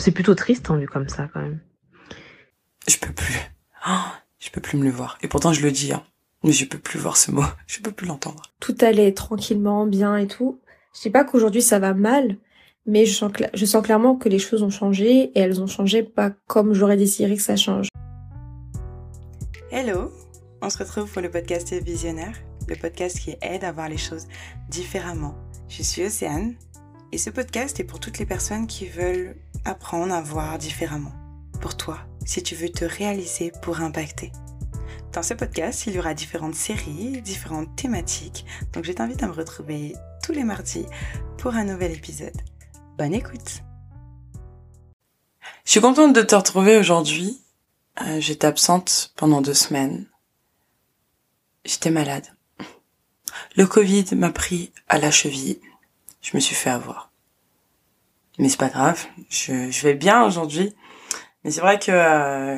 c'est 0.00 0.10
plutôt 0.10 0.34
triste 0.34 0.70
en 0.70 0.76
vu 0.76 0.86
comme 0.86 1.08
ça 1.08 1.28
quand 1.32 1.40
même. 1.40 1.60
Je 2.88 2.96
peux 2.96 3.12
plus. 3.12 3.36
Oh, 3.88 4.08
je 4.38 4.50
peux 4.50 4.60
plus 4.60 4.78
me 4.78 4.84
le 4.84 4.90
voir. 4.90 5.18
Et 5.22 5.28
pourtant 5.28 5.52
je 5.52 5.62
le 5.62 5.70
dis, 5.70 5.92
hein. 5.92 6.02
Mais 6.42 6.52
je 6.52 6.64
peux 6.64 6.78
plus 6.78 6.98
voir 6.98 7.18
ce 7.18 7.30
mot. 7.30 7.44
Je 7.66 7.80
peux 7.80 7.92
plus 7.92 8.06
l'entendre. 8.06 8.42
Tout 8.60 8.74
allait 8.80 9.12
tranquillement, 9.12 9.86
bien 9.86 10.16
et 10.16 10.26
tout. 10.26 10.58
Je 10.94 11.00
sais 11.00 11.10
pas 11.10 11.22
qu'aujourd'hui 11.22 11.60
ça 11.60 11.78
va 11.78 11.92
mal, 11.92 12.36
mais 12.86 13.04
je 13.04 13.12
sens, 13.12 13.30
je 13.52 13.64
sens 13.66 13.84
clairement 13.84 14.16
que 14.16 14.28
les 14.28 14.38
choses 14.38 14.62
ont 14.62 14.70
changé 14.70 15.30
et 15.34 15.38
elles 15.38 15.60
ont 15.60 15.66
changé 15.66 16.02
pas 16.02 16.30
comme 16.46 16.72
j'aurais 16.72 16.96
désiré 16.96 17.36
que 17.36 17.42
ça 17.42 17.56
change. 17.56 17.88
Hello, 19.70 20.10
on 20.62 20.70
se 20.70 20.78
retrouve 20.78 21.12
pour 21.12 21.22
le 21.22 21.30
podcast 21.30 21.72
Visionnaire, 21.74 22.36
le 22.68 22.76
podcast 22.76 23.20
qui 23.20 23.36
aide 23.42 23.62
à 23.62 23.72
voir 23.72 23.88
les 23.88 23.98
choses 23.98 24.26
différemment. 24.68 25.36
Je 25.68 25.82
suis 25.82 26.04
Océane 26.04 26.54
et 27.12 27.18
ce 27.18 27.30
podcast 27.30 27.78
est 27.80 27.84
pour 27.84 28.00
toutes 28.00 28.18
les 28.18 28.26
personnes 28.26 28.66
qui 28.66 28.86
veulent 28.86 29.36
apprendre 29.64 30.14
à 30.14 30.22
voir 30.22 30.58
différemment. 30.58 31.12
Pour 31.60 31.76
toi, 31.76 31.98
si 32.24 32.42
tu 32.42 32.54
veux 32.54 32.68
te 32.68 32.84
réaliser 32.84 33.52
pour 33.62 33.80
impacter. 33.80 34.32
Dans 35.12 35.22
ce 35.22 35.34
podcast, 35.34 35.86
il 35.86 35.94
y 35.94 35.98
aura 35.98 36.14
différentes 36.14 36.54
séries, 36.54 37.20
différentes 37.22 37.74
thématiques, 37.76 38.46
donc 38.72 38.84
je 38.84 38.92
t'invite 38.92 39.22
à 39.22 39.26
me 39.26 39.32
retrouver 39.32 39.94
tous 40.22 40.32
les 40.32 40.44
mardis 40.44 40.86
pour 41.38 41.54
un 41.54 41.64
nouvel 41.64 41.92
épisode. 41.92 42.40
Bonne 42.96 43.14
écoute 43.14 43.62
Je 45.64 45.70
suis 45.70 45.80
contente 45.80 46.14
de 46.14 46.22
te 46.22 46.34
retrouver 46.34 46.78
aujourd'hui. 46.78 47.40
Euh, 48.02 48.20
j'étais 48.20 48.46
absente 48.46 49.12
pendant 49.16 49.40
deux 49.40 49.54
semaines. 49.54 50.06
J'étais 51.64 51.90
malade. 51.90 52.26
Le 53.56 53.66
Covid 53.66 54.06
m'a 54.14 54.30
pris 54.30 54.72
à 54.88 54.98
la 54.98 55.10
cheville. 55.10 55.60
Je 56.22 56.30
me 56.34 56.40
suis 56.40 56.54
fait 56.54 56.70
avoir. 56.70 57.09
Mais 58.40 58.48
c'est 58.48 58.56
pas 58.56 58.70
grave, 58.70 59.06
je, 59.28 59.70
je 59.70 59.82
vais 59.82 59.92
bien 59.92 60.24
aujourd'hui. 60.24 60.74
Mais 61.44 61.50
c'est 61.50 61.60
vrai 61.60 61.78
que 61.78 61.92
euh, 61.92 62.56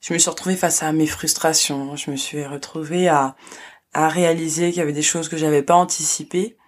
je 0.00 0.12
me 0.12 0.18
suis 0.18 0.28
retrouvée 0.28 0.54
face 0.54 0.82
à 0.82 0.92
mes 0.92 1.06
frustrations. 1.06 1.96
Je 1.96 2.10
me 2.10 2.16
suis 2.16 2.44
retrouvée 2.44 3.08
à, 3.08 3.34
à 3.94 4.08
réaliser 4.08 4.68
qu'il 4.68 4.78
y 4.78 4.82
avait 4.82 4.92
des 4.92 5.00
choses 5.00 5.30
que 5.30 5.38
j'avais 5.38 5.62
pas 5.62 5.76
anticipées. 5.76 6.58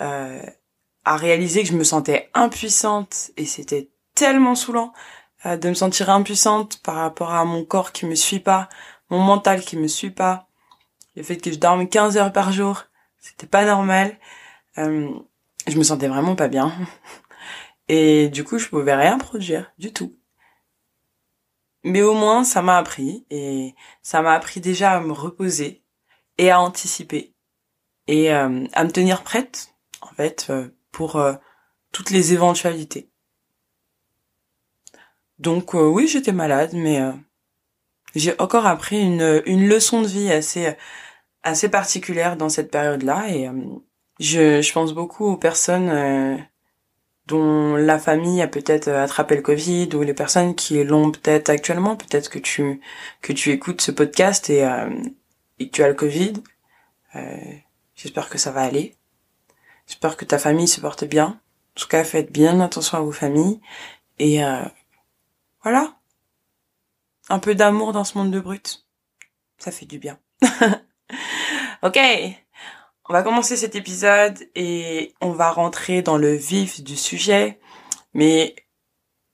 Euh, 0.00 0.42
à 1.06 1.16
réaliser 1.16 1.62
que 1.62 1.68
je 1.68 1.76
me 1.76 1.84
sentais 1.84 2.30
impuissante 2.34 3.30
et 3.38 3.46
c'était 3.46 3.90
tellement 4.14 4.54
saoulant 4.54 4.92
euh, 5.46 5.56
de 5.56 5.70
me 5.70 5.74
sentir 5.74 6.10
impuissante 6.10 6.82
par 6.82 6.96
rapport 6.96 7.32
à 7.32 7.46
mon 7.46 7.64
corps 7.64 7.92
qui 7.92 8.04
me 8.04 8.14
suit 8.14 8.40
pas, 8.40 8.68
mon 9.08 9.20
mental 9.20 9.62
qui 9.62 9.76
me 9.78 9.88
suit 9.88 10.10
pas, 10.10 10.48
le 11.16 11.22
fait 11.22 11.36
que 11.38 11.50
je 11.50 11.58
dorme 11.58 11.88
15 11.88 12.18
heures 12.18 12.32
par 12.32 12.52
jour, 12.52 12.84
c'était 13.20 13.46
pas 13.46 13.64
normal. 13.64 14.18
Euh, 14.76 15.08
je 15.66 15.78
me 15.78 15.82
sentais 15.82 16.08
vraiment 16.08 16.34
pas 16.36 16.48
bien. 16.48 16.72
Et 17.88 18.28
du 18.28 18.44
coup, 18.44 18.58
je 18.58 18.68
pouvais 18.68 18.94
rien 18.94 19.18
produire 19.18 19.72
du 19.78 19.92
tout. 19.92 20.16
Mais 21.84 22.02
au 22.02 22.14
moins, 22.14 22.44
ça 22.44 22.62
m'a 22.62 22.78
appris 22.78 23.26
et 23.30 23.74
ça 24.02 24.22
m'a 24.22 24.32
appris 24.32 24.60
déjà 24.60 24.92
à 24.92 25.00
me 25.00 25.12
reposer 25.12 25.82
et 26.38 26.50
à 26.50 26.60
anticiper 26.60 27.34
et 28.06 28.32
euh, 28.32 28.66
à 28.72 28.84
me 28.84 28.90
tenir 28.90 29.22
prête, 29.22 29.74
en 30.00 30.08
fait, 30.08 30.46
euh, 30.50 30.68
pour 30.92 31.16
euh, 31.16 31.34
toutes 31.92 32.10
les 32.10 32.32
éventualités. 32.32 33.10
Donc 35.38 35.74
oui, 35.74 36.06
j'étais 36.06 36.32
malade, 36.32 36.70
mais 36.74 37.00
j'ai 38.14 38.40
encore 38.40 38.66
appris 38.66 39.00
une, 39.00 39.42
une 39.46 39.68
leçon 39.68 40.00
de 40.00 40.06
vie 40.06 40.30
assez 40.30 40.76
assez 41.42 41.68
particulière 41.68 42.36
dans 42.36 42.48
cette 42.48 42.70
période-là 42.70 43.28
et 43.30 43.50
je, 44.20 44.62
je 44.62 44.72
pense 44.72 44.94
beaucoup 44.94 45.26
aux 45.26 45.36
personnes 45.36 46.46
dont 47.26 47.76
la 47.76 47.98
famille 47.98 48.42
a 48.42 48.48
peut-être 48.48 48.88
attrapé 48.88 49.36
le 49.36 49.42
Covid 49.42 49.88
ou 49.94 50.02
les 50.02 50.14
personnes 50.14 50.54
qui 50.54 50.82
l'ont 50.84 51.10
peut-être 51.10 51.48
actuellement, 51.48 51.96
peut-être 51.96 52.28
que 52.28 52.38
tu 52.38 52.80
que 53.22 53.32
tu 53.32 53.50
écoutes 53.50 53.80
ce 53.80 53.90
podcast 53.90 54.50
et, 54.50 54.64
euh, 54.64 54.90
et 55.58 55.68
que 55.68 55.74
tu 55.74 55.82
as 55.82 55.88
le 55.88 55.94
Covid. 55.94 56.34
Euh, 57.16 57.36
J'espère 57.94 58.28
que 58.28 58.38
ça 58.38 58.50
va 58.50 58.62
aller. 58.62 58.96
J'espère 59.86 60.16
que 60.16 60.24
ta 60.24 60.38
famille 60.38 60.68
se 60.68 60.80
porte 60.80 61.04
bien. 61.04 61.26
En 61.26 61.80
tout 61.80 61.88
cas, 61.88 62.04
faites 62.04 62.32
bien 62.32 62.60
attention 62.60 62.98
à 62.98 63.00
vos 63.00 63.12
familles 63.12 63.60
et 64.18 64.44
euh, 64.44 64.64
voilà. 65.62 65.96
Un 67.28 67.38
peu 67.38 67.54
d'amour 67.54 67.92
dans 67.92 68.04
ce 68.04 68.18
monde 68.18 68.30
de 68.30 68.40
brut. 68.40 68.84
Ça 69.58 69.70
fait 69.70 69.86
du 69.86 69.98
bien. 69.98 70.18
ok. 71.82 71.98
On 73.06 73.12
va 73.12 73.22
commencer 73.22 73.58
cet 73.58 73.74
épisode 73.74 74.38
et 74.54 75.12
on 75.20 75.32
va 75.32 75.50
rentrer 75.50 76.00
dans 76.00 76.16
le 76.16 76.32
vif 76.32 76.82
du 76.82 76.96
sujet. 76.96 77.60
Mais 78.14 78.56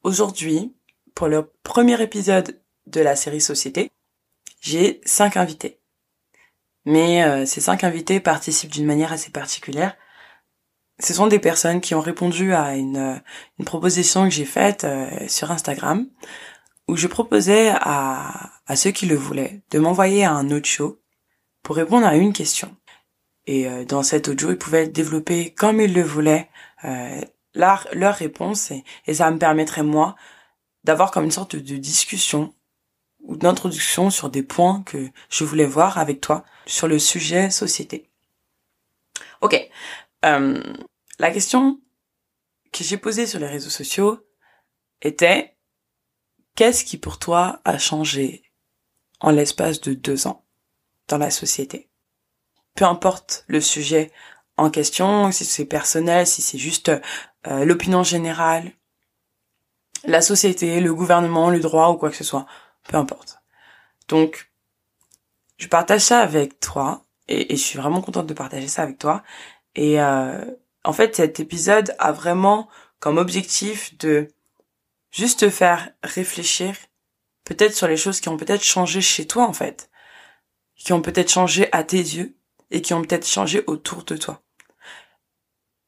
aujourd'hui, 0.03 0.75
pour 1.14 1.28
le 1.28 1.53
premier 1.62 2.03
épisode 2.03 2.60
de 2.86 3.00
la 3.00 3.14
série 3.14 3.41
Société, 3.41 3.92
j'ai 4.60 5.00
cinq 5.04 5.36
invités. 5.36 5.78
Mais 6.84 7.22
euh, 7.22 7.47
ces 7.47 7.60
cinq 7.60 7.84
invités 7.84 8.19
participent 8.19 8.72
d'une 8.72 8.86
manière 8.86 9.12
assez 9.12 9.30
particulière. 9.30 9.97
Ce 10.98 11.14
sont 11.14 11.28
des 11.28 11.38
personnes 11.38 11.80
qui 11.80 11.94
ont 11.94 12.00
répondu 12.00 12.53
à 12.53 12.75
une, 12.75 13.22
une 13.60 13.64
proposition 13.64 14.25
que 14.25 14.34
j'ai 14.34 14.47
faite 14.47 14.82
euh, 14.82 15.28
sur 15.28 15.53
Instagram, 15.53 16.09
où 16.88 16.97
je 16.97 17.06
proposais 17.06 17.69
à, 17.72 18.50
à 18.66 18.75
ceux 18.75 18.91
qui 18.91 19.06
le 19.06 19.14
voulaient 19.14 19.62
de 19.70 19.78
m'envoyer 19.78 20.25
un 20.25 20.50
autre 20.50 20.66
show 20.66 21.00
pour 21.62 21.76
répondre 21.76 22.06
à 22.06 22.16
une 22.16 22.32
question. 22.32 22.76
Et 23.50 23.66
euh, 23.66 23.84
dans 23.84 24.05
cet 24.05 24.28
audio, 24.28 24.53
ils 24.53 24.56
pouvaient 24.56 24.87
développer 24.87 25.53
comme 25.53 25.81
ils 25.81 25.93
le 25.93 26.05
voulaient 26.05 26.49
euh, 26.84 27.21
leur, 27.53 28.15
réponse 28.15 28.71
et, 28.71 28.84
et, 29.09 29.15
ça 29.15 29.28
me 29.28 29.41
permettrait 29.41 29.83
moi 29.83 30.15
d'avoir 30.84 31.11
comme 31.11 31.25
une 31.25 31.33
sorte 31.33 31.56
de 31.56 31.77
discussion 31.77 32.55
ou 33.25 33.37
d'introduction 33.37 34.09
sur 34.09 34.31
des 34.31 34.44
points 34.44 34.84
que 34.84 35.10
je 35.31 35.43
voulais 35.43 35.66
voir 35.66 35.99
avec 35.99 36.21
toi 36.21 36.44
sur 36.65 36.87
le 36.87 37.00
sujet 37.00 37.50
société. 37.50 38.09
Ok. 39.41 39.56
Euh, 40.25 40.62
la 41.19 41.31
question 41.33 41.81
que 42.71 42.84
j'ai 42.84 42.99
posée 42.99 43.27
sur 43.27 43.41
les 43.41 43.49
réseaux 43.49 43.69
sociaux 43.69 44.25
était 45.03 45.56
qu'est-ce 46.55 46.84
qui 46.84 46.99
pour 46.99 47.19
toi 47.19 47.60
a 47.65 47.78
changé 47.78 48.44
en 49.19 49.33
l'espace 49.33 49.81
de 49.81 49.93
deux 49.93 50.28
ans 50.28 50.47
dans 51.09 51.19
la 51.19 51.33
société? 51.33 51.90
Peu 52.75 52.84
importe 52.84 53.44
le 53.48 53.60
sujet 53.60 54.10
en 54.56 54.70
question, 54.70 55.32
si 55.32 55.44
c'est 55.44 55.64
personnel, 55.64 56.26
si 56.26 56.42
c'est 56.42 56.58
juste 56.58 56.91
euh, 57.47 57.64
l'opinion 57.64 58.03
générale, 58.03 58.72
la 60.04 60.20
société, 60.20 60.80
le 60.80 60.94
gouvernement, 60.94 61.50
le 61.50 61.60
droit 61.60 61.91
ou 61.91 61.97
quoi 61.97 62.10
que 62.10 62.16
ce 62.16 62.25
soit, 62.25 62.47
peu 62.84 62.97
importe. 62.97 63.41
Donc, 64.09 64.50
je 65.59 65.69
partage 65.69 66.03
ça 66.03 66.20
avec 66.20 66.60
toi 66.60 67.04
et, 67.28 67.56
je 67.56 67.62
suis 67.62 67.78
vraiment 67.78 68.00
contente 68.00 68.26
de 68.26 68.34
partager 68.34 68.69
ça 68.69 68.82
avec 68.82 68.98
toi. 68.98 69.22
Et 69.75 70.00
euh, 70.00 70.44
en 70.84 70.92
fait, 70.92 71.16
cet 71.16 71.41
épisode 71.41 71.94
a 71.98 72.12
vraiment 72.12 72.69
comme 72.98 73.19
objectif 73.19 73.97
de 73.98 74.28
juste 75.10 75.41
te 75.41 75.50
faire 75.50 75.91
réfléchir 76.03 76.75
peut-être 77.44 77.75
sur 77.75 77.88
les 77.88 77.97
choses 77.97 78.20
qui 78.20 78.28
ont 78.28 78.36
peut-être 78.36 78.62
changé 78.62 79.00
chez 79.00 79.26
toi 79.26 79.44
en 79.44 79.53
fait, 79.53 79.91
qui 80.76 80.92
ont 80.92 81.03
peut-être 81.03 81.30
changé 81.30 81.69
à 81.72 81.84
tes 81.84 81.98
yeux, 81.98 82.36
et 82.70 82.82
qui 82.82 82.94
ont 82.94 83.03
peut-être 83.03 83.26
changé 83.26 83.62
autour 83.66 84.04
de 84.04 84.16
toi. 84.16 84.42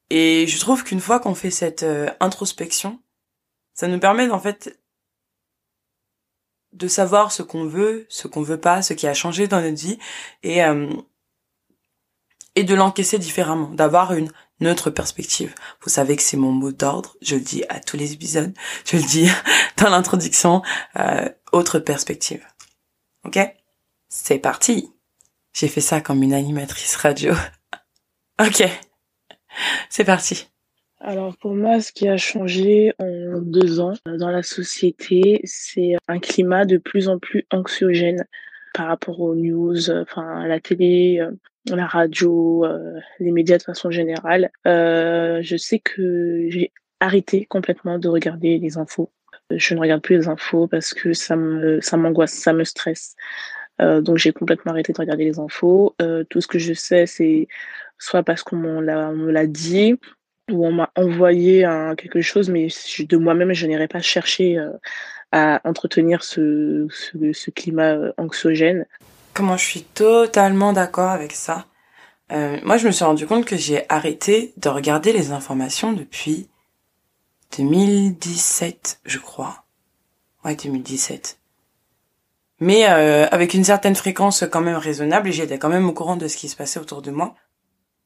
Et 0.09 0.45
je 0.47 0.59
trouve 0.59 0.83
qu'une 0.83 0.99
fois 0.99 1.19
qu'on 1.19 1.35
fait 1.35 1.51
cette 1.51 1.83
euh, 1.83 2.09
introspection, 2.19 3.01
ça 3.73 3.87
nous 3.87 3.99
permet 3.99 4.29
en 4.29 4.39
fait 4.39 4.79
de 6.73 6.87
savoir 6.87 7.31
ce 7.31 7.43
qu'on 7.43 7.65
veut, 7.65 8.05
ce 8.09 8.27
qu'on 8.27 8.41
veut 8.41 8.59
pas, 8.59 8.81
ce 8.81 8.93
qui 8.93 9.07
a 9.07 9.13
changé 9.13 9.47
dans 9.47 9.61
notre 9.61 9.79
vie 9.79 9.97
et 10.43 10.63
euh, 10.63 10.89
et 12.55 12.63
de 12.63 12.75
l'encaisser 12.75 13.17
différemment, 13.17 13.69
d'avoir 13.69 14.13
une 14.13 14.29
autre 14.67 14.91
perspective. 14.91 15.53
Vous 15.81 15.89
savez 15.89 16.15
que 16.15 16.21
c'est 16.21 16.37
mon 16.37 16.51
mot 16.51 16.71
d'ordre, 16.71 17.15
je 17.21 17.35
le 17.35 17.41
dis 17.41 17.63
à 17.69 17.79
tous 17.79 17.97
les 17.97 18.13
épisodes, 18.13 18.53
je 18.85 18.97
le 18.97 19.03
dis 19.03 19.27
dans 19.77 19.89
l'introduction, 19.89 20.61
euh, 20.97 21.27
autre 21.51 21.79
perspective. 21.79 22.45
Ok? 23.25 23.39
C'est 24.09 24.39
parti 24.39 24.92
j'ai 25.53 25.67
fait 25.67 25.81
ça 25.81 26.01
comme 26.01 26.23
une 26.23 26.33
animatrice 26.33 26.95
radio. 26.95 27.33
ok, 28.41 28.63
c'est 29.89 30.03
parti. 30.03 30.49
Alors 30.99 31.35
pour 31.37 31.53
moi, 31.53 31.81
ce 31.81 31.91
qui 31.91 32.07
a 32.07 32.15
changé 32.15 32.93
en 32.97 33.39
deux 33.39 33.81
ans 33.81 33.93
dans 34.05 34.31
la 34.31 34.41
société, 34.41 35.41
c'est 35.43 35.95
un 36.07 36.19
climat 36.19 36.65
de 36.65 36.77
plus 36.77 37.09
en 37.09 37.19
plus 37.19 37.45
anxiogène 37.51 38.25
par 38.73 38.87
rapport 38.87 39.19
aux 39.19 39.35
news, 39.35 39.91
enfin 39.91 40.47
la 40.47 40.59
télé, 40.59 41.19
euh, 41.19 41.31
la 41.75 41.85
radio, 41.85 42.65
euh, 42.65 42.99
les 43.19 43.31
médias 43.31 43.57
de 43.57 43.63
façon 43.63 43.91
générale. 43.91 44.49
Euh, 44.65 45.39
je 45.41 45.57
sais 45.57 45.79
que 45.79 46.45
j'ai 46.49 46.71
arrêté 47.01 47.45
complètement 47.45 47.99
de 47.99 48.07
regarder 48.07 48.57
les 48.57 48.77
infos. 48.77 49.11
Je 49.51 49.75
ne 49.75 49.81
regarde 49.81 50.01
plus 50.01 50.17
les 50.17 50.27
infos 50.29 50.67
parce 50.67 50.93
que 50.93 51.13
ça 51.13 51.35
me 51.35 51.81
ça 51.81 51.97
m'angoisse, 51.97 52.33
ça 52.33 52.53
me 52.53 52.63
stresse. 52.63 53.15
Euh, 53.83 54.01
donc 54.01 54.17
j'ai 54.17 54.31
complètement 54.31 54.71
arrêté 54.71 54.93
de 54.93 54.97
regarder 54.97 55.25
les 55.25 55.39
infos. 55.39 55.95
Euh, 56.01 56.23
tout 56.29 56.41
ce 56.41 56.47
que 56.47 56.59
je 56.59 56.73
sais, 56.73 57.05
c'est 57.05 57.47
soit 57.97 58.23
parce 58.23 58.43
qu'on 58.43 58.55
me 58.55 59.31
l'a 59.31 59.47
dit, 59.47 59.95
où 60.51 60.65
on 60.65 60.71
m'a 60.71 60.91
envoyé 60.95 61.61
quelque 61.97 62.21
chose, 62.21 62.49
mais 62.49 62.67
de 62.99 63.17
moi-même, 63.17 63.53
je 63.53 63.65
n'irai 63.65 63.87
pas 63.87 64.01
chercher, 64.01 64.57
heu, 64.57 64.73
à 65.31 65.61
entretenir 65.63 66.23
ce 66.23 66.87
ce 66.89 67.31
ce 67.31 67.51
climat, 67.51 67.97
anxiogène. 68.17 68.85
Comment 69.33 69.57
je 69.57 69.65
suis 69.65 69.83
totalement 69.83 70.73
d'accord 70.73 71.11
avec 71.11 71.31
ça. 71.31 71.65
Moi, 72.29 72.77
je 72.77 72.87
me 72.87 72.91
suis 72.91 73.05
rendu 73.05 73.27
compte 73.27 73.45
que 73.45 73.55
j'ai 73.55 73.85
arrêté 73.89 74.53
de 74.57 74.67
regarder 74.69 75.13
les 75.13 75.31
informations 75.31 75.93
depuis 75.93 76.49
2017, 77.57 79.01
je 79.05 79.19
crois. 79.19 79.65
Ouais, 80.43 80.55
2017. 80.55 81.37
Mais 82.63 82.89
euh, 82.89 83.27
avec 83.29 83.53
une 83.53 83.65
certaine 83.65 83.93
fréquence 83.93 84.45
quand 84.49 84.61
même 84.61 84.77
raisonnable, 84.77 85.27
et 85.27 85.33
j'étais 85.33 85.59
quand 85.59 85.67
même 85.67 85.89
au 85.89 85.91
courant 85.91 86.15
de 86.15 86.29
ce 86.29 86.37
qui 86.37 86.47
se 86.47 86.55
passait 86.55 86.79
autour 86.79 87.01
de 87.01 87.11
moi. 87.11 87.35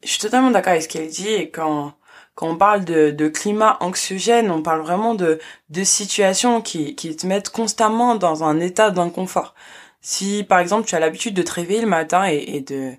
Je 0.03 0.09
suis 0.09 0.19
totalement 0.19 0.49
d'accord 0.49 0.71
avec 0.71 0.81
ce 0.81 0.87
qu'elle 0.87 1.09
dit, 1.09 1.29
et 1.29 1.51
quand 1.51 1.93
quand 2.33 2.49
on 2.49 2.57
parle 2.57 2.83
de, 2.83 3.11
de 3.11 3.27
climat 3.27 3.77
anxiogène, 3.81 4.49
on 4.51 4.63
parle 4.63 4.81
vraiment 4.81 5.13
de, 5.13 5.39
de 5.69 5.83
situations 5.83 6.61
qui, 6.61 6.95
qui 6.95 7.15
te 7.15 7.27
mettent 7.27 7.49
constamment 7.49 8.15
dans 8.15 8.43
un 8.43 8.59
état 8.59 8.89
d'inconfort. 8.89 9.53
Si 10.01 10.43
par 10.43 10.57
exemple 10.59 10.87
tu 10.87 10.95
as 10.95 10.99
l'habitude 10.99 11.35
de 11.35 11.43
te 11.43 11.53
réveiller 11.53 11.81
le 11.81 11.87
matin 11.87 12.27
et, 12.27 12.43
et 12.55 12.61
de 12.61 12.93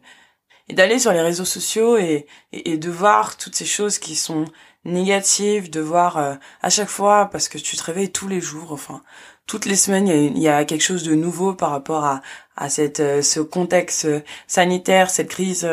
et 0.69 0.75
d'aller 0.75 0.99
sur 1.01 1.13
les 1.13 1.23
réseaux 1.23 1.45
sociaux 1.45 1.97
et, 1.97 2.27
et, 2.53 2.77
de 2.79 2.91
voir 2.91 3.37
toutes 3.37 3.57
ces 3.57 3.67
choses 3.67 3.99
qui 3.99 4.15
sont 4.17 4.45
négatives, 4.85 5.71
de 5.71 5.81
voir 5.81 6.19
euh, 6.19 6.35
à 6.63 6.71
chaque 6.71 6.89
fois 6.89 7.27
parce 7.33 7.49
que 7.49 7.59
tu 7.59 7.77
te 7.77 7.83
réveilles 7.83 8.13
tous 8.13 8.29
les 8.29 8.41
jours, 8.41 8.73
enfin 8.73 9.03
toutes 9.49 9.65
les 9.65 9.75
semaines 9.75 10.07
il 10.07 10.39
y, 10.39 10.49
a, 10.49 10.65
quelque 10.65 10.83
chose 10.83 11.03
de 11.03 11.15
nouveau 11.15 11.55
par 11.55 11.71
rapport 11.71 12.05
à, 12.05 12.23
à 12.57 12.69
cette 12.69 13.01
euh, 13.01 13.23
ce 13.23 13.41
contexte 13.41 14.07
sanitaire, 14.47 15.11
cette 15.11 15.29
crise 15.29 15.69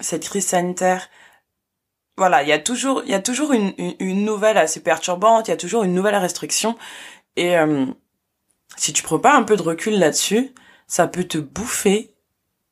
cette 0.00 0.24
crise 0.24 0.46
sanitaire 0.46 1.08
voilà, 2.18 2.42
il 2.42 2.48
y 2.48 2.52
a 2.52 2.58
toujours, 2.58 3.02
il 3.04 3.10
y 3.10 3.14
a 3.14 3.22
toujours 3.22 3.52
une, 3.52 3.72
une, 3.78 4.24
nouvelle 4.24 4.58
assez 4.58 4.82
perturbante, 4.82 5.46
il 5.46 5.52
y 5.52 5.54
a 5.54 5.56
toujours 5.56 5.84
une 5.84 5.94
nouvelle 5.94 6.16
restriction. 6.16 6.76
Et 7.36 7.56
euh, 7.56 7.86
si 8.76 8.92
tu 8.92 9.04
prends 9.04 9.20
pas 9.20 9.36
un 9.36 9.44
peu 9.44 9.56
de 9.56 9.62
recul 9.62 9.96
là-dessus, 9.98 10.52
ça 10.88 11.06
peut 11.06 11.24
te 11.24 11.38
bouffer 11.38 12.12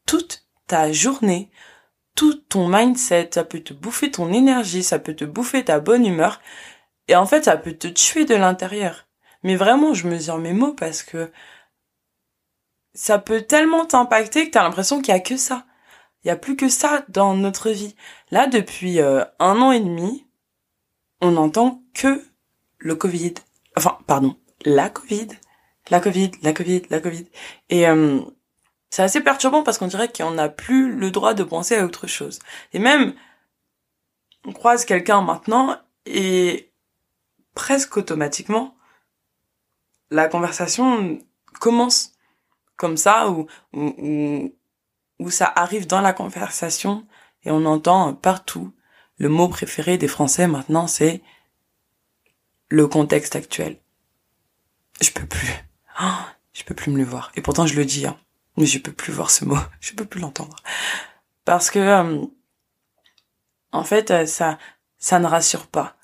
toute 0.05 0.45
ta 0.67 0.91
journée, 0.91 1.49
tout 2.17 2.35
ton 2.35 2.69
mindset, 2.69 3.31
ça 3.33 3.45
peut 3.45 3.61
te 3.61 3.73
bouffer 3.73 4.11
ton 4.11 4.33
énergie, 4.33 4.83
ça 4.83 4.99
peut 4.99 5.15
te 5.15 5.25
bouffer 5.25 5.65
ta 5.65 5.79
bonne 5.79 6.05
humeur. 6.05 6.41
Et 7.07 7.15
en 7.15 7.25
fait, 7.25 7.45
ça 7.45 7.57
peut 7.57 7.75
te 7.75 7.87
tuer 7.87 8.25
de 8.25 8.35
l'intérieur. 8.35 9.06
Mais 9.43 9.57
vraiment, 9.57 9.95
je 9.95 10.09
mesure 10.09 10.39
mes 10.39 10.53
mots 10.53 10.73
parce 10.73 11.03
que 11.03 11.31
ça 12.95 13.19
peut 13.19 13.43
tellement 13.43 13.85
t'impacter 13.85 14.47
que 14.47 14.53
t'as 14.53 14.63
l'impression 14.63 15.01
qu'il 15.01 15.13
y 15.13 15.17
a 15.17 15.21
que 15.21 15.37
ça. 15.37 15.67
Il 16.25 16.29
y 16.29 16.31
a 16.31 16.37
plus 16.37 16.57
que 16.57 16.69
ça 16.69 17.05
dans 17.09 17.35
notre 17.35 17.71
vie. 17.71 17.95
Là, 18.31 18.47
depuis 18.47 19.01
euh, 19.01 19.25
un 19.39 19.61
an 19.61 19.71
et 19.71 19.81
demi, 19.81 20.27
on 21.21 21.33
n'entend 21.33 21.83
que 21.95 22.25
le 22.79 22.97
Covid. 22.97 23.35
Enfin, 23.77 23.99
pardon, 24.07 24.37
la 24.65 24.91
Covid. 24.91 25.29
La 25.89 26.01
Covid, 26.01 26.33
la 26.43 26.53
Covid, 26.53 26.83
la 26.91 27.01
Covid. 27.01 27.27
Et 27.69 27.87
euh, 27.89 28.21
c'est 28.91 29.03
assez 29.03 29.21
perturbant 29.21 29.63
parce 29.63 29.79
qu'on 29.79 29.87
dirait 29.87 30.11
qu'on 30.11 30.33
n'a 30.33 30.49
plus 30.49 30.93
le 30.93 31.11
droit 31.11 31.35
de 31.35 31.45
penser 31.45 31.77
à 31.77 31.85
autre 31.85 32.07
chose. 32.07 32.41
Et 32.73 32.79
même, 32.79 33.15
on 34.45 34.53
croise 34.53 34.85
quelqu'un 34.85 35.21
maintenant 35.23 35.77
et 36.07 36.73
presque 37.55 37.97
automatiquement, 37.97 38.76
la 40.11 40.29
conversation 40.29 41.19
commence 41.61 42.13
comme 42.77 42.97
ça 42.97 43.31
ou, 43.31 43.47
ça 45.31 45.53
arrive 45.57 45.87
dans 45.87 46.01
la 46.01 46.13
conversation 46.13 47.07
et 47.45 47.51
on 47.51 47.65
entend 47.65 48.15
partout 48.15 48.73
le 49.19 49.29
mot 49.29 49.49
préféré 49.49 49.97
des 49.97 50.09
Français 50.09 50.47
maintenant, 50.47 50.87
c'est 50.87 51.23
le 52.69 52.87
contexte 52.87 53.37
actuel. 53.37 53.79
Je 55.01 55.11
peux 55.11 55.27
plus. 55.27 55.51
Oh, 56.03 56.23
je 56.53 56.65
peux 56.65 56.75
plus 56.75 56.91
me 56.91 56.99
le 56.99 57.05
voir. 57.05 57.33
Et 57.35 57.41
pourtant, 57.41 57.67
je 57.67 57.77
le 57.77 57.85
dis, 57.85 58.07
hein. 58.07 58.19
Mais 58.57 58.67
je 58.67 58.79
peux 58.79 58.93
plus 58.93 59.13
voir 59.13 59.31
ce 59.31 59.45
mot. 59.45 59.59
Je 59.81 59.93
peux 59.93 60.07
plus 60.07 60.21
l'entendre. 60.21 60.57
Parce 61.45 61.71
que, 61.71 61.79
euh, 61.79 62.25
en 63.73 63.85
fait, 63.85 64.11
euh, 64.11 64.27
ça, 64.27 64.59
ça 64.97 65.19
ne 65.19 65.27
rassure 65.27 65.67
pas. 65.67 65.97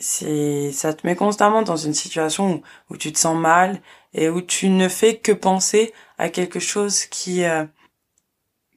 C'est, 0.00 0.72
ça 0.72 0.94
te 0.94 1.06
met 1.06 1.14
constamment 1.14 1.62
dans 1.62 1.76
une 1.76 1.94
situation 1.94 2.54
où, 2.54 2.62
où, 2.90 2.96
tu 2.96 3.12
te 3.12 3.18
sens 3.18 3.36
mal 3.38 3.82
et 4.14 4.28
où 4.30 4.40
tu 4.40 4.68
ne 4.68 4.88
fais 4.88 5.18
que 5.18 5.32
penser 5.32 5.92
à 6.18 6.30
quelque 6.30 6.58
chose 6.58 7.04
qui, 7.04 7.44
euh, 7.44 7.66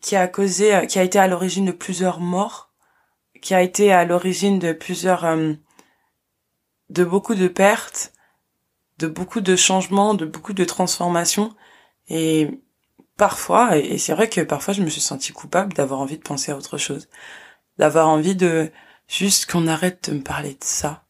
qui 0.02 0.16
a 0.18 0.28
causé, 0.28 0.76
euh, 0.76 0.86
qui 0.86 1.00
a 1.00 1.04
été 1.04 1.18
à 1.18 1.28
l'origine 1.28 1.66
de 1.66 1.72
plusieurs 1.72 2.20
morts, 2.20 2.72
qui 3.42 3.54
a 3.56 3.62
été 3.62 3.92
à 3.92 4.06
l'origine 4.06 4.60
de 4.60 4.74
plusieurs, 4.74 5.26
euh, 5.26 5.54
de 6.90 7.04
beaucoup 7.04 7.36
de 7.36 7.48
pertes, 7.48 8.14
de 9.00 9.08
beaucoup 9.08 9.42
de 9.42 9.56
changements, 9.56 10.14
de 10.14 10.26
beaucoup 10.26 10.54
de 10.54 10.66
transformations. 10.66 11.56
Et 12.10 12.62
parfois, 13.18 13.78
et 13.78 13.98
c'est 13.98 14.14
vrai 14.14 14.30
que 14.30 14.42
parfois 14.42 14.74
je 14.74 14.82
me 14.84 14.90
suis 14.90 15.02
sentie 15.02 15.32
coupable 15.34 15.74
d'avoir 15.74 16.00
envie 16.02 16.18
de 16.18 16.24
penser 16.24 16.52
à 16.52 16.58
autre 16.58 16.78
chose, 16.78 17.10
d'avoir 17.78 18.10
envie 18.10 18.36
de 18.36 18.72
juste 19.08 19.50
qu'on 19.52 19.68
arrête 19.68 20.10
de 20.10 20.18
me 20.18 20.24
parler 20.24 20.52
de 20.52 20.64
ça. 20.64 21.03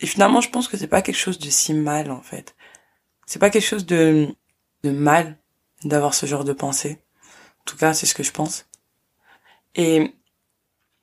Et 0.00 0.06
finalement, 0.06 0.40
je 0.40 0.50
pense 0.50 0.68
que 0.68 0.76
c'est 0.76 0.86
pas 0.86 1.02
quelque 1.02 1.16
chose 1.16 1.38
de 1.38 1.50
si 1.50 1.74
mal 1.74 2.10
en 2.10 2.22
fait. 2.22 2.56
C'est 3.26 3.38
pas 3.38 3.50
quelque 3.50 3.66
chose 3.66 3.86
de 3.86 4.28
de 4.82 4.90
mal 4.90 5.38
d'avoir 5.84 6.14
ce 6.14 6.26
genre 6.26 6.44
de 6.44 6.52
pensée. 6.52 6.98
En 7.60 7.64
tout 7.66 7.76
cas, 7.76 7.94
c'est 7.94 8.06
ce 8.06 8.14
que 8.14 8.22
je 8.22 8.32
pense. 8.32 8.66
Et 9.74 10.14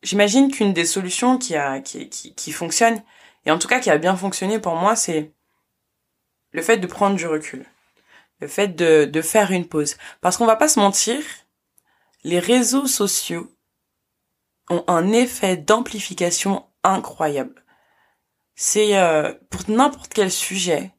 j'imagine 0.03 0.51
qu'une 0.51 0.73
des 0.73 0.85
solutions 0.85 1.37
qui 1.37 1.55
qui, 1.83 2.09
qui 2.09 2.51
fonctionne 2.51 3.01
et 3.47 3.51
en 3.51 3.59
tout 3.59 3.69
cas 3.69 3.79
qui 3.79 3.89
a 3.89 3.97
bien 3.97 4.17
fonctionné 4.17 4.59
pour 4.59 4.75
moi, 4.75 4.97
c'est 4.97 5.31
le 6.51 6.61
fait 6.61 6.77
de 6.77 6.87
prendre 6.87 7.15
du 7.15 7.27
recul, 7.27 7.65
le 8.41 8.47
fait 8.47 8.67
de, 8.67 9.05
de 9.05 9.21
faire 9.21 9.51
une 9.51 9.67
pause. 9.67 9.95
Parce 10.19 10.35
qu'on 10.35 10.45
va 10.45 10.57
pas 10.57 10.67
se 10.67 10.81
mentir, 10.81 11.21
les 12.25 12.39
réseaux 12.39 12.87
sociaux 12.87 13.49
ont 14.69 14.83
un 14.87 15.13
effet 15.13 15.55
d'amplification 15.55 16.65
incroyable. 16.83 17.63
C'est 18.59 18.97
euh, 18.97 19.35
pour 19.51 19.69
n'importe 19.69 20.11
quel 20.11 20.31
sujet, 20.31 20.91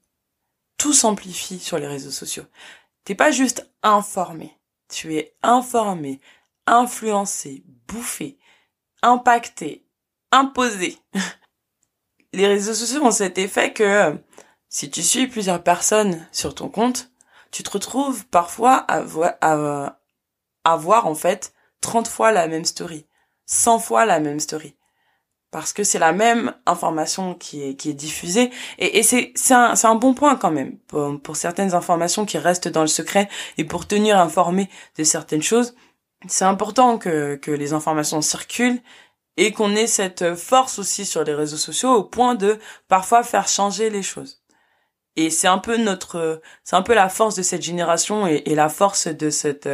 tout 0.76 0.93
s'amplifie 0.93 1.58
sur 1.58 1.76
les 1.76 1.88
réseaux 1.88 2.12
sociaux. 2.12 2.44
T'es 3.02 3.16
pas 3.16 3.32
juste 3.32 3.69
informé, 3.82 4.56
tu 4.88 5.16
es 5.16 5.34
informé, 5.43 6.20
influencé, 6.66 7.64
bouffé, 7.88 8.38
impacté, 9.02 9.84
imposé. 10.31 10.99
Les 12.32 12.46
réseaux 12.46 12.75
sociaux 12.75 13.05
ont 13.05 13.10
cet 13.10 13.38
effet 13.38 13.72
que 13.72 14.16
si 14.69 14.88
tu 14.88 15.02
suis 15.02 15.26
plusieurs 15.26 15.64
personnes 15.64 16.29
sur 16.31 16.55
ton 16.55 16.69
compte, 16.69 17.10
tu 17.50 17.65
te 17.65 17.70
retrouves 17.70 18.24
parfois 18.27 18.84
à, 18.86 19.03
à, 20.65 20.77
voir 20.77 21.06
en 21.06 21.15
fait 21.17 21.53
30 21.81 22.06
fois 22.06 22.31
la 22.31 22.46
même 22.46 22.67
story, 22.67 23.06
100 23.46 23.81
fois 23.81 24.05
la 24.05 24.20
même 24.20 24.38
story. 24.38 24.77
Parce 25.50 25.72
que 25.72 25.82
c'est 25.82 25.98
la 25.98 26.12
même 26.12 26.55
information 26.67 27.34
qui 27.34 27.62
est, 27.62 27.74
qui 27.74 27.88
est 27.90 27.94
diffusée. 27.94 28.50
Et, 28.78 28.98
et 28.98 29.02
c'est, 29.02 29.32
un, 29.50 29.72
un 29.82 29.94
bon 29.94 30.12
point 30.12 30.36
quand 30.36 30.50
même 30.50 30.76
pour, 30.81 31.19
pour 31.22 31.36
certaines 31.36 31.74
informations 31.74 32.26
qui 32.26 32.36
restent 32.36 32.69
dans 32.69 32.82
le 32.82 32.86
secret 32.86 33.28
et 33.56 33.64
pour 33.64 33.86
tenir 33.86 34.19
informé 34.19 34.69
de 34.96 35.05
certaines 35.05 35.43
choses. 35.43 35.74
C'est 36.26 36.44
important 36.44 36.98
que, 36.98 37.36
que 37.36 37.50
les 37.50 37.72
informations 37.72 38.20
circulent 38.20 38.82
et 39.38 39.52
qu'on 39.52 39.74
ait 39.76 39.86
cette 39.86 40.34
force 40.34 40.78
aussi 40.78 41.06
sur 41.06 41.24
les 41.24 41.32
réseaux 41.32 41.56
sociaux 41.56 41.93
au 41.94 42.05
point 42.05 42.34
de 42.34 42.58
parfois 42.88 43.22
faire 43.22 43.48
changer 43.48 43.88
les 43.88 44.02
choses. 44.02 44.43
Et 45.17 45.31
c'est 45.31 45.48
un 45.48 45.58
peu 45.58 45.76
notre, 45.76 46.43
c'est 46.64 46.76
un 46.76 46.82
peu 46.82 46.94
la 46.94 47.08
force 47.08 47.36
de 47.36 47.43
cette 47.43 47.62
génération 47.62 48.26
et, 48.26 48.43
et 48.46 48.55
la 48.55 48.69
force 48.69 49.08
de 49.08 49.31
cette, 49.31 49.69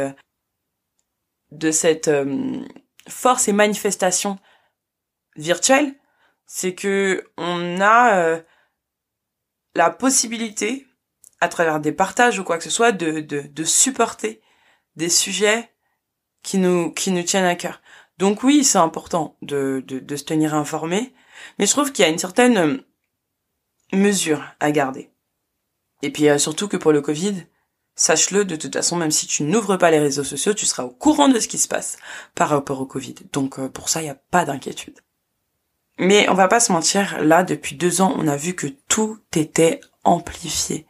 de 1.51 1.71
cette 1.71 2.07
euh, 2.07 2.63
force 3.07 3.47
et 3.47 3.53
manifestation 3.53 4.39
virtuelle, 5.35 5.95
c'est 6.45 6.75
que 6.75 7.29
on 7.37 7.81
a 7.81 8.17
euh, 8.17 8.41
la 9.75 9.89
possibilité, 9.89 10.87
à 11.41 11.47
travers 11.47 11.79
des 11.79 11.91
partages 11.91 12.39
ou 12.39 12.43
quoi 12.43 12.57
que 12.57 12.63
ce 12.63 12.69
soit, 12.69 12.91
de, 12.91 13.19
de, 13.19 13.41
de 13.41 13.63
supporter 13.63 14.41
des 14.95 15.09
sujets 15.09 15.71
qui 16.43 16.57
nous, 16.57 16.91
qui 16.91 17.11
nous 17.11 17.23
tiennent 17.23 17.45
à 17.45 17.55
cœur. 17.55 17.81
Donc 18.17 18.43
oui, 18.43 18.63
c'est 18.63 18.77
important 18.77 19.35
de, 19.41 19.83
de, 19.85 19.99
de, 19.99 20.15
se 20.15 20.23
tenir 20.23 20.53
informé, 20.53 21.13
mais 21.59 21.65
je 21.65 21.71
trouve 21.71 21.91
qu'il 21.91 22.05
y 22.05 22.07
a 22.07 22.11
une 22.11 22.17
certaine 22.17 22.57
euh, 22.57 22.77
mesure 23.93 24.45
à 24.59 24.71
garder. 24.71 25.09
Et 26.01 26.11
puis 26.11 26.29
euh, 26.29 26.37
surtout 26.37 26.69
que 26.69 26.77
pour 26.77 26.93
le 26.93 27.01
Covid, 27.01 27.45
sache-le, 27.95 28.45
de 28.45 28.55
toute 28.55 28.73
façon, 28.73 28.95
même 28.95 29.11
si 29.11 29.27
tu 29.27 29.43
n'ouvres 29.43 29.75
pas 29.75 29.91
les 29.91 29.99
réseaux 29.99 30.23
sociaux, 30.23 30.53
tu 30.53 30.65
seras 30.65 30.83
au 30.83 30.91
courant 30.91 31.27
de 31.27 31.39
ce 31.39 31.49
qui 31.49 31.57
se 31.57 31.67
passe 31.67 31.97
par 32.35 32.49
rapport 32.49 32.79
au 32.79 32.85
Covid. 32.85 33.15
Donc 33.33 33.59
pour 33.69 33.89
ça, 33.89 34.01
il 34.01 34.05
n'y 34.05 34.09
a 34.09 34.15
pas 34.15 34.45
d'inquiétude. 34.45 35.01
Mais 35.97 36.29
on 36.29 36.33
va 36.33 36.47
pas 36.47 36.59
se 36.59 36.71
mentir, 36.71 37.21
là, 37.21 37.43
depuis 37.43 37.75
deux 37.75 38.01
ans, 38.01 38.13
on 38.17 38.27
a 38.27 38.35
vu 38.35 38.53
que 38.53 38.67
tout 38.67 39.19
était 39.35 39.79
amplifié. 40.03 40.85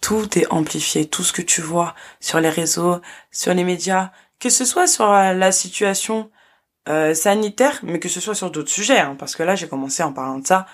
Tout 0.00 0.38
est 0.38 0.50
amplifié. 0.50 1.08
Tout 1.08 1.22
ce 1.22 1.32
que 1.32 1.42
tu 1.42 1.60
vois 1.60 1.94
sur 2.20 2.40
les 2.40 2.48
réseaux, 2.48 3.00
sur 3.30 3.52
les 3.54 3.64
médias, 3.64 4.12
que 4.38 4.50
ce 4.50 4.64
soit 4.64 4.86
sur 4.86 5.10
la 5.10 5.52
situation 5.52 6.30
euh, 6.88 7.14
sanitaire, 7.14 7.80
mais 7.82 7.98
que 7.98 8.08
ce 8.08 8.20
soit 8.20 8.34
sur 8.34 8.50
d'autres 8.50 8.70
sujets, 8.70 8.98
hein, 8.98 9.16
parce 9.18 9.36
que 9.36 9.42
là 9.42 9.56
j'ai 9.56 9.68
commencé 9.68 10.02
en 10.02 10.12
parlant 10.12 10.38
de 10.38 10.46
ça, 10.46 10.66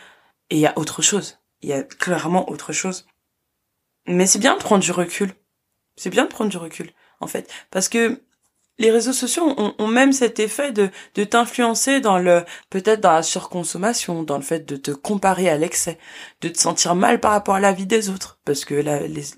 et 0.51 0.57
il 0.57 0.61
y 0.61 0.67
a 0.67 0.77
autre 0.77 1.03
chose. 1.03 1.39
Il 1.63 1.69
y 1.69 1.73
a 1.73 1.83
clairement 1.83 2.51
autre 2.51 2.73
chose. 2.73 3.07
Mais 4.07 4.27
c'est 4.27 4.39
bien 4.39 4.55
de 4.55 4.61
prendre 4.61 4.83
du 4.83 4.91
recul. 4.91 5.33
C'est 5.97 6.11
bien 6.11 6.25
de 6.25 6.31
prendre 6.31 6.51
du 6.51 6.57
recul, 6.57 6.91
en 7.21 7.27
fait, 7.27 7.49
parce 7.71 7.89
que 7.89 8.23
les 8.81 8.91
réseaux 8.91 9.13
sociaux 9.13 9.55
ont, 9.59 9.87
même 9.89 10.13
cet 10.13 10.41
effet 10.41 10.73
de, 10.73 10.89
de 11.15 11.25
t'influencer 11.25 12.01
dans 12.01 12.19
le 12.19 12.45
peut-être 12.71 13.01
dans 13.01 13.13
la 13.13 13.23
surconsommation, 13.23 14.23
dans 14.23 14.39
le 14.39 14.43
fait 14.43 14.67
de 14.67 14.77
te 14.77 14.91
comparer 14.91 15.51
à 15.51 15.59
l'excès, 15.59 15.99
de 16.41 16.49
te 16.49 16.59
sentir 16.59 16.95
mal 16.95 17.21
par 17.21 17.33
rapport 17.33 17.57
à 17.57 17.61
la 17.61 17.73
vie 17.73 17.85
des 17.85 18.09
autres, 18.09 18.41
parce 18.47 18.65
que 18.65 18.75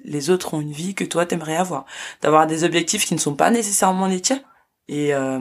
les 0.04 0.30
autres 0.30 0.54
ont 0.54 0.60
une 0.60 0.72
vie 0.72 0.94
que 0.94 1.02
toi 1.02 1.26
t'aimerais 1.26 1.56
avoir, 1.56 1.86
d'avoir 2.20 2.46
des 2.46 2.62
objectifs 2.62 3.04
qui 3.04 3.14
ne 3.14 3.18
sont 3.18 3.34
pas 3.34 3.50
nécessairement 3.50 4.06
les 4.06 4.20
tiens, 4.20 4.42
et 4.86 5.12
euh, 5.12 5.40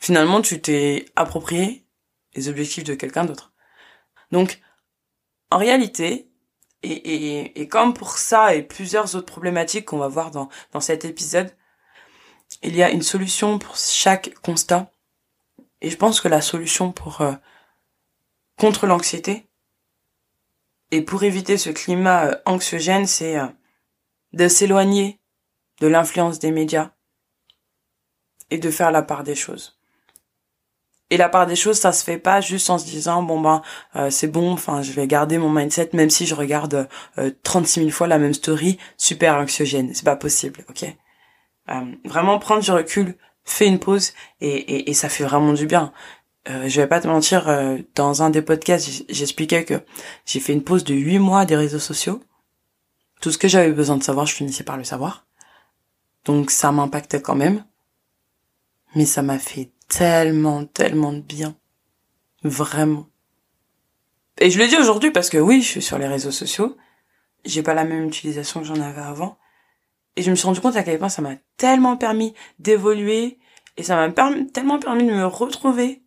finalement 0.00 0.40
tu 0.40 0.62
t'es 0.62 1.06
approprié 1.16 1.84
les 2.36 2.48
objectifs 2.48 2.84
de 2.84 2.94
quelqu'un 2.94 3.24
d'autre. 3.24 3.52
Donc 4.30 4.60
en 5.50 5.58
réalité, 5.58 6.30
et, 6.84 6.92
et, 6.92 7.60
et 7.60 7.66
comme 7.66 7.92
pour 7.92 8.18
ça 8.18 8.54
et 8.54 8.62
plusieurs 8.62 9.16
autres 9.16 9.26
problématiques 9.26 9.86
qu'on 9.86 9.98
va 9.98 10.06
voir 10.06 10.30
dans, 10.30 10.48
dans 10.70 10.80
cet 10.80 11.04
épisode, 11.04 11.50
il 12.62 12.76
y 12.76 12.82
a 12.82 12.90
une 12.90 13.02
solution 13.02 13.58
pour 13.58 13.76
chaque 13.76 14.34
constat. 14.42 14.90
Et 15.80 15.90
je 15.90 15.96
pense 15.96 16.20
que 16.20 16.28
la 16.28 16.40
solution 16.40 16.92
pour 16.92 17.20
euh, 17.20 17.32
contre 18.58 18.86
l'anxiété 18.86 19.46
et 20.90 21.02
pour 21.02 21.22
éviter 21.24 21.58
ce 21.58 21.70
climat 21.70 22.26
euh, 22.26 22.36
anxiogène, 22.46 23.06
c'est 23.06 23.38
euh, 23.38 23.46
de 24.32 24.48
s'éloigner 24.48 25.20
de 25.80 25.86
l'influence 25.86 26.38
des 26.38 26.50
médias 26.50 26.92
et 28.50 28.58
de 28.58 28.70
faire 28.70 28.90
la 28.90 29.02
part 29.02 29.24
des 29.24 29.34
choses. 29.34 29.78
Et 31.10 31.16
la 31.16 31.28
part 31.28 31.46
des 31.46 31.54
choses, 31.54 31.78
ça 31.78 31.92
se 31.92 32.02
fait 32.02 32.18
pas 32.18 32.40
juste 32.40 32.68
en 32.68 32.78
se 32.78 32.84
disant 32.84 33.22
bon 33.22 33.40
ben 33.40 33.62
c'est 34.10 34.26
bon, 34.26 34.52
enfin 34.52 34.82
je 34.82 34.90
vais 34.90 35.06
garder 35.06 35.38
mon 35.38 35.50
mindset 35.50 35.90
même 35.92 36.10
si 36.10 36.26
je 36.26 36.34
regarde 36.34 36.88
36 37.44 37.80
000 37.80 37.90
fois 37.92 38.08
la 38.08 38.18
même 38.18 38.34
story 38.34 38.76
super 38.96 39.36
anxiogène. 39.36 39.94
C'est 39.94 40.04
pas 40.04 40.16
possible, 40.16 40.64
ok? 40.68 40.84
euh, 40.84 41.05
vraiment 42.04 42.38
prendre 42.38 42.62
du 42.62 42.70
recul, 42.70 43.16
fais 43.44 43.66
une 43.66 43.78
pause 43.78 44.12
et, 44.40 44.48
et, 44.48 44.90
et, 44.90 44.94
ça 44.94 45.08
fait 45.08 45.24
vraiment 45.24 45.52
du 45.52 45.66
bien. 45.66 45.92
Euh, 46.48 46.68
je 46.68 46.80
vais 46.80 46.86
pas 46.86 47.00
te 47.00 47.08
mentir, 47.08 47.48
euh, 47.48 47.78
dans 47.94 48.22
un 48.22 48.30
des 48.30 48.42
podcasts, 48.42 49.04
j'expliquais 49.08 49.64
que 49.64 49.82
j'ai 50.26 50.40
fait 50.40 50.52
une 50.52 50.62
pause 50.62 50.84
de 50.84 50.94
huit 50.94 51.18
mois 51.18 51.44
des 51.44 51.56
réseaux 51.56 51.80
sociaux. 51.80 52.22
Tout 53.20 53.32
ce 53.32 53.38
que 53.38 53.48
j'avais 53.48 53.72
besoin 53.72 53.96
de 53.96 54.02
savoir, 54.02 54.26
je 54.26 54.34
finissais 54.34 54.64
par 54.64 54.76
le 54.76 54.84
savoir. 54.84 55.26
Donc 56.24 56.50
ça 56.50 56.70
m'impactait 56.70 57.22
quand 57.22 57.34
même. 57.34 57.64
Mais 58.94 59.06
ça 59.06 59.22
m'a 59.22 59.38
fait 59.38 59.70
tellement, 59.88 60.64
tellement 60.64 61.12
de 61.12 61.20
bien. 61.20 61.56
Vraiment. 62.42 63.08
Et 64.38 64.50
je 64.50 64.58
le 64.58 64.68
dis 64.68 64.76
aujourd'hui 64.76 65.10
parce 65.10 65.30
que 65.30 65.38
oui, 65.38 65.62
je 65.62 65.68
suis 65.68 65.82
sur 65.82 65.98
les 65.98 66.06
réseaux 66.06 66.30
sociaux. 66.30 66.76
J'ai 67.44 67.62
pas 67.62 67.74
la 67.74 67.84
même 67.84 68.06
utilisation 68.06 68.60
que 68.60 68.66
j'en 68.66 68.80
avais 68.80 69.00
avant. 69.00 69.38
Et 70.16 70.22
je 70.22 70.30
me 70.30 70.36
suis 70.36 70.46
rendu 70.46 70.60
compte 70.60 70.76
à 70.76 70.82
quel 70.82 70.98
point 70.98 71.08
ça 71.08 71.22
m'a 71.22 71.36
tellement 71.56 71.96
permis 71.96 72.34
d'évoluer 72.58 73.38
et 73.76 73.82
ça 73.82 73.96
m'a 73.96 74.10
tellement 74.10 74.78
permis 74.78 75.04
de 75.04 75.12
me 75.12 75.26
retrouver 75.26 76.02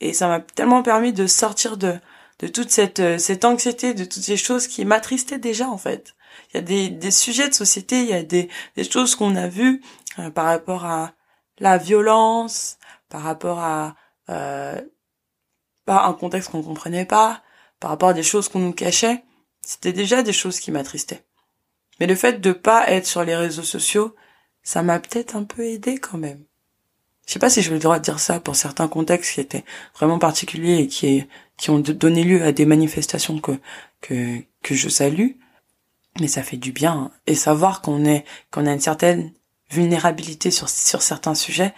et 0.00 0.12
ça 0.12 0.28
m'a 0.28 0.40
tellement 0.40 0.82
permis 0.82 1.12
de 1.12 1.26
sortir 1.26 1.76
de 1.76 1.98
de 2.40 2.46
toute 2.46 2.70
cette 2.70 3.00
euh, 3.00 3.18
cette 3.18 3.44
anxiété, 3.44 3.92
de 3.94 4.04
toutes 4.04 4.22
ces 4.22 4.36
choses 4.38 4.66
qui 4.66 4.84
m'attristaient 4.84 5.38
déjà 5.38 5.68
en 5.68 5.76
fait. 5.78 6.14
Il 6.52 6.56
y 6.56 6.58
a 6.58 6.62
des 6.62 6.88
des 6.88 7.10
sujets 7.10 7.48
de 7.48 7.54
société, 7.54 8.00
il 8.00 8.08
y 8.08 8.14
a 8.14 8.22
des 8.22 8.48
des 8.76 8.84
choses 8.84 9.14
qu'on 9.14 9.36
a 9.36 9.46
vues 9.48 9.82
euh, 10.18 10.30
par 10.30 10.46
rapport 10.46 10.86
à 10.86 11.12
la 11.58 11.76
violence, 11.76 12.78
par 13.10 13.22
rapport 13.22 13.58
à 13.58 13.94
euh, 14.30 14.80
un 15.86 16.12
contexte 16.14 16.50
qu'on 16.50 16.62
comprenait 16.62 17.04
pas, 17.04 17.42
par 17.80 17.90
rapport 17.90 18.10
à 18.10 18.14
des 18.14 18.22
choses 18.22 18.48
qu'on 18.48 18.60
nous 18.60 18.72
cachait. 18.72 19.24
C'était 19.60 19.92
déjà 19.92 20.22
des 20.22 20.32
choses 20.32 20.60
qui 20.60 20.70
m'attristaient. 20.70 21.24
Mais 22.00 22.06
le 22.06 22.14
fait 22.14 22.40
de 22.40 22.52
pas 22.52 22.90
être 22.90 23.06
sur 23.06 23.22
les 23.22 23.36
réseaux 23.36 23.62
sociaux, 23.62 24.16
ça 24.62 24.82
m'a 24.82 24.98
peut-être 24.98 25.36
un 25.36 25.44
peu 25.44 25.64
aidé 25.66 25.98
quand 25.98 26.18
même. 26.18 26.44
Je 27.26 27.34
sais 27.34 27.38
pas 27.38 27.50
si 27.50 27.62
je 27.62 27.68
vais 27.68 27.76
le 27.76 27.82
droit 27.82 27.98
de 27.98 28.04
dire 28.04 28.18
ça 28.18 28.40
pour 28.40 28.56
certains 28.56 28.88
contextes 28.88 29.34
qui 29.34 29.40
étaient 29.40 29.64
vraiment 29.94 30.18
particuliers 30.18 30.78
et 30.78 30.88
qui, 30.88 31.26
qui 31.56 31.70
ont 31.70 31.78
donné 31.78 32.24
lieu 32.24 32.42
à 32.42 32.52
des 32.52 32.64
manifestations 32.64 33.38
que, 33.38 33.52
que, 34.00 34.40
que 34.62 34.74
je 34.74 34.88
salue. 34.88 35.32
Mais 36.18 36.26
ça 36.26 36.42
fait 36.42 36.56
du 36.56 36.72
bien. 36.72 37.12
Et 37.28 37.36
savoir 37.36 37.82
qu'on 37.82 38.04
est, 38.04 38.24
qu'on 38.50 38.66
a 38.66 38.72
une 38.72 38.80
certaine 38.80 39.32
vulnérabilité 39.70 40.50
sur, 40.50 40.68
sur 40.68 41.02
certains 41.02 41.36
sujets, 41.36 41.72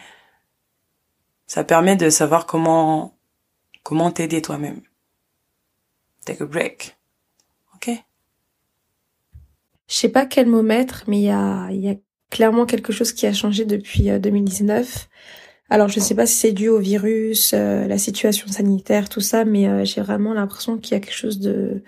ça 1.47 1.65
permet 1.65 1.97
de 1.97 2.09
savoir 2.09 2.47
comment, 2.47 3.15
comment 3.83 4.11
t'aider 4.11 4.41
toi-même. 4.41 4.81
Take 6.25 6.43
a 6.43 6.47
break. 6.47 6.97
Ok? 7.75 7.91
Je 9.93 9.99
sais 9.99 10.09
pas 10.09 10.25
quel 10.25 10.47
mot 10.47 10.63
mettre, 10.63 11.05
mais 11.07 11.19
il 11.19 11.25
y 11.25 11.31
a, 11.31 11.71
y 11.71 11.91
a 11.91 11.95
clairement 12.31 12.65
quelque 12.65 12.95
chose 12.95 13.13
qui 13.13 13.27
a 13.27 13.35
changé 13.35 13.67
depuis 13.67 14.05
2019. 14.19 14.81
Euh, 14.81 15.75
Alors 15.75 15.89
je 15.89 16.01
sais 16.01 16.15
pas 16.15 16.25
si 16.25 16.35
c'est 16.35 16.53
dû 16.53 16.71
au 16.71 16.79
virus, 16.79 17.53
euh, 17.53 17.87
la 17.87 17.99
situation 17.99 18.49
sanitaire, 18.49 19.11
tout 19.11 19.21
ça, 19.21 19.45
mais 19.45 19.69
euh, 19.69 19.85
j'ai 19.85 20.01
vraiment 20.01 20.33
l'impression 20.33 20.79
qu'il 20.79 20.95
y 20.95 20.97
a 20.97 21.01
quelque 21.01 21.15
chose 21.15 21.41
de 21.41 21.83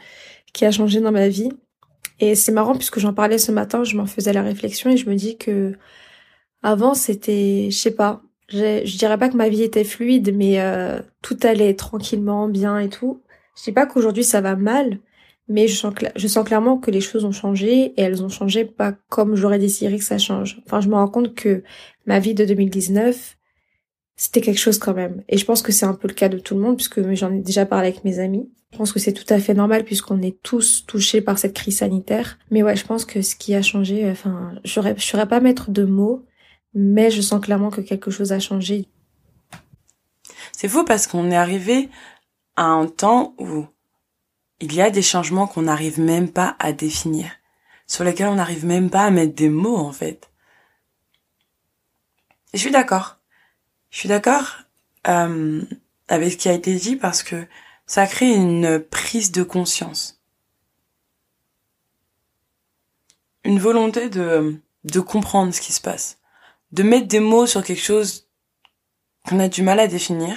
qui 0.53 0.67
a 0.67 0.71
changé 0.71 1.01
dans 1.01 1.13
ma 1.13 1.29
vie. 1.29 1.49
Et 2.21 2.35
c'est 2.35 2.53
marrant 2.53 2.77
puisque 2.77 2.99
j'en 2.99 3.15
parlais 3.15 3.39
ce 3.39 3.53
matin, 3.53 3.85
je 3.85 3.97
m'en 3.97 4.07
faisais 4.07 4.35
la 4.35 4.43
réflexion 4.43 4.91
et 4.91 4.99
je 4.99 5.09
me 5.09 5.15
dis 5.15 5.39
que 5.39 5.73
avant 6.63 6.95
c'était, 6.95 7.69
je 7.71 7.77
sais 7.79 7.91
pas, 7.95 8.23
je 8.49 8.99
dirais 8.99 9.19
pas 9.19 9.31
que 9.31 9.37
ma 9.37 9.49
vie 9.49 9.63
était 9.63 9.85
fluide, 9.85 10.35
mais 10.35 10.59
tout 11.23 11.39
allait 11.43 11.75
tranquillement, 11.75 12.49
bien 12.49 12.79
et 12.79 12.89
tout. 12.91 13.23
Je 13.57 13.63
sais 13.63 13.73
pas 13.73 13.87
qu'aujourd'hui 13.87 14.25
ça 14.25 14.41
va 14.41 14.57
mal, 14.57 15.01
mais 15.49 15.69
je 15.69 15.77
sens, 15.77 15.95
je 16.17 16.27
sens 16.27 16.45
clairement 16.45 16.79
que 16.79 16.91
les 16.91 17.01
choses 17.01 17.25
ont 17.25 17.33
changé 17.33 17.93
et 17.97 18.03
elles 18.03 18.23
ont 18.23 18.29
changé 18.29 18.65
pas 18.65 18.93
comme 19.09 19.37
j'aurais 19.37 19.59
désiré 19.59 19.99
que 19.99 20.05
ça 20.05 20.19
change. 20.19 20.61
Enfin, 20.67 20.81
je 20.81 20.89
me 20.89 20.95
rends 20.95 21.09
compte 21.09 21.35
que 21.35 21.63
ma 22.07 22.19
vie 22.19 22.35
de 22.35 22.45
2019, 22.45 23.37
c'était 24.17 24.41
quelque 24.41 24.61
chose 24.61 24.79
quand 24.79 24.95
même. 24.95 25.23
Et 25.29 25.37
je 25.37 25.45
pense 25.45 25.63
que 25.63 25.73
c'est 25.73 25.87
un 25.87 25.95
peu 25.95 26.09
le 26.09 26.15
cas 26.15 26.29
de 26.29 26.39
tout 26.39 26.55
le 26.55 26.61
monde 26.61 26.77
puisque 26.77 27.13
j'en 27.15 27.33
ai 27.33 27.41
déjà 27.41 27.67
parlé 27.67 27.89
avec 27.89 28.05
mes 28.05 28.19
amis. 28.19 28.51
Je 28.73 28.79
pense 28.79 28.93
que 28.93 28.99
c'est 28.99 29.13
tout 29.13 29.33
à 29.33 29.39
fait 29.39 29.55
normal 29.55 29.85
puisqu'on 29.85 30.21
est 30.23 30.43
tous 30.43 30.85
touchés 30.87 31.21
par 31.21 31.39
cette 31.39 31.55
crise 31.55 31.79
sanitaire. 31.79 32.39
Mais 32.51 32.63
ouais, 32.63 32.77
je 32.77 32.85
pense 32.85 33.05
que 33.05 33.23
ce 33.23 33.37
qui 33.37 33.55
a 33.55 33.63
changé, 33.63 34.11
enfin, 34.11 34.53
je 34.65 34.81
ne 34.81 34.99
saurais 34.99 35.29
pas 35.29 35.41
mettre 35.41 35.71
de 35.71 35.85
mots, 35.85 36.25
mais 36.75 37.11
je 37.11 37.21
sens 37.21 37.41
clairement 37.41 37.71
que 37.71 37.81
quelque 37.81 38.11
chose 38.11 38.33
a 38.33 38.41
changé. 38.41 38.89
C'est 40.53 40.69
fou 40.69 40.85
parce 40.85 41.07
qu'on 41.07 41.31
est 41.31 41.37
arrivé 41.37 41.89
à 42.57 42.65
un 42.65 42.87
temps 42.87 43.35
où 43.39 43.67
il 44.61 44.75
y 44.75 44.81
a 44.81 44.91
des 44.91 45.03
changements 45.03 45.47
qu'on 45.47 45.63
n'arrive 45.63 46.01
même 46.01 46.31
pas 46.31 46.57
à 46.59 46.73
définir, 46.73 47.31
sur 47.87 48.05
lesquels 48.05 48.29
on 48.29 48.37
n'arrive 48.37 48.65
même 48.65 48.91
pas 48.91 49.05
à 49.05 49.11
mettre 49.11 49.35
des 49.35 49.49
mots 49.49 49.77
en 49.77 49.93
fait. 49.93 50.31
Et 52.53 52.57
je 52.57 52.63
suis 52.63 52.71
d'accord. 52.71 53.19
Je 53.91 53.99
suis 53.99 54.09
d'accord 54.09 54.59
euh, 55.09 55.63
avec 56.09 56.33
ce 56.33 56.37
qui 56.37 56.49
a 56.49 56.53
été 56.53 56.75
dit 56.75 56.97
parce 56.97 57.23
que 57.23 57.47
ça 57.87 58.07
crée 58.07 58.33
une 58.33 58.79
prise 58.79 59.33
de 59.33 59.43
conscience. 59.43 60.21
Une 63.45 63.59
volonté 63.59 64.09
de, 64.09 64.61
de 64.85 65.01
comprendre 65.01 65.53
ce 65.53 65.61
qui 65.61 65.73
se 65.73 65.81
passe. 65.81 66.19
De 66.73 66.83
mettre 66.83 67.09
des 67.09 67.21
mots 67.21 67.47
sur 67.47 67.63
quelque 67.63 67.83
chose 67.83 68.29
qu'on 69.29 69.41
a 69.41 69.49
du 69.49 69.63
mal 69.63 69.81
à 69.81 69.87
définir 69.87 70.37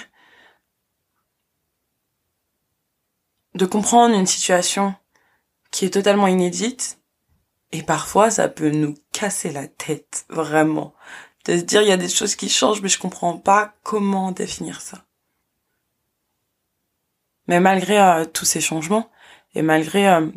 de 3.58 3.66
comprendre 3.66 4.16
une 4.16 4.28
situation 4.28 4.96
qui 5.72 5.86
est 5.86 5.94
totalement 5.94 6.28
inédite 6.28 7.00
et 7.72 7.84
parfois 7.84 8.32
ça 8.32 8.48
peut 8.48 8.70
nous 8.70 8.96
casser 9.12 9.52
la 9.52 9.68
tête 9.68 10.26
vraiment. 10.30 10.94
De 11.46 11.58
se 11.58 11.64
dire 11.64 11.82
il 11.82 11.88
y 11.88 11.94
a 11.94 11.98
des 11.98 12.10
choses 12.10 12.36
qui 12.36 12.50
changent 12.50 12.82
mais 12.82 12.90
je 12.90 13.00
comprends 13.00 13.38
pas 13.38 13.74
comment 13.84 14.32
définir 14.32 14.82
ça. 14.82 15.04
Mais 17.48 17.60
malgré 17.60 18.00
euh, 18.00 18.26
tous 18.26 18.46
ces 18.46 18.62
changements 18.62 19.10
et 19.56 19.62
malgré 19.62 20.08
euh, 20.08 20.28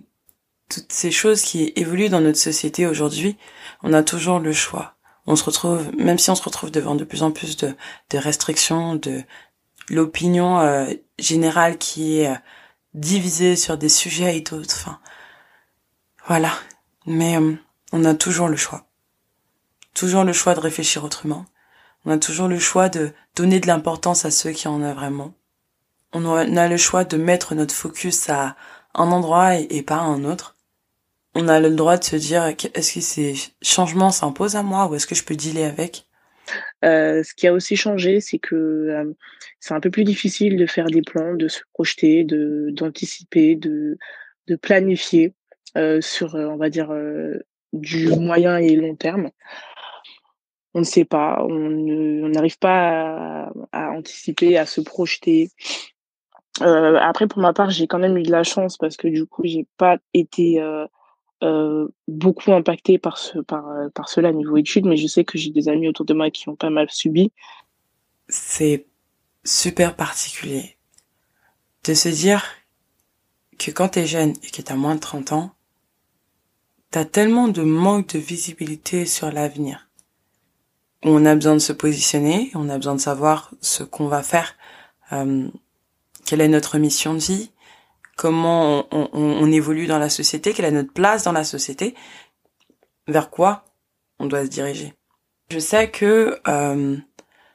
toutes 0.69 0.93
ces 0.93 1.11
choses 1.11 1.43
qui 1.43 1.73
évoluent 1.77 2.09
dans 2.09 2.21
notre 2.21 2.39
société 2.39 2.87
aujourd'hui 2.87 3.37
on 3.83 3.93
a 3.93 4.03
toujours 4.03 4.41
le 4.41 4.53
choix. 4.53 4.95
On 5.27 5.37
se 5.37 5.45
retrouve 5.45 5.95
même 5.97 6.19
si 6.19 6.31
on 6.31 6.35
se 6.35 6.43
retrouve 6.43 6.71
devant 6.71 6.95
de 6.95 7.05
plus 7.05 7.23
en 7.23 7.33
plus 7.33 7.57
de, 7.59 7.75
restrictions 8.15 8.97
de 8.97 9.23
l'opinion 9.89 10.61
euh, 10.61 10.87
générale 11.19 11.77
qui 11.77 12.21
est 12.21 12.35
divisé 12.94 13.56
sur 13.56 13.76
des 13.76 13.88
sujets 13.88 14.37
et 14.37 14.40
d'autres. 14.40 14.75
Enfin, 14.76 15.00
voilà. 16.26 16.52
Mais 17.06 17.37
euh, 17.37 17.54
on 17.92 18.04
a 18.04 18.14
toujours 18.14 18.49
le 18.49 18.56
choix. 18.56 18.87
Toujours 19.94 20.25
le 20.25 20.32
choix 20.32 20.54
de 20.54 20.61
réfléchir 20.61 21.04
autrement. 21.04 21.47
On 22.04 22.12
a 22.12 22.18
toujours 22.18 22.49
le 22.49 22.59
choix 22.59 22.88
de 22.88 23.12
donner 23.37 23.61
de 23.61 23.66
l'importance 23.66 24.25
à 24.25 24.30
ceux 24.30 24.52
qui 24.52 24.68
en 24.68 24.80
ont 24.80 24.94
vraiment. 24.94 25.35
On 26.12 26.25
a 26.26 26.68
le 26.68 26.76
choix 26.76 27.04
de 27.04 27.16
mettre 27.16 27.54
notre 27.54 27.75
focus 27.75 28.28
à 28.30 28.56
un 28.94 29.12
endroit 29.12 29.56
et, 29.56 29.82
pas 29.82 29.97
à 29.97 30.02
un 30.02 30.25
autre. 30.25 30.56
On 31.35 31.47
a 31.47 31.61
le 31.61 31.70
droit 31.70 31.97
de 31.97 32.04
se 32.04 32.16
dire 32.16 32.44
est-ce 32.44 32.94
que 32.94 33.00
ces 33.00 33.35
changements 33.62 34.11
s'imposent 34.11 34.56
à 34.56 34.64
moi 34.64 34.87
ou 34.87 34.94
est-ce 34.97 35.06
que 35.06 35.14
je 35.14 35.23
peux 35.23 35.37
dealer 35.37 35.64
avec? 35.64 36.09
Euh, 36.84 37.22
ce 37.22 37.34
qui 37.34 37.46
a 37.46 37.52
aussi 37.52 37.76
changé, 37.76 38.20
c'est 38.20 38.38
que 38.38 38.54
euh, 38.54 39.12
c'est 39.58 39.75
un 39.75 39.80
peu 39.80 39.90
plus 39.90 40.04
difficile 40.04 40.56
de 40.56 40.66
faire 40.66 40.87
des 40.87 41.02
plans, 41.02 41.34
de 41.34 41.49
se 41.49 41.60
projeter, 41.75 42.25
de 42.25 42.70
d'anticiper, 42.72 43.56
de 43.56 43.99
de 44.46 44.56
planifier 44.56 45.34
euh, 45.76 46.00
sur, 46.00 46.34
on 46.34 46.56
va 46.56 46.70
dire, 46.70 46.92
du 47.72 48.08
moyen 48.08 48.56
et 48.56 48.75
long 48.76 48.96
terme. 48.96 49.30
On 50.75 50.80
ne 50.80 50.84
sait 50.84 51.04
pas, 51.04 51.44
on 51.49 52.28
n'arrive 52.28 52.58
pas 52.58 53.49
à, 53.49 53.52
à, 53.72 53.90
anticiper, 53.90 54.56
à 54.56 54.66
se 54.66 54.80
projeter. 54.80 55.50
après, 56.60 57.26
pour 57.26 57.42
ma 57.42 57.52
part, 57.52 57.70
j'ai 57.70 57.87
quand 57.87 57.99
même 57.99 58.16
eu 58.16 58.22
de 58.22 58.30
la 58.30 58.44
chance 58.44 58.76
parce 58.76 58.96
que 58.96 59.08
du 59.08 59.26
coup, 59.26 59.42
j'ai 59.44 59.66
pas 59.76 59.99
été 60.14 60.60
euh, 61.42 61.88
beaucoup 62.06 62.52
impacté 62.52 62.99
par 62.99 63.16
ce 63.16 63.38
par 63.38 63.66
euh, 63.68 63.88
par 63.94 64.11
cela 64.11 64.30
niveau 64.32 64.59
études 64.59 64.85
mais 64.85 64.99
je 64.99 65.06
sais 65.06 65.25
que 65.25 65.38
j'ai 65.38 65.50
des 65.50 65.70
amis 65.70 65.88
autour 65.88 66.04
de 66.04 66.12
moi 66.12 66.30
qui 66.30 66.49
ont 66.49 66.56
pas 66.56 66.68
mal 66.68 66.90
subi. 66.90 67.32
C'est 68.28 68.87
super 69.42 69.97
particulier 69.97 70.76
de 71.85 71.94
se 71.94 72.11
dire 72.11 72.44
que 73.59 73.70
quand 73.70 73.88
t'es 73.88 74.06
jeune 74.06 74.35
et 74.42 74.50
que 74.50 74.61
t'as 74.61 74.75
moins 74.75 74.94
de 74.97 75.00
30 75.00 75.32
ans 75.32 75.52
t'as 76.90 77.06
tellement 77.06 77.49
de 77.49 77.62
manque 77.62 78.14
de 78.14 78.18
visibilité 78.18 79.06
sur 79.06 79.30
l'avenir. 79.30 79.88
On 81.02 81.25
a 81.25 81.35
besoin 81.35 81.54
de 81.54 81.59
se 81.59 81.73
positionner 81.73 82.50
on 82.54 82.68
a 82.68 82.76
besoin 82.76 82.97
de 82.97 83.00
savoir 83.00 83.54
ce 83.62 83.82
qu'on 83.82 84.09
va 84.09 84.23
faire 84.23 84.56
euh, 85.12 85.49
quelle 86.26 86.42
est 86.42 86.49
notre 86.49 86.76
mission 86.76 87.14
de 87.14 87.20
vie 87.20 87.50
comment 88.21 88.85
on, 88.93 89.50
évolue 89.50 89.87
dans 89.87 89.99
la 89.99 90.11
société, 90.11 90.53
quelle 90.53 90.67
est 90.67 90.71
notre 90.71 90.93
place 90.93 91.25
dans 91.25 91.33
la 91.33 91.43
société, 91.43 91.95
vers 93.09 93.31
quoi 93.31 93.65
on 94.19 94.27
doit 94.27 94.45
se 94.45 94.50
diriger. 94.50 94.93
Je 95.49 95.59
sais 95.59 95.91
que 95.91 96.39
euh, 96.47 96.99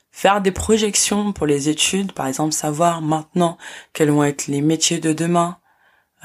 faire 0.09 0.41
des 0.41 0.51
projections 0.51 1.33
pour 1.33 1.45
les 1.45 1.69
études, 1.69 2.13
par 2.13 2.25
exemple 2.25 2.51
savoir 2.51 3.03
maintenant 3.03 3.59
quels 3.93 4.09
vont 4.09 4.23
être 4.23 4.47
les 4.47 4.61
métiers 4.61 4.97
de 4.97 5.13
demain, 5.13 5.59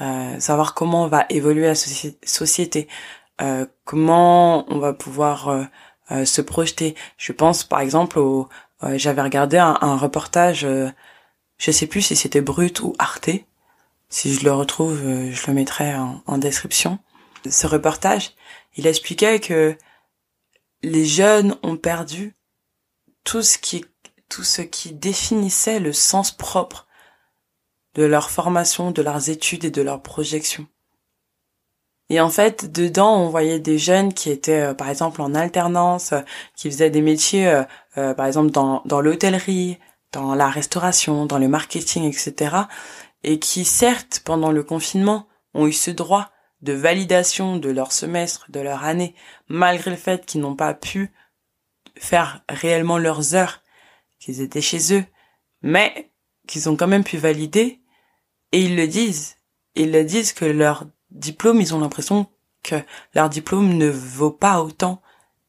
euh, 0.01 0.39
savoir 0.39 0.73
comment 0.73 1.03
on 1.03 1.07
va 1.07 1.27
évoluer 1.29 1.67
la 1.67 1.75
société, 1.75 2.87
euh, 3.41 3.67
comment 3.85 4.65
on 4.73 4.79
va 4.79 4.93
pouvoir 4.93 5.67
se 6.25 6.41
projeter. 6.41 6.95
Je 7.17 7.31
pense 7.31 7.63
par 7.63 7.79
exemple 7.79 8.17
au, 8.17 8.49
j'avais 8.93 9.21
regardé 9.21 9.59
un, 9.59 9.77
un 9.81 9.97
reportage, 9.97 10.65
je 11.59 11.71
sais 11.71 11.85
plus 11.85 12.01
si 12.01 12.15
c'était 12.15 12.41
Brut 12.41 12.81
ou 12.81 12.95
Arte, 12.97 13.29
si 14.11 14.33
je 14.33 14.43
le 14.43 14.51
retrouve, 14.51 15.01
euh, 15.03 15.31
je 15.31 15.47
le 15.47 15.53
mettrai 15.53 15.95
en, 15.95 16.37
description. 16.37 16.99
Ce 17.49 17.65
reportage, 17.65 18.33
il 18.75 18.85
expliquait 18.85 19.39
que 19.39 19.75
les 20.83 21.05
jeunes 21.05 21.55
ont 21.63 21.77
perdu 21.77 22.35
tout 23.23 23.41
ce 23.41 23.57
qui, 23.57 23.85
tout 24.29 24.43
ce 24.43 24.61
qui 24.61 24.91
définissait 24.91 25.79
le 25.79 25.93
sens 25.93 26.31
propre 26.31 26.87
de 27.95 28.03
leur 28.03 28.29
formation, 28.29 28.91
de 28.91 29.01
leurs 29.01 29.29
études 29.29 29.65
et 29.65 29.71
de 29.71 29.81
leurs 29.81 30.01
projections. 30.01 30.67
Et 32.09 32.19
en 32.19 32.29
fait, 32.29 32.69
dedans, 32.69 33.15
on 33.15 33.29
voyait 33.29 33.59
des 33.59 33.77
jeunes 33.77 34.13
qui 34.13 34.29
étaient, 34.29 34.61
euh, 34.61 34.73
par 34.73 34.89
exemple, 34.89 35.21
en 35.21 35.33
alternance, 35.33 36.11
euh, 36.11 36.21
qui 36.57 36.69
faisaient 36.69 36.89
des 36.89 37.01
métiers, 37.01 37.63
par 37.95 38.25
exemple, 38.25 38.51
dans, 38.51 38.81
dans 38.85 38.99
l'hôtellerie, 38.99 39.77
dans 40.11 40.35
la 40.35 40.49
restauration, 40.49 41.25
dans 41.25 41.37
le 41.37 41.47
marketing, 41.47 42.03
etc 42.03 42.65
et 43.23 43.39
qui 43.39 43.65
certes 43.65 44.21
pendant 44.23 44.51
le 44.51 44.63
confinement 44.63 45.27
ont 45.53 45.67
eu 45.67 45.73
ce 45.73 45.91
droit 45.91 46.31
de 46.61 46.73
validation 46.73 47.57
de 47.57 47.69
leur 47.69 47.91
semestre, 47.91 48.45
de 48.49 48.59
leur 48.59 48.83
année, 48.83 49.15
malgré 49.47 49.91
le 49.91 49.97
fait 49.97 50.25
qu'ils 50.25 50.41
n'ont 50.41 50.55
pas 50.55 50.73
pu 50.73 51.11
faire 51.95 52.43
réellement 52.49 52.97
leurs 52.97 53.35
heures, 53.35 53.61
qu'ils 54.19 54.41
étaient 54.41 54.61
chez 54.61 54.93
eux, 54.93 55.05
mais 55.61 56.11
qu'ils 56.47 56.69
ont 56.69 56.75
quand 56.75 56.87
même 56.87 57.03
pu 57.03 57.17
valider, 57.17 57.81
et 58.51 58.61
ils 58.61 58.75
le 58.75 58.87
disent. 58.87 59.37
Ils 59.75 59.91
le 59.91 60.03
disent 60.03 60.33
que 60.33 60.45
leur 60.45 60.85
diplôme, 61.09 61.61
ils 61.61 61.73
ont 61.73 61.79
l'impression 61.79 62.27
que 62.63 62.75
leur 63.15 63.29
diplôme 63.29 63.73
ne 63.73 63.89
vaut 63.89 64.31
pas 64.31 64.61
autant 64.61 65.01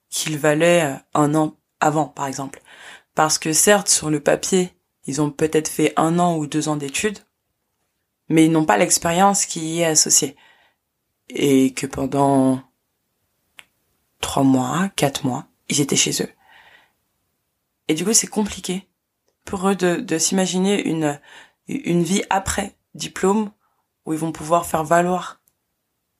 qu'il 0.09 0.39
valait 0.39 0.97
un 1.15 1.35
an 1.35 1.57
avant, 1.81 2.07
par 2.07 2.27
exemple. 2.27 2.63
Parce 3.15 3.39
que 3.39 3.53
certes, 3.53 3.89
sur 3.89 4.11
le 4.11 4.21
papier, 4.21 4.73
ils 5.07 5.21
ont 5.21 5.31
peut-être 5.31 5.69
fait 5.69 5.93
un 5.97 6.19
an 6.19 6.37
ou 6.37 6.47
deux 6.47 6.69
ans 6.69 6.77
d'études, 6.77 7.19
mais 8.29 8.47
ils 8.47 8.53
n'ont 8.53 8.65
pas 8.65 8.79
l'expérience 8.79 9.47
qui 9.47 9.61
y 9.61 9.81
est 9.81 9.87
associée. 9.87 10.37
Et 11.29 11.73
que 11.73 11.87
pendant 11.87 12.63
trois 14.21 14.43
mois, 14.43 14.91
quatre 14.97 15.25
mois, 15.25 15.47
ils 15.69 15.81
étaient 15.81 15.97
chez 15.97 16.23
eux. 16.23 16.31
Et 17.89 17.95
du 17.95 18.05
coup, 18.05 18.13
c'est 18.13 18.27
compliqué 18.27 18.89
pour 19.45 19.69
eux 19.69 19.75
de, 19.75 19.97
de 19.97 20.19
s'imaginer 20.19 20.87
une, 20.89 21.21
une 21.69 22.03
vie 22.03 22.23
après 22.31 22.77
diplôme 22.95 23.51
où 24.05 24.13
ils 24.13 24.19
vont 24.19 24.33
pouvoir 24.33 24.67
faire 24.67 24.85
valoir 24.85 25.41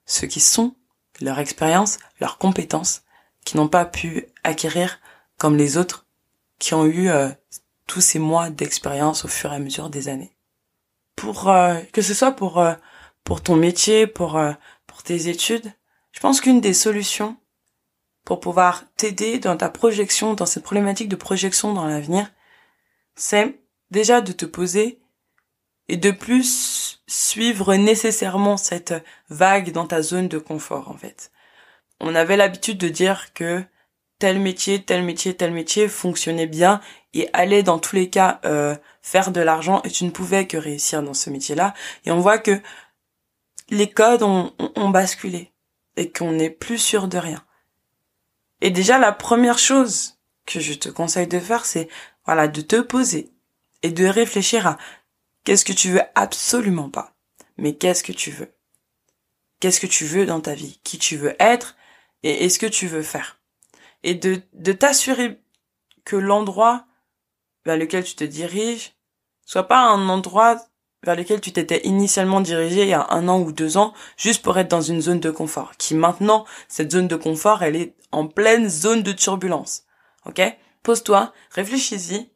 ce 0.05 0.25
qu'ils 0.25 0.41
sont, 0.41 0.75
leur 1.21 1.39
expérience, 1.39 1.99
leurs 2.19 2.37
compétences, 2.37 3.03
qui 3.45 3.57
n'ont 3.57 3.67
pas 3.67 3.85
pu 3.85 4.27
acquérir 4.43 4.99
comme 5.37 5.57
les 5.57 5.77
autres 5.77 6.05
qui 6.59 6.73
ont 6.73 6.85
eu 6.85 7.09
euh, 7.09 7.29
tous 7.87 8.01
ces 8.01 8.19
mois 8.19 8.49
d'expérience 8.49 9.25
au 9.25 9.27
fur 9.27 9.51
et 9.51 9.55
à 9.55 9.59
mesure 9.59 9.89
des 9.89 10.07
années 10.07 10.35
pour 11.23 11.47
euh, 11.47 11.79
que 11.93 12.01
ce 12.01 12.13
soit 12.13 12.33
pour 12.33 12.59
euh, 12.59 12.73
pour 13.23 13.41
ton 13.41 13.55
métier, 13.55 14.07
pour 14.07 14.37
euh, 14.37 14.51
pour 14.87 15.03
tes 15.03 15.29
études, 15.29 15.71
je 16.11 16.19
pense 16.19 16.41
qu'une 16.41 16.59
des 16.59 16.73
solutions 16.73 17.37
pour 18.25 18.41
pouvoir 18.41 18.83
t'aider 18.97 19.39
dans 19.39 19.55
ta 19.55 19.69
projection, 19.69 20.33
dans 20.33 20.45
cette 20.45 20.63
problématique 20.63 21.07
de 21.07 21.15
projection 21.15 21.73
dans 21.73 21.85
l'avenir, 21.85 22.29
c'est 23.15 23.57
déjà 23.89 24.19
de 24.19 24.33
te 24.33 24.43
poser 24.43 24.99
et 25.87 25.95
de 25.95 26.11
plus 26.11 27.01
suivre 27.07 27.73
nécessairement 27.75 28.57
cette 28.57 28.93
vague 29.29 29.71
dans 29.71 29.87
ta 29.87 30.01
zone 30.01 30.27
de 30.27 30.37
confort 30.37 30.91
en 30.91 30.97
fait. 30.97 31.31
On 32.01 32.15
avait 32.15 32.35
l'habitude 32.35 32.77
de 32.77 32.89
dire 32.89 33.33
que 33.33 33.63
tel 34.19 34.41
métier, 34.41 34.83
tel 34.83 35.03
métier, 35.03 35.35
tel 35.35 35.53
métier 35.53 35.87
fonctionnait 35.87 36.47
bien 36.47 36.81
et 37.13 37.29
allait 37.31 37.63
dans 37.63 37.79
tous 37.79 37.95
les 37.95 38.09
cas 38.09 38.41
euh, 38.43 38.75
faire 39.03 39.31
de 39.31 39.41
l'argent 39.41 39.81
et 39.83 39.91
tu 39.91 40.05
ne 40.05 40.09
pouvais 40.09 40.47
que 40.47 40.57
réussir 40.57 41.03
dans 41.03 41.13
ce 41.13 41.29
métier-là. 41.29 41.75
Et 42.05 42.11
on 42.11 42.21
voit 42.21 42.39
que 42.39 42.59
les 43.69 43.91
codes 43.91 44.23
ont, 44.23 44.53
basculé 44.89 45.51
et 45.97 46.11
qu'on 46.11 46.31
n'est 46.31 46.49
plus 46.49 46.79
sûr 46.79 47.07
de 47.07 47.17
rien. 47.17 47.45
Et 48.61 48.71
déjà, 48.71 48.97
la 48.97 49.11
première 49.11 49.59
chose 49.59 50.17
que 50.45 50.59
je 50.59 50.73
te 50.73 50.89
conseille 50.89 51.27
de 51.27 51.39
faire, 51.39 51.65
c'est 51.65 51.89
voilà, 52.25 52.47
de 52.47 52.61
te 52.61 52.79
poser 52.79 53.31
et 53.83 53.91
de 53.91 54.05
réfléchir 54.05 54.65
à 54.65 54.77
qu'est-ce 55.43 55.65
que 55.65 55.73
tu 55.73 55.91
veux 55.91 56.01
absolument 56.15 56.89
pas, 56.89 57.13
mais 57.57 57.75
qu'est-ce 57.75 58.03
que 58.03 58.13
tu 58.13 58.31
veux. 58.31 58.53
Qu'est-ce 59.59 59.81
que 59.81 59.87
tu 59.87 60.05
veux 60.05 60.25
dans 60.25 60.39
ta 60.39 60.55
vie, 60.55 60.79
qui 60.83 60.97
tu 60.97 61.17
veux 61.17 61.35
être? 61.39 61.75
Et 62.23 62.45
est-ce 62.45 62.59
que 62.59 62.65
tu 62.65 62.87
veux 62.87 63.03
faire? 63.03 63.41
Et 64.03 64.15
de 64.15 64.71
t'assurer 64.71 65.41
que 66.05 66.15
l'endroit 66.15 66.85
vers 67.65 67.77
lequel 67.77 68.03
tu 68.03 68.15
te 68.15 68.23
diriges. 68.23 68.93
Soit 69.45 69.67
pas 69.67 69.79
un 69.79 70.09
endroit 70.09 70.57
vers 71.03 71.15
lequel 71.15 71.41
tu 71.41 71.51
t'étais 71.51 71.81
initialement 71.85 72.41
dirigé 72.41 72.83
il 72.83 72.89
y 72.89 72.93
a 72.93 73.07
un 73.09 73.27
an 73.27 73.39
ou 73.41 73.51
deux 73.51 73.77
ans, 73.77 73.93
juste 74.17 74.41
pour 74.41 74.57
être 74.57 74.71
dans 74.71 74.81
une 74.81 75.01
zone 75.01 75.19
de 75.19 75.31
confort, 75.31 75.73
qui 75.77 75.95
maintenant, 75.95 76.45
cette 76.67 76.91
zone 76.91 77.07
de 77.07 77.15
confort, 77.15 77.61
elle 77.61 77.75
est 77.75 77.93
en 78.11 78.27
pleine 78.27 78.69
zone 78.69 79.03
de 79.03 79.11
turbulence. 79.11 79.83
Ok? 80.25 80.41
Pose-toi, 80.81 81.33
réfléchis-y, 81.51 82.29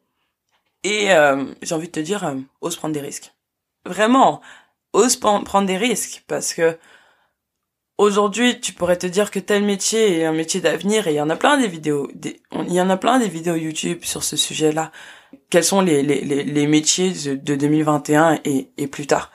et 0.84 1.12
euh, 1.12 1.44
j'ai 1.62 1.74
envie 1.74 1.88
de 1.88 1.92
te 1.92 2.00
dire, 2.00 2.24
euh, 2.24 2.34
ose 2.60 2.76
prendre 2.76 2.94
des 2.94 3.00
risques. 3.00 3.32
Vraiment, 3.86 4.40
ose 4.92 5.16
prendre 5.16 5.66
des 5.66 5.76
risques, 5.76 6.24
parce 6.26 6.52
que 6.52 6.78
aujourd'hui, 7.96 8.60
tu 8.60 8.72
pourrais 8.74 8.98
te 8.98 9.06
dire 9.06 9.30
que 9.30 9.38
tel 9.38 9.64
métier 9.64 10.20
est 10.20 10.24
un 10.26 10.32
métier 10.32 10.60
d'avenir, 10.60 11.06
et 11.06 11.12
il 11.12 11.16
y 11.16 11.20
en 11.22 11.30
a 11.30 11.36
plein 11.36 11.56
des 11.56 11.68
vidéos, 11.68 12.10
il 12.12 12.72
y 12.72 12.80
en 12.80 12.90
a 12.90 12.98
plein 12.98 13.18
des 13.18 13.28
vidéos 13.28 13.56
YouTube 13.56 14.04
sur 14.04 14.22
ce 14.22 14.36
sujet-là 14.36 14.92
quels 15.50 15.64
sont 15.64 15.80
les, 15.80 16.02
les, 16.02 16.44
les, 16.44 16.66
métiers 16.66 17.12
de 17.12 17.54
2021 17.54 18.40
et, 18.44 18.70
et 18.76 18.86
plus 18.86 19.06
tard. 19.06 19.32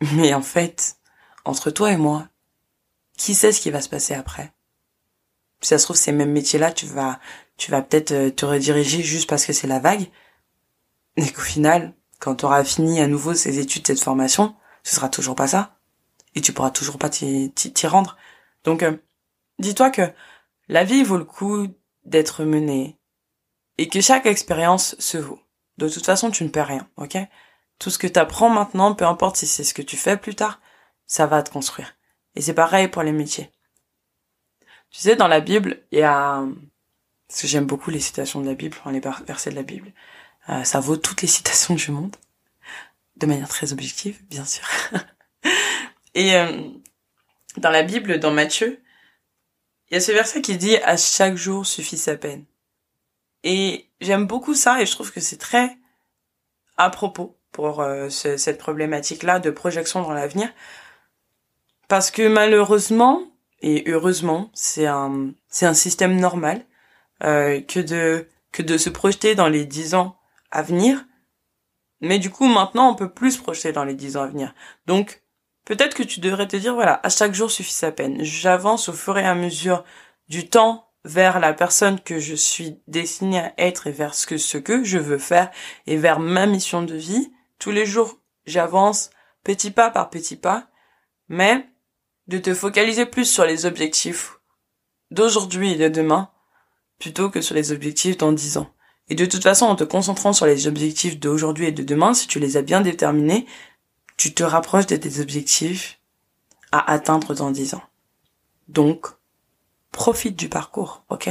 Mais 0.12 0.34
en 0.34 0.42
fait, 0.42 0.96
entre 1.44 1.70
toi 1.70 1.92
et 1.92 1.96
moi, 1.96 2.28
qui 3.16 3.34
sait 3.34 3.52
ce 3.52 3.60
qui 3.60 3.70
va 3.70 3.80
se 3.80 3.88
passer 3.88 4.14
après? 4.14 4.52
Si 5.60 5.68
ça 5.68 5.78
se 5.78 5.84
trouve, 5.84 5.96
ces 5.96 6.12
mêmes 6.12 6.32
métiers-là, 6.32 6.72
tu 6.72 6.86
vas, 6.86 7.20
tu 7.56 7.70
vas 7.70 7.82
peut-être 7.82 8.12
euh, 8.12 8.30
te 8.30 8.44
rediriger 8.44 9.02
juste 9.02 9.28
parce 9.28 9.46
que 9.46 9.52
c'est 9.52 9.66
la 9.66 9.78
vague, 9.78 10.10
et 11.16 11.30
qu'au 11.30 11.42
final, 11.42 11.94
quand 12.18 12.36
tu 12.36 12.44
auras 12.44 12.64
fini 12.64 13.00
à 13.00 13.06
nouveau 13.06 13.34
ces 13.34 13.58
études, 13.58 13.86
cette 13.86 14.02
formation, 14.02 14.54
ce 14.82 14.96
sera 14.96 15.08
toujours 15.08 15.36
pas 15.36 15.46
ça, 15.46 15.78
et 16.34 16.40
tu 16.40 16.52
pourras 16.52 16.70
toujours 16.70 16.98
pas 16.98 17.08
t'y 17.08 17.86
rendre. 17.86 18.16
Donc, 18.64 18.82
euh, 18.82 18.96
dis-toi 19.58 19.90
que 19.90 20.02
la 20.68 20.84
vie 20.84 21.04
vaut 21.04 21.18
le 21.18 21.24
coup 21.24 21.68
d'être 22.04 22.44
menée 22.44 22.98
et 23.78 23.88
que 23.88 24.00
chaque 24.00 24.26
expérience 24.26 24.96
se 24.98 25.18
vaut. 25.18 25.40
De 25.78 25.88
toute 25.88 26.06
façon, 26.06 26.30
tu 26.30 26.44
ne 26.44 26.48
perds 26.48 26.68
rien, 26.68 26.88
ok? 26.96 27.16
Tout 27.78 27.90
ce 27.90 27.98
que 27.98 28.06
tu 28.06 28.18
apprends 28.18 28.48
maintenant, 28.48 28.94
peu 28.94 29.06
importe 29.06 29.36
si 29.36 29.46
c'est 29.46 29.64
ce 29.64 29.74
que 29.74 29.82
tu 29.82 29.96
fais 29.96 30.16
plus 30.16 30.34
tard, 30.34 30.60
ça 31.06 31.26
va 31.26 31.42
te 31.42 31.50
construire. 31.50 31.96
Et 32.36 32.40
c'est 32.40 32.54
pareil 32.54 32.88
pour 32.88 33.02
les 33.02 33.12
métiers. 33.12 33.50
Tu 34.90 35.00
sais, 35.00 35.16
dans 35.16 35.28
la 35.28 35.40
Bible, 35.40 35.82
il 35.90 35.98
y 35.98 36.02
a, 36.02 36.44
parce 37.28 37.42
que 37.42 37.48
j'aime 37.48 37.66
beaucoup 37.66 37.90
les 37.90 38.00
citations 38.00 38.40
de 38.40 38.46
la 38.46 38.54
Bible, 38.54 38.76
les 38.92 39.00
versets 39.00 39.50
de 39.50 39.56
la 39.56 39.62
Bible. 39.62 39.92
Euh, 40.48 40.62
ça 40.64 40.80
vaut 40.80 40.96
toutes 40.96 41.22
les 41.22 41.28
citations 41.38 41.74
du 41.74 41.90
monde, 41.90 42.16
de 43.16 43.26
manière 43.26 43.48
très 43.48 43.72
objective, 43.72 44.22
bien 44.26 44.44
sûr. 44.44 44.64
Et 46.14 46.36
euh, 46.36 46.62
dans 47.56 47.70
la 47.70 47.82
Bible, 47.82 48.20
dans 48.20 48.30
Matthieu, 48.30 48.80
il 49.90 49.94
y 49.94 49.96
a 49.96 50.00
ce 50.00 50.12
verset 50.12 50.42
qui 50.42 50.56
dit 50.56 50.76
à 50.78 50.96
chaque 50.96 51.36
jour 51.36 51.66
suffit 51.66 51.98
sa 51.98 52.16
peine. 52.16 52.44
Et 53.44 53.90
j'aime 54.00 54.26
beaucoup 54.26 54.54
ça 54.54 54.80
et 54.80 54.86
je 54.86 54.92
trouve 54.92 55.12
que 55.12 55.20
c'est 55.20 55.36
très 55.36 55.76
à 56.76 56.90
propos 56.90 57.38
pour 57.52 57.80
euh, 57.80 58.08
cette 58.08 58.58
problématique-là 58.58 59.38
de 59.38 59.50
projection 59.50 60.02
dans 60.02 60.12
l'avenir. 60.12 60.48
Parce 61.86 62.10
que 62.10 62.26
malheureusement, 62.26 63.22
et 63.60 63.84
heureusement, 63.86 64.50
c'est 64.54 64.86
un, 64.86 65.34
système 65.50 66.18
normal 66.18 66.64
euh, 67.22 67.60
que 67.60 67.80
de 67.80 68.28
que 68.50 68.62
de 68.62 68.78
se 68.78 68.88
projeter 68.88 69.34
dans 69.34 69.48
les 69.48 69.66
dix 69.66 69.94
ans 69.94 70.16
à 70.50 70.62
venir. 70.62 71.04
Mais 72.00 72.18
du 72.18 72.30
coup, 72.30 72.46
maintenant, 72.46 72.90
on 72.90 72.94
peut 72.94 73.10
plus 73.10 73.32
se 73.32 73.42
projeter 73.42 73.72
dans 73.72 73.84
les 73.84 73.94
dix 73.94 74.16
ans 74.16 74.22
à 74.22 74.28
venir. 74.28 74.54
Donc, 74.86 75.22
peut-être 75.64 75.94
que 75.94 76.02
tu 76.02 76.20
devrais 76.20 76.46
te 76.46 76.56
dire, 76.56 76.74
voilà, 76.74 77.00
à 77.02 77.08
chaque 77.08 77.34
jour 77.34 77.50
suffit 77.50 77.72
sa 77.72 77.90
peine. 77.90 78.22
J'avance 78.22 78.88
au 78.88 78.92
fur 78.92 79.18
et 79.18 79.26
à 79.26 79.34
mesure 79.34 79.84
du 80.28 80.48
temps 80.48 80.88
vers 81.04 81.38
la 81.38 81.52
personne 81.52 82.00
que 82.00 82.18
je 82.18 82.34
suis 82.34 82.80
destinée 82.88 83.40
à 83.40 83.52
être 83.58 83.86
et 83.86 83.92
vers 83.92 84.14
ce 84.14 84.26
que, 84.58 84.84
je 84.84 84.98
veux 84.98 85.18
faire 85.18 85.50
et 85.86 85.96
vers 85.96 86.18
ma 86.18 86.46
mission 86.46 86.82
de 86.82 86.94
vie. 86.94 87.32
Tous 87.58 87.70
les 87.70 87.86
jours, 87.86 88.18
j'avance 88.46 89.10
petit 89.42 89.70
pas 89.70 89.90
par 89.90 90.10
petit 90.10 90.36
pas, 90.36 90.68
mais 91.28 91.68
de 92.26 92.38
te 92.38 92.54
focaliser 92.54 93.04
plus 93.04 93.26
sur 93.26 93.44
les 93.44 93.66
objectifs 93.66 94.38
d'aujourd'hui 95.10 95.72
et 95.72 95.76
de 95.76 95.88
demain 95.88 96.30
plutôt 96.98 97.28
que 97.28 97.42
sur 97.42 97.54
les 97.54 97.72
objectifs 97.72 98.16
dans 98.16 98.32
dix 98.32 98.56
ans. 98.56 98.70
Et 99.08 99.14
de 99.14 99.26
toute 99.26 99.42
façon, 99.42 99.66
en 99.66 99.76
te 99.76 99.84
concentrant 99.84 100.32
sur 100.32 100.46
les 100.46 100.66
objectifs 100.66 101.20
d'aujourd'hui 101.20 101.66
et 101.66 101.72
de 101.72 101.82
demain, 101.82 102.14
si 102.14 102.26
tu 102.26 102.38
les 102.38 102.56
as 102.56 102.62
bien 102.62 102.80
déterminés, 102.80 103.46
tu 104.16 104.32
te 104.32 104.42
rapproches 104.42 104.86
de 104.86 104.96
tes 104.96 105.20
objectifs 105.20 106.00
à 106.72 106.90
atteindre 106.90 107.34
dans 107.34 107.50
dix 107.50 107.74
ans. 107.74 107.82
Donc, 108.68 109.08
profite 109.94 110.34
du 110.34 110.48
parcours, 110.48 111.04
ok? 111.08 111.30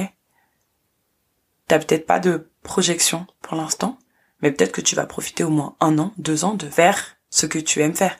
T'as 1.67 1.79
peut-être 1.79 2.07
pas 2.07 2.19
de 2.19 2.49
projection 2.63 3.27
pour 3.41 3.55
l'instant, 3.55 3.99
mais 4.41 4.51
peut-être 4.51 4.71
que 4.71 4.81
tu 4.81 4.95
vas 4.95 5.05
profiter 5.05 5.43
au 5.43 5.49
moins 5.49 5.75
un 5.81 5.99
an, 5.99 6.13
deux 6.17 6.45
ans 6.45 6.55
de 6.55 6.69
faire 6.69 7.17
ce 7.29 7.45
que 7.45 7.59
tu 7.59 7.81
aimes 7.81 7.93
faire. 7.93 8.17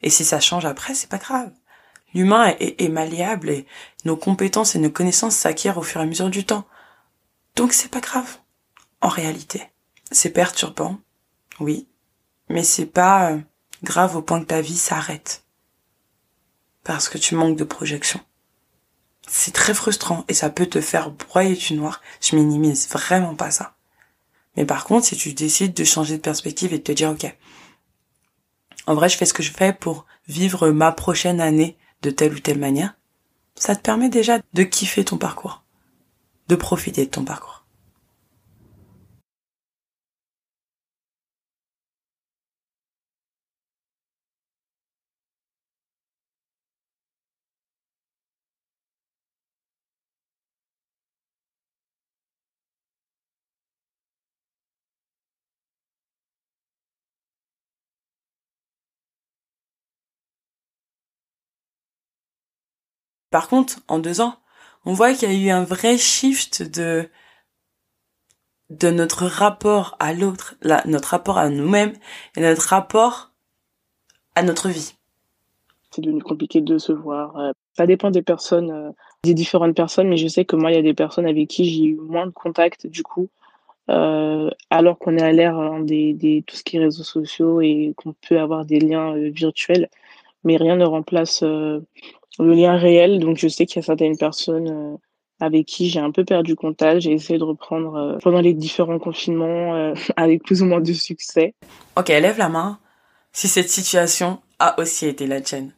Et 0.00 0.10
si 0.10 0.24
ça 0.24 0.38
change 0.38 0.64
après, 0.64 0.94
c'est 0.94 1.10
pas 1.10 1.18
grave. 1.18 1.50
L'humain 2.14 2.54
est, 2.60 2.88
malléable 2.88 3.50
et 3.50 3.66
nos 4.04 4.16
compétences 4.16 4.76
et 4.76 4.78
nos 4.78 4.90
connaissances 4.90 5.34
s'acquièrent 5.34 5.78
au 5.78 5.82
fur 5.82 6.00
et 6.00 6.04
à 6.04 6.06
mesure 6.06 6.30
du 6.30 6.46
temps. 6.46 6.64
Donc 7.56 7.72
c'est 7.72 7.90
pas 7.90 8.00
grave. 8.00 8.38
En 9.00 9.08
réalité, 9.08 9.72
c'est 10.12 10.30
perturbant, 10.30 10.98
oui, 11.58 11.88
mais 12.48 12.62
c'est 12.62 12.86
pas 12.86 13.32
euh, 13.32 13.40
grave 13.82 14.14
au 14.14 14.22
point 14.22 14.40
que 14.40 14.46
ta 14.46 14.60
vie 14.60 14.76
s'arrête 14.76 15.44
parce 16.84 17.08
que 17.08 17.18
tu 17.18 17.34
manques 17.34 17.56
de 17.56 17.64
projection. 17.64 18.20
C'est 19.26 19.54
très 19.54 19.74
frustrant 19.74 20.24
et 20.28 20.34
ça 20.34 20.50
peut 20.50 20.66
te 20.66 20.80
faire 20.80 21.10
broyer 21.10 21.56
du 21.56 21.74
noir. 21.74 22.00
Je 22.20 22.36
minimise 22.36 22.88
vraiment 22.88 23.34
pas 23.34 23.50
ça. 23.50 23.74
Mais 24.56 24.64
par 24.64 24.84
contre, 24.84 25.06
si 25.06 25.16
tu 25.16 25.32
décides 25.32 25.74
de 25.74 25.84
changer 25.84 26.16
de 26.16 26.22
perspective 26.22 26.72
et 26.72 26.78
de 26.78 26.82
te 26.82 26.92
dire, 26.92 27.10
ok, 27.10 27.34
en 28.86 28.94
vrai, 28.94 29.08
je 29.08 29.16
fais 29.16 29.26
ce 29.26 29.34
que 29.34 29.42
je 29.42 29.52
fais 29.52 29.72
pour 29.72 30.06
vivre 30.28 30.70
ma 30.70 30.92
prochaine 30.92 31.40
année 31.40 31.76
de 32.02 32.10
telle 32.10 32.34
ou 32.34 32.38
telle 32.38 32.58
manière, 32.58 32.94
ça 33.54 33.74
te 33.74 33.80
permet 33.80 34.08
déjà 34.08 34.38
de 34.52 34.62
kiffer 34.62 35.04
ton 35.04 35.16
parcours, 35.16 35.62
de 36.48 36.56
profiter 36.56 37.06
de 37.06 37.10
ton 37.10 37.24
parcours. 37.24 37.63
Par 63.34 63.48
contre, 63.48 63.80
en 63.88 63.98
deux 63.98 64.20
ans, 64.20 64.36
on 64.84 64.92
voit 64.92 65.12
qu'il 65.12 65.28
y 65.28 65.34
a 65.34 65.36
eu 65.36 65.50
un 65.50 65.64
vrai 65.64 65.98
shift 65.98 66.62
de 66.62 67.08
notre 68.70 69.26
rapport 69.26 69.96
à 69.98 70.12
l'autre, 70.12 70.54
notre 70.84 71.08
rapport 71.08 71.36
à 71.36 71.48
nous-mêmes 71.48 71.94
et 72.36 72.40
notre 72.40 72.62
rapport 72.68 73.32
à 74.36 74.44
notre 74.44 74.68
vie. 74.68 74.94
C'est 75.90 76.00
devenu 76.00 76.22
compliqué 76.22 76.60
de 76.60 76.78
se 76.78 76.92
voir. 76.92 77.36
Euh, 77.36 77.50
ça 77.72 77.88
dépend 77.88 78.12
des 78.12 78.22
personnes, 78.22 78.70
euh, 78.70 78.92
des 79.24 79.34
différentes 79.34 79.74
personnes, 79.74 80.08
mais 80.10 80.16
je 80.16 80.28
sais 80.28 80.44
que 80.44 80.54
moi, 80.54 80.70
il 80.70 80.76
y 80.76 80.78
a 80.78 80.82
des 80.82 80.94
personnes 80.94 81.26
avec 81.26 81.48
qui 81.48 81.64
j'ai 81.64 81.86
eu 81.86 81.96
moins 81.96 82.26
de 82.26 82.32
contact 82.32 82.86
du 82.86 83.02
coup, 83.02 83.30
euh, 83.90 84.48
alors 84.70 84.96
qu'on 84.96 85.18
est 85.18 85.24
à 85.24 85.32
l'ère 85.32 85.58
hein, 85.58 85.80
des, 85.80 86.12
des, 86.12 86.44
tout 86.46 86.54
ce 86.54 86.62
qui 86.62 86.76
est 86.76 86.80
réseaux 86.84 87.02
sociaux 87.02 87.60
et 87.60 87.94
qu'on 87.96 88.14
peut 88.28 88.38
avoir 88.38 88.64
des 88.64 88.78
liens 88.78 89.16
virtuels, 89.30 89.88
mais 90.44 90.56
rien 90.56 90.76
ne 90.76 90.84
remplace 90.84 91.42
le 92.38 92.54
lien 92.54 92.76
réel. 92.76 93.20
Donc, 93.20 93.38
je 93.38 93.48
sais 93.48 93.66
qu'il 93.66 93.76
y 93.76 93.78
a 93.80 93.86
certaines 93.86 94.16
personnes 94.16 94.68
euh, 94.68 94.96
avec 95.40 95.66
qui 95.66 95.88
j'ai 95.88 96.00
un 96.00 96.10
peu 96.10 96.24
perdu 96.24 96.56
contact. 96.56 97.00
J'ai 97.00 97.12
essayé 97.12 97.38
de 97.38 97.44
reprendre 97.44 97.94
euh, 97.94 98.18
pendant 98.22 98.40
les 98.40 98.54
différents 98.54 98.98
confinements 98.98 99.74
euh, 99.74 99.94
avec 100.16 100.42
plus 100.42 100.62
ou 100.62 100.66
moins 100.66 100.80
de 100.80 100.92
succès. 100.92 101.54
Ok, 101.96 102.08
lève 102.08 102.38
la 102.38 102.48
main 102.48 102.78
si 103.32 103.48
cette 103.48 103.68
situation 103.68 104.40
a 104.58 104.78
aussi 104.80 105.06
été 105.06 105.26
la 105.26 105.40
tienne. 105.40 105.72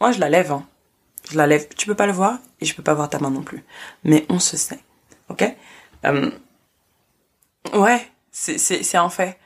Moi, 0.00 0.12
je 0.12 0.20
la 0.20 0.30
lève. 0.30 0.52
Hein. 0.52 0.66
Je 1.30 1.36
la 1.36 1.46
lève. 1.46 1.68
Tu 1.76 1.86
peux 1.86 1.94
pas 1.94 2.06
le 2.06 2.12
voir 2.12 2.38
et 2.60 2.64
je 2.64 2.74
peux 2.74 2.82
pas 2.82 2.94
voir 2.94 3.10
ta 3.10 3.18
main 3.18 3.30
non 3.30 3.42
plus. 3.42 3.64
Mais 4.04 4.24
on 4.28 4.38
se 4.38 4.56
sait. 4.56 4.80
Ok? 5.28 5.44
Ouais, 7.74 8.06
c'est 8.30 8.98
en 8.98 9.08
fait. 9.08 9.38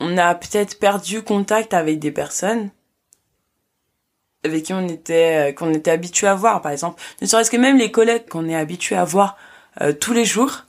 On 0.00 0.16
a 0.18 0.34
peut-être 0.34 0.78
perdu 0.78 1.22
contact 1.22 1.74
avec 1.74 1.98
des 1.98 2.10
personnes 2.10 2.70
avec 4.44 4.64
qui 4.64 4.72
on 4.72 4.86
était 4.86 5.50
euh, 5.50 5.52
qu'on 5.52 5.72
était 5.72 5.90
habitué 5.90 6.26
à 6.26 6.34
voir 6.34 6.62
par 6.62 6.72
exemple. 6.72 7.00
Ne 7.22 7.26
serait-ce 7.26 7.50
que 7.50 7.56
même 7.56 7.78
les 7.78 7.90
collègues 7.90 8.28
qu'on 8.28 8.48
est 8.48 8.56
habitué 8.56 8.96
à 8.96 9.04
voir 9.04 9.36
euh, 9.80 9.92
tous 9.92 10.12
les 10.12 10.24
jours 10.24 10.64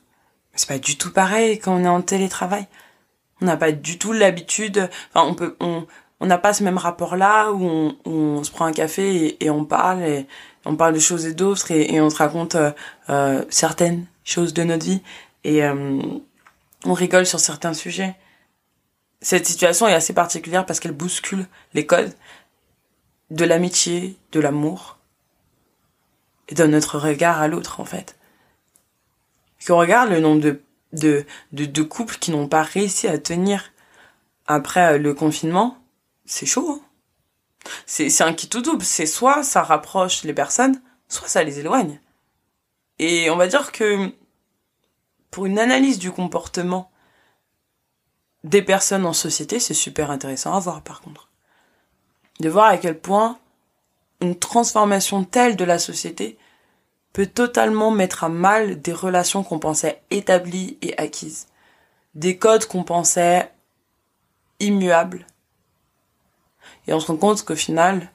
c'est 0.56 0.70
pas 0.70 0.80
du 0.80 0.98
tout 0.98 1.12
pareil 1.12 1.60
quand 1.60 1.76
on 1.76 1.84
est 1.84 1.90
en 1.90 2.02
télétravail. 2.02 2.68
On 3.42 3.46
n'a 3.46 3.58
pas 3.58 3.72
du 3.72 4.00
tout 4.00 4.14
l'habitude 4.14 4.90
enfin 5.14 5.28
on 5.28 5.34
peut 5.34 5.56
on 5.60 5.86
on 6.22 6.28
n'a 6.28 6.38
pas 6.38 6.54
ce 6.54 6.64
même 6.64 6.78
rapport 6.78 7.18
là 7.18 7.52
où 7.52 7.64
on, 7.66 7.96
on 8.06 8.44
se 8.44 8.50
prend 8.50 8.66
un 8.66 8.72
café 8.72 9.36
et, 9.44 9.50
on 9.50 9.66
parle 9.66 10.02
et 10.04 10.28
on 10.64 10.78
parle 10.78 10.94
de 10.94 11.00
choses 11.00 11.26
et 11.26 11.34
d'autres 11.34 11.72
et, 11.72 12.00
on 12.00 12.10
se 12.10 12.16
raconte 12.16 12.56
euh, 13.10 13.44
certaines 13.50 14.06
choses 14.24 14.54
de 14.54 14.64
notre 14.64 14.86
vie 14.86 15.02
et 15.44 15.62
on 15.68 16.94
rigole 16.94 17.26
sur 17.26 17.40
certains 17.40 17.74
sujets. 17.74 18.16
Cette 19.22 19.46
situation 19.46 19.88
est 19.88 19.94
assez 19.94 20.14
particulière 20.14 20.66
parce 20.66 20.80
qu'elle 20.80 20.92
bouscule 20.92 21.48
les 21.74 21.86
codes 21.86 22.14
de 23.36 23.44
l'amitié, 23.44 24.18
de 24.32 24.40
l'amour, 24.40 24.98
et 26.48 26.56
de 26.56 26.66
notre 26.66 26.98
regard 26.98 27.42
à 27.42 27.48
l'autre, 27.48 27.82
en 27.82 27.86
fait. 27.86 28.16
Qu'on 29.68 29.78
regarde 29.78 30.10
le 30.10 30.22
nombre 30.22 30.42
de, 30.42 30.62
de, 30.94 31.26
de, 31.52 31.84
couples 31.84 32.18
qui 32.18 32.32
n'ont 32.32 32.48
pas 32.48 32.64
réussi 32.64 33.08
à 33.08 33.18
tenir 33.18 33.74
après 34.48 34.98
le 34.98 35.14
confinement, 35.14 35.78
c'est 36.26 36.46
chaud. 36.46 36.80
Hein 36.80 36.82
c'est, 37.86 38.10
c'est 38.10 38.24
un 38.24 38.34
qui 38.34 38.48
tout 38.48 38.62
double. 38.62 38.86
C'est 38.86 39.06
soit 39.06 39.44
ça 39.44 39.64
rapproche 39.64 40.24
les 40.24 40.34
personnes, 40.34 40.80
soit 41.10 41.28
ça 41.28 41.44
les 41.44 41.60
éloigne. 41.60 42.00
Et 43.00 43.30
on 43.32 43.36
va 43.36 43.48
dire 43.48 43.72
que 43.72 44.14
pour 45.30 45.46
une 45.46 45.60
analyse 45.60 46.00
du 46.00 46.12
comportement 46.12 46.90
des 48.46 48.62
personnes 48.62 49.06
en 49.06 49.14
société, 49.14 49.60
c'est 49.60 49.74
super 49.74 50.12
intéressant 50.12 50.54
à 50.54 50.60
voir 50.60 50.82
par 50.84 51.02
contre 51.02 51.28
de 52.40 52.50
voir 52.50 52.68
à 52.68 52.78
quel 52.78 53.00
point 53.00 53.40
une 54.22 54.38
transformation 54.38 55.24
telle 55.24 55.56
de 55.56 55.66
la 55.66 55.80
société 55.80 56.38
peut 57.14 57.28
totalement 57.28 57.92
mettre 57.92 58.24
à 58.26 58.30
mal 58.30 58.82
des 58.82 58.94
relations 58.94 59.44
qu'on 59.44 59.60
pensait 59.60 60.02
établies 60.10 60.78
et 60.82 60.98
acquises, 60.98 61.48
des 62.14 62.38
codes 62.38 62.66
qu'on 62.66 62.84
pensait 62.84 63.52
immuables. 64.60 65.26
Et 66.88 66.94
on 66.94 67.00
se 67.00 67.08
rend 67.08 67.18
compte 67.18 67.44
qu'au 67.44 67.56
final, 67.56 68.12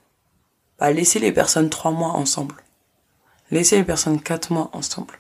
bah, 0.78 0.92
laisser 0.92 1.18
les 1.18 1.33
personnes 1.33 1.70
trois 1.70 1.92
mois 1.92 2.11
ensemble, 2.11 2.62
laisser 3.50 3.76
les 3.78 3.85
personnes 3.85 4.20
quatre 4.20 4.52
mois 4.52 4.70
ensemble, 4.72 5.18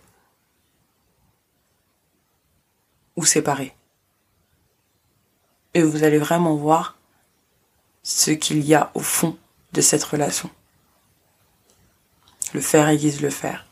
ou 3.16 3.24
séparées. 3.24 3.74
Et 5.74 5.82
vous 5.82 6.04
allez 6.04 6.18
vraiment 6.18 6.54
voir 6.54 6.96
ce 8.02 8.30
qu'il 8.30 8.64
y 8.64 8.74
a 8.74 8.90
au 8.94 9.00
fond 9.00 9.36
de 9.72 9.80
cette 9.80 10.04
relation. 10.04 10.50
Le 12.52 12.60
faire 12.60 12.88
aiguise 12.88 13.20
le 13.20 13.30
faire. 13.30 13.66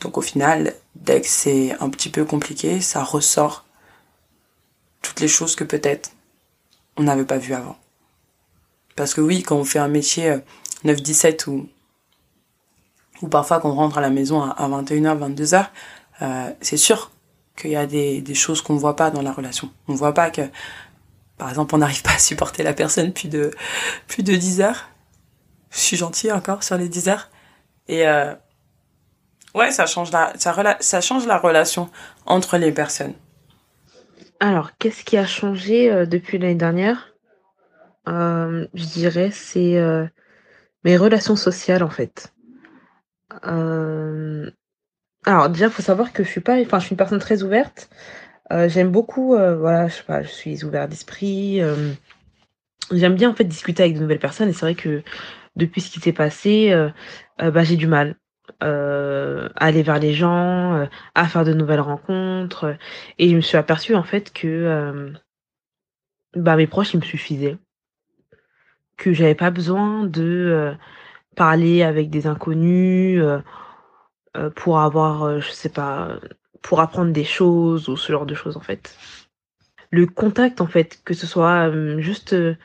Donc 0.00 0.18
au 0.18 0.22
final, 0.22 0.74
dès 0.96 1.20
que 1.20 1.28
c'est 1.28 1.72
un 1.80 1.88
petit 1.88 2.10
peu 2.10 2.24
compliqué, 2.24 2.80
ça 2.80 3.02
ressort 3.02 3.64
toutes 5.02 5.20
les 5.20 5.28
choses 5.28 5.56
que 5.56 5.64
peut-être 5.64 6.12
on 6.96 7.04
n'avait 7.04 7.24
pas 7.24 7.38
vues 7.38 7.54
avant. 7.54 7.76
Parce 8.96 9.14
que 9.14 9.20
oui, 9.20 9.42
quand 9.42 9.56
on 9.56 9.64
fait 9.64 9.78
un 9.78 9.88
métier 9.88 10.36
9-17 10.84 11.48
euh, 11.48 11.52
ou, 11.52 11.68
ou 13.22 13.28
parfois 13.28 13.60
qu'on 13.60 13.72
rentre 13.72 13.98
à 13.98 14.00
la 14.00 14.10
maison 14.10 14.42
à 14.42 14.68
21h, 14.68 15.34
22h, 15.34 15.66
euh, 16.22 16.50
c'est 16.60 16.76
sûr 16.76 17.10
qu'il 17.56 17.70
y 17.70 17.76
a 17.76 17.86
des, 17.86 18.20
des 18.20 18.34
choses 18.34 18.62
qu'on 18.62 18.76
voit 18.76 18.96
pas 18.96 19.10
dans 19.10 19.22
la 19.22 19.32
relation. 19.32 19.70
On 19.88 19.94
voit 19.94 20.14
pas 20.14 20.30
que, 20.30 20.42
par 21.38 21.48
exemple, 21.48 21.74
on 21.74 21.78
n'arrive 21.78 22.02
pas 22.02 22.14
à 22.14 22.18
supporter 22.18 22.62
la 22.62 22.74
personne 22.74 23.12
plus 23.12 23.28
de, 23.28 23.50
plus 24.06 24.22
de 24.22 24.34
10 24.34 24.60
heures. 24.60 24.88
Je 25.70 25.78
suis 25.78 25.96
gentille 25.96 26.32
encore 26.32 26.62
sur 26.62 26.76
les 26.76 26.88
10 26.88 27.08
heures. 27.08 27.30
Et, 27.88 28.06
euh, 28.06 28.34
ouais, 29.54 29.70
ça 29.70 29.86
change 29.86 30.12
la, 30.12 30.32
ça, 30.38 30.76
ça 30.80 31.00
change 31.00 31.26
la 31.26 31.38
relation 31.38 31.90
entre 32.26 32.56
les 32.56 32.72
personnes. 32.72 33.14
Alors, 34.40 34.76
qu'est-ce 34.78 35.04
qui 35.04 35.16
a 35.16 35.26
changé 35.26 35.90
euh, 35.90 36.06
depuis 36.06 36.38
l'année 36.38 36.54
dernière? 36.54 37.14
Euh, 38.08 38.66
Je 38.74 38.84
dirais 38.84 39.30
c'est 39.32 39.76
euh, 39.78 40.06
mes 40.84 40.96
relations 40.96 41.36
sociales 41.36 41.82
en 41.82 41.90
fait. 41.90 42.32
Alors 45.26 45.48
déjà, 45.48 45.70
faut 45.70 45.82
savoir 45.82 46.12
que 46.12 46.22
je 46.22 46.28
suis 46.28 46.40
pas, 46.42 46.60
enfin, 46.60 46.78
je 46.78 46.84
suis 46.84 46.92
une 46.92 46.98
personne 46.98 47.18
très 47.18 47.42
ouverte. 47.42 47.88
Euh, 48.52 48.68
j'aime 48.68 48.90
beaucoup, 48.90 49.34
euh, 49.34 49.56
voilà, 49.56 49.88
je 49.88 49.94
sais 49.94 50.02
pas, 50.02 50.22
je 50.22 50.28
suis 50.28 50.64
ouvert 50.64 50.88
d'esprit. 50.88 51.62
euh, 51.62 51.92
j'aime 52.92 53.14
bien 53.14 53.30
en 53.30 53.34
fait 53.34 53.44
discuter 53.44 53.82
avec 53.82 53.96
de 53.96 54.00
nouvelles 54.00 54.18
personnes 54.18 54.48
et 54.48 54.52
c'est 54.52 54.66
vrai 54.66 54.74
que 54.74 55.02
depuis 55.56 55.80
ce 55.80 55.90
qui 55.90 56.00
s'est 56.00 56.12
passé, 56.12 56.74
bah, 57.38 57.64
j'ai 57.64 57.76
du 57.76 57.86
mal 57.86 58.16
à 58.60 59.48
aller 59.56 59.82
vers 59.82 59.98
les 59.98 60.12
gens, 60.12 60.88
à 61.14 61.28
faire 61.28 61.44
de 61.44 61.54
nouvelles 61.54 61.80
rencontres. 61.80 62.76
Et 63.18 63.30
je 63.30 63.36
me 63.36 63.40
suis 63.40 63.56
aperçue 63.56 63.94
en 63.94 64.02
fait 64.02 64.32
que 64.32 65.12
bah, 66.34 66.56
mes 66.56 66.66
proches, 66.66 66.94
ils 66.94 66.98
me 67.00 67.04
suffisaient. 67.04 67.56
Que 68.96 69.12
j'avais 69.12 69.34
pas 69.36 69.50
besoin 69.50 70.04
de 70.06 70.74
parler 71.36 71.82
avec 71.82 72.10
des 72.10 72.26
inconnus 72.26 73.22
pour 74.56 74.80
avoir, 74.80 75.40
je 75.40 75.50
sais 75.50 75.68
pas, 75.68 76.18
pour 76.64 76.80
apprendre 76.80 77.12
des 77.12 77.24
choses 77.24 77.90
ou 77.90 77.96
ce 77.96 78.10
genre 78.10 78.24
de 78.24 78.34
choses 78.34 78.56
en 78.56 78.60
fait. 78.60 78.96
Le 79.90 80.06
contact 80.06 80.62
en 80.62 80.66
fait, 80.66 80.98
que 81.04 81.12
ce 81.12 81.26
soit 81.26 81.68
euh, 81.68 82.00
juste, 82.00 82.32
euh, 82.32 82.56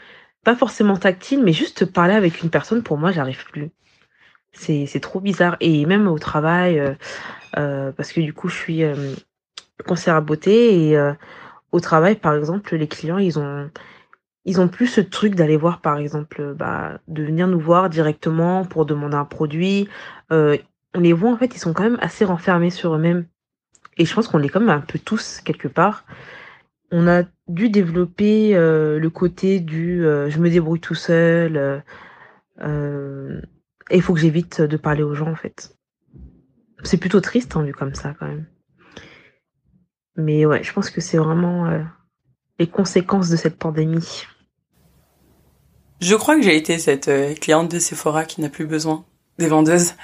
pas 0.45 0.55
forcément 0.55 0.95
tactile, 0.95 1.43
mais 1.43 1.51
juste 1.51 1.85
parler 1.85 2.13
avec 2.13 2.41
une 2.41 2.49
personne, 2.49 2.81
pour 2.81 2.97
moi, 2.97 3.11
j'arrive 3.11 3.45
plus. 3.51 3.69
C'est 4.53 5.01
trop 5.01 5.19
bizarre. 5.19 5.57
Et 5.59 5.85
même 5.85 6.07
au 6.07 6.17
travail, 6.17 6.79
euh, 7.57 7.91
parce 7.91 8.13
que 8.13 8.21
du 8.21 8.33
coup, 8.33 8.47
je 8.47 8.55
suis 8.55 8.83
euh, 8.83 9.13
conseillère 9.85 10.15
à 10.15 10.21
beauté 10.21 10.89
et 10.89 11.13
au 11.71 11.79
travail, 11.79 12.15
par 12.15 12.35
exemple, 12.35 12.75
les 12.75 12.87
clients, 12.87 13.19
ils 13.19 13.37
ont 13.37 13.69
ils 14.45 14.61
ont 14.61 14.69
plus 14.69 14.87
ce 14.87 15.01
truc 15.01 15.35
d'aller 15.35 15.57
voir, 15.57 15.81
par 15.81 15.97
exemple, 15.97 16.55
bah, 16.57 16.99
de 17.07 17.23
venir 17.23 17.47
nous 17.47 17.59
voir 17.59 17.89
directement 17.89 18.65
pour 18.65 18.85
demander 18.85 19.15
un 19.15 19.25
produit. 19.25 19.87
On 20.31 20.57
les 20.95 21.13
voit, 21.13 21.31
en 21.31 21.37
fait, 21.37 21.53
ils 21.55 21.59
sont 21.59 21.73
quand 21.73 21.83
même 21.83 21.99
assez 22.01 22.25
renfermés 22.25 22.71
sur 22.71 22.95
eux-mêmes. 22.95 23.25
Et 23.99 24.05
je 24.05 24.15
pense 24.15 24.29
qu'on 24.29 24.41
quand 24.47 24.61
même 24.61 24.69
un 24.69 24.79
peu 24.79 24.97
tous, 24.97 25.41
quelque 25.41 25.67
part. 25.67 26.05
On 26.89 27.05
a 27.07 27.23
dû 27.49 27.69
développer 27.69 28.55
euh, 28.55 28.97
le 28.97 29.09
côté 29.09 29.59
du 29.59 30.03
euh, 30.05 30.29
je 30.29 30.39
me 30.39 30.49
débrouille 30.49 30.79
tout 30.79 30.95
seul. 30.95 31.83
euh, 32.61 33.41
et 33.91 33.95
il 33.97 34.01
faut 34.01 34.13
que 34.13 34.19
j'évite 34.19 34.61
de 34.61 34.77
parler 34.77 35.03
aux 35.03 35.15
gens, 35.15 35.29
en 35.29 35.35
fait. 35.35 35.75
C'est 36.83 36.97
plutôt 36.97 37.19
triste, 37.19 37.55
hein, 37.55 37.63
vu 37.63 37.73
comme 37.73 37.93
ça, 37.93 38.15
quand 38.17 38.27
même. 38.27 38.45
Mais 40.15 40.45
ouais, 40.45 40.63
je 40.63 40.71
pense 40.71 40.89
que 40.89 41.01
c'est 41.01 41.17
vraiment 41.17 41.67
les 42.57 42.67
conséquences 42.67 43.29
de 43.29 43.35
cette 43.35 43.57
pandémie. 43.57 44.25
Je 46.01 46.15
crois 46.15 46.35
que 46.35 46.41
j'ai 46.41 46.55
été 46.55 46.77
cette 46.77 47.09
cliente 47.39 47.71
de 47.71 47.79
Sephora 47.79 48.25
qui 48.25 48.41
n'a 48.41 48.49
plus 48.49 48.65
besoin 48.65 49.05
des 49.39 49.47
vendeuses. 49.47 49.95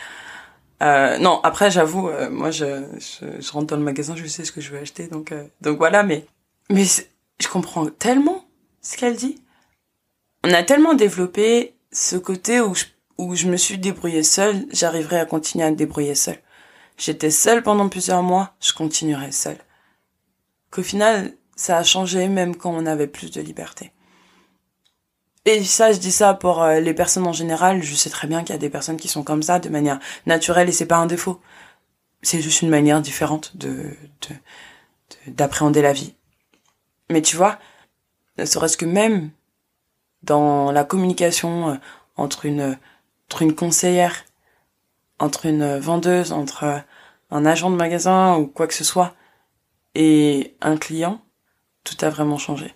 Euh, 0.83 1.17
non, 1.19 1.39
après 1.43 1.71
j'avoue, 1.71 2.09
euh, 2.09 2.29
moi 2.29 2.51
je, 2.51 2.83
je, 2.99 3.41
je 3.41 3.51
rentre 3.51 3.67
dans 3.67 3.77
le 3.77 3.83
magasin, 3.83 4.15
je 4.15 4.25
sais 4.27 4.43
ce 4.43 4.51
que 4.51 4.61
je 4.61 4.71
veux 4.71 4.79
acheter, 4.79 5.07
donc 5.07 5.31
euh, 5.31 5.45
donc 5.61 5.77
voilà. 5.77 6.03
Mais 6.03 6.25
mais 6.69 6.83
je 6.83 7.47
comprends 7.47 7.85
tellement 7.88 8.45
ce 8.81 8.97
qu'elle 8.97 9.15
dit. 9.15 9.41
On 10.43 10.53
a 10.53 10.63
tellement 10.63 10.93
développé 10.93 11.75
ce 11.91 12.17
côté 12.17 12.61
où 12.61 12.75
je, 12.75 12.85
où 13.17 13.35
je 13.35 13.47
me 13.47 13.57
suis 13.57 13.77
débrouillée 13.77 14.23
seule, 14.23 14.65
j'arriverai 14.71 15.19
à 15.19 15.25
continuer 15.25 15.65
à 15.65 15.71
me 15.71 15.75
débrouiller 15.75 16.15
seule. 16.15 16.39
J'étais 16.97 17.31
seule 17.31 17.63
pendant 17.63 17.89
plusieurs 17.89 18.23
mois, 18.23 18.53
je 18.61 18.73
continuerai 18.73 19.31
seule. 19.31 19.57
Qu'au 20.71 20.83
final, 20.83 21.33
ça 21.55 21.77
a 21.77 21.83
changé 21.83 22.27
même 22.27 22.55
quand 22.55 22.71
on 22.71 22.85
avait 22.85 23.07
plus 23.07 23.31
de 23.31 23.41
liberté. 23.41 23.91
Et 25.45 25.63
ça, 25.63 25.91
je 25.91 25.99
dis 25.99 26.12
ça 26.12 26.34
pour 26.34 26.63
euh, 26.63 26.79
les 26.79 26.93
personnes 26.93 27.27
en 27.27 27.34
général. 27.34 27.84
Je 27.84 27.95
sais 27.95 28.10
très 28.10 28.27
bien 28.27 28.41
qu'il 28.41 28.51
y 28.51 28.58
a 28.58 28.60
des 28.60 28.69
personnes 28.69 28.97
qui 28.97 29.08
sont 29.08 29.23
comme 29.23 29.43
ça 29.43 29.60
de 29.60 29.69
manière 29.69 29.99
naturelle 30.25 30.69
et 30.69 30.71
c'est 30.71 30.88
pas 30.88 30.97
un 30.97 31.05
défaut. 31.05 31.39
C'est 32.21 32.41
juste 32.41 32.62
une 32.63 32.69
manière 32.69 33.01
différente 33.01 33.55
de, 33.58 33.69
de, 33.69 34.36
de- 35.27 35.31
d'appréhender 35.31 35.81
la 35.81 35.93
vie. 35.93 36.15
Mais 37.10 37.21
tu 37.21 37.36
vois, 37.36 37.60
ne 38.38 38.45
serait-ce 38.45 38.77
que 38.77 38.86
même 38.86 39.31
dans 40.23 40.71
la 40.71 40.84
communication 40.84 41.69
euh, 41.69 41.75
entre 42.17 42.45
une, 42.45 42.77
entre 43.29 43.41
une 43.43 43.55
conseillère, 43.55 44.25
entre 45.19 45.45
une 45.45 45.77
vendeuse, 45.79 46.31
entre 46.31 46.63
euh, 46.63 46.79
un 47.31 47.45
agent 47.45 47.69
de 47.71 47.75
magasin 47.75 48.38
ou 48.38 48.47
quoi 48.47 48.67
que 48.67 48.73
ce 48.73 48.84
soit 48.84 49.13
et 49.95 50.55
un 50.62 50.77
client, 50.77 51.21
tout 51.84 51.95
a 52.01 52.10
vraiment 52.10 52.38
changé. 52.38 52.73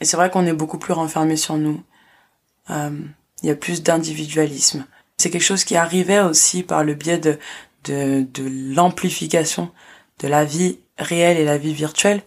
Et 0.00 0.04
c'est 0.04 0.16
vrai 0.16 0.30
qu'on 0.30 0.46
est 0.46 0.52
beaucoup 0.52 0.78
plus 0.78 0.92
renfermé 0.92 1.36
sur 1.36 1.56
nous. 1.56 1.82
Euh, 2.70 2.90
Il 3.42 3.48
y 3.48 3.50
a 3.50 3.56
plus 3.56 3.82
d'individualisme. 3.82 4.86
C'est 5.16 5.30
quelque 5.30 5.42
chose 5.42 5.64
qui 5.64 5.76
arrivait 5.76 6.20
aussi 6.20 6.62
par 6.62 6.84
le 6.84 6.94
biais 6.94 7.18
de, 7.18 7.38
de, 7.84 8.26
de 8.34 8.74
l'amplification 8.74 9.70
de 10.20 10.28
la 10.28 10.44
vie 10.44 10.78
réelle 10.96 11.36
et 11.38 11.44
la 11.44 11.58
vie 11.58 11.74
virtuelle. 11.74 12.22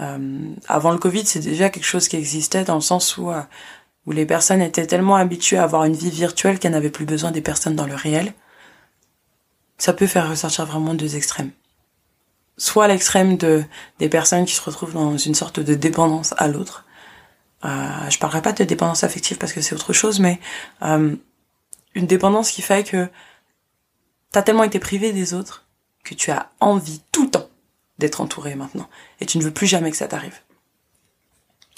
Euh, 0.00 0.54
avant 0.68 0.92
le 0.92 0.98
Covid, 0.98 1.26
c'est 1.26 1.40
déjà 1.40 1.70
quelque 1.70 1.84
chose 1.84 2.08
qui 2.08 2.16
existait 2.16 2.64
dans 2.64 2.74
le 2.76 2.80
sens 2.80 3.18
où, 3.18 3.30
euh, 3.30 3.42
où 4.06 4.12
les 4.12 4.26
personnes 4.26 4.62
étaient 4.62 4.86
tellement 4.86 5.16
habituées 5.16 5.58
à 5.58 5.64
avoir 5.64 5.84
une 5.84 5.94
vie 5.94 6.10
virtuelle 6.10 6.58
qu'elles 6.58 6.72
n'avaient 6.72 6.90
plus 6.90 7.04
besoin 7.04 7.30
des 7.30 7.42
personnes 7.42 7.76
dans 7.76 7.86
le 7.86 7.94
réel. 7.94 8.32
Ça 9.78 9.92
peut 9.92 10.06
faire 10.06 10.28
ressortir 10.28 10.64
vraiment 10.66 10.94
deux 10.94 11.16
extrêmes. 11.16 11.50
Soit 12.56 12.88
l'extrême 12.88 13.36
de, 13.36 13.64
des 13.98 14.08
personnes 14.08 14.44
qui 14.44 14.54
se 14.54 14.62
retrouvent 14.62 14.94
dans 14.94 15.16
une 15.16 15.34
sorte 15.34 15.60
de 15.60 15.74
dépendance 15.74 16.34
à 16.38 16.48
l'autre, 16.48 16.84
euh, 17.64 18.10
je 18.10 18.18
parlerai 18.18 18.42
pas 18.42 18.52
de 18.52 18.64
dépendance 18.64 19.04
affective 19.04 19.38
parce 19.38 19.52
que 19.52 19.60
c'est 19.60 19.74
autre 19.74 19.92
chose, 19.92 20.20
mais 20.20 20.40
euh, 20.82 21.14
une 21.94 22.06
dépendance 22.06 22.50
qui 22.50 22.62
fait 22.62 22.84
que 22.84 23.08
t'as 24.30 24.42
tellement 24.42 24.64
été 24.64 24.78
privé 24.78 25.12
des 25.12 25.34
autres 25.34 25.66
que 26.04 26.14
tu 26.14 26.30
as 26.30 26.50
envie 26.60 27.02
tout 27.12 27.24
le 27.24 27.30
temps 27.30 27.48
d'être 27.98 28.20
entouré 28.20 28.54
maintenant 28.56 28.88
et 29.20 29.26
tu 29.26 29.38
ne 29.38 29.44
veux 29.44 29.52
plus 29.52 29.66
jamais 29.66 29.90
que 29.90 29.96
ça 29.96 30.08
t'arrive. 30.08 30.40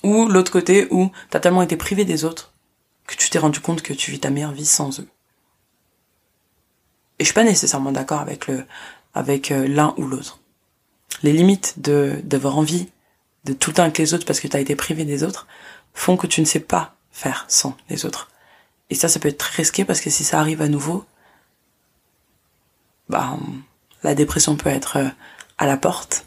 Ou 0.03 0.29
l'autre 0.29 0.53
côté 0.53 0.87
où 0.91 1.11
t'as 1.31 1.41
tellement 1.41 1.63
été 1.63 1.77
privé 1.77 2.05
des 2.05 2.25
autres 2.25 2.53
que 3.07 3.17
tu 3.17 3.29
t'es 3.29 3.39
rendu 3.39 3.61
compte 3.61 3.83
que 3.83 3.93
tu 3.93 4.11
vis 4.11 4.21
ta 4.21 4.31
meilleure 4.31 4.53
vie 4.53 4.67
sans 4.67 5.01
eux. 5.01 5.09
Et 7.19 7.25
je 7.25 7.27
suis 7.27 7.35
pas 7.35 7.45
nécessairement 7.45 7.93
d'accord 7.93 8.21
avec 8.21 8.47
le 8.47 8.65
avec 9.15 9.53
euh, 9.53 9.69
l'un 9.69 9.95
ou 9.99 10.07
l'autre. 10.07 10.41
Les 11.23 11.33
limites 11.33 11.81
de 11.81 12.21
d'avoir 12.25 12.59
envie 12.59 12.89
de 13.45 13.53
tout 13.53 13.71
le 13.71 13.75
temps 13.75 13.83
avec 13.83 13.99
les 13.99 14.15
autres 14.15 14.27
parce 14.27 14.41
que 14.41 14.49
tu 14.49 14.57
as 14.57 14.61
été 14.61 14.75
privé 14.75 15.05
des 15.05 15.23
autres 15.23 15.47
font 15.95 16.17
que 16.17 16.27
tu 16.27 16.41
ne 16.41 16.47
sais 16.47 16.61
pas 16.61 16.95
faire 17.11 17.45
sans 17.49 17.77
les 17.89 18.05
autres. 18.05 18.31
Et 18.91 18.95
ça, 18.95 19.09
ça 19.09 19.19
peut 19.19 19.29
être 19.29 19.39
très 19.39 19.57
risqué 19.57 19.85
parce 19.85 20.01
que 20.01 20.11
si 20.11 20.25
ça 20.25 20.41
arrive 20.41 20.61
à 20.61 20.69
nouveau, 20.69 21.05
bah, 23.09 23.37
la 24.03 24.15
dépression 24.15 24.57
peut 24.57 24.71
être 24.71 24.99
euh, 24.99 25.09
à 25.59 25.67
la 25.67 25.77
porte 25.77 26.27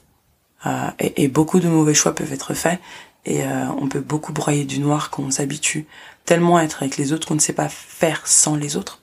euh, 0.65 0.89
et, 0.99 1.27
beaucoup 1.27 1.59
de 1.59 1.67
mauvais 1.67 1.93
choix 1.93 2.15
peuvent 2.15 2.33
être 2.33 2.53
faits 2.53 2.79
et 3.25 3.43
euh, 3.43 3.67
on 3.79 3.87
peut 3.89 3.99
beaucoup 3.99 4.33
broyer 4.33 4.65
du 4.65 4.79
noir 4.79 5.09
quand 5.09 5.23
on 5.23 5.31
s'habitue 5.31 5.85
tellement 6.25 6.57
à 6.57 6.63
être 6.63 6.81
avec 6.81 6.97
les 6.97 7.13
autres 7.13 7.27
qu'on 7.27 7.35
ne 7.35 7.39
sait 7.39 7.53
pas 7.53 7.69
faire 7.69 8.25
sans 8.25 8.55
les 8.55 8.75
autres. 8.75 9.01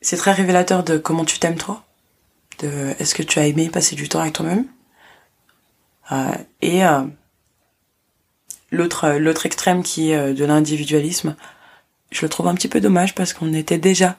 C'est 0.00 0.16
très 0.16 0.32
révélateur 0.32 0.84
de 0.84 0.98
comment 0.98 1.24
tu 1.24 1.38
t'aimes 1.38 1.56
toi, 1.56 1.84
de 2.58 2.94
est-ce 2.98 3.14
que 3.14 3.22
tu 3.22 3.38
as 3.38 3.46
aimé 3.46 3.70
passer 3.70 3.96
du 3.96 4.08
temps 4.08 4.20
avec 4.20 4.34
toi-même, 4.34 4.66
euh, 6.12 6.32
et 6.60 6.84
euh, 6.84 7.04
l'autre 8.74 9.10
l'autre 9.18 9.46
extrême 9.46 9.82
qui 9.82 10.10
est 10.10 10.16
euh, 10.16 10.34
de 10.34 10.44
l'individualisme, 10.44 11.36
je 12.10 12.22
le 12.22 12.28
trouve 12.28 12.48
un 12.48 12.54
petit 12.54 12.68
peu 12.68 12.80
dommage 12.80 13.14
parce 13.14 13.32
qu'on 13.32 13.52
était 13.54 13.78
déjà 13.78 14.18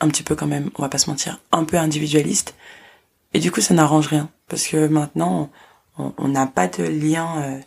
un 0.00 0.08
petit 0.08 0.22
peu 0.22 0.34
quand 0.34 0.46
même, 0.46 0.70
on 0.76 0.82
va 0.82 0.88
pas 0.88 0.98
se 0.98 1.08
mentir, 1.08 1.40
un 1.52 1.64
peu 1.64 1.76
individualiste. 1.76 2.54
Et 3.32 3.40
du 3.40 3.50
coup, 3.50 3.60
ça 3.60 3.74
n'arrange 3.74 4.08
rien 4.08 4.28
parce 4.48 4.66
que 4.66 4.86
maintenant, 4.88 5.50
on 5.96 6.28
n'a 6.28 6.46
pas 6.46 6.66
de 6.66 6.82
lien, 6.82 7.42
euh, 7.42 7.60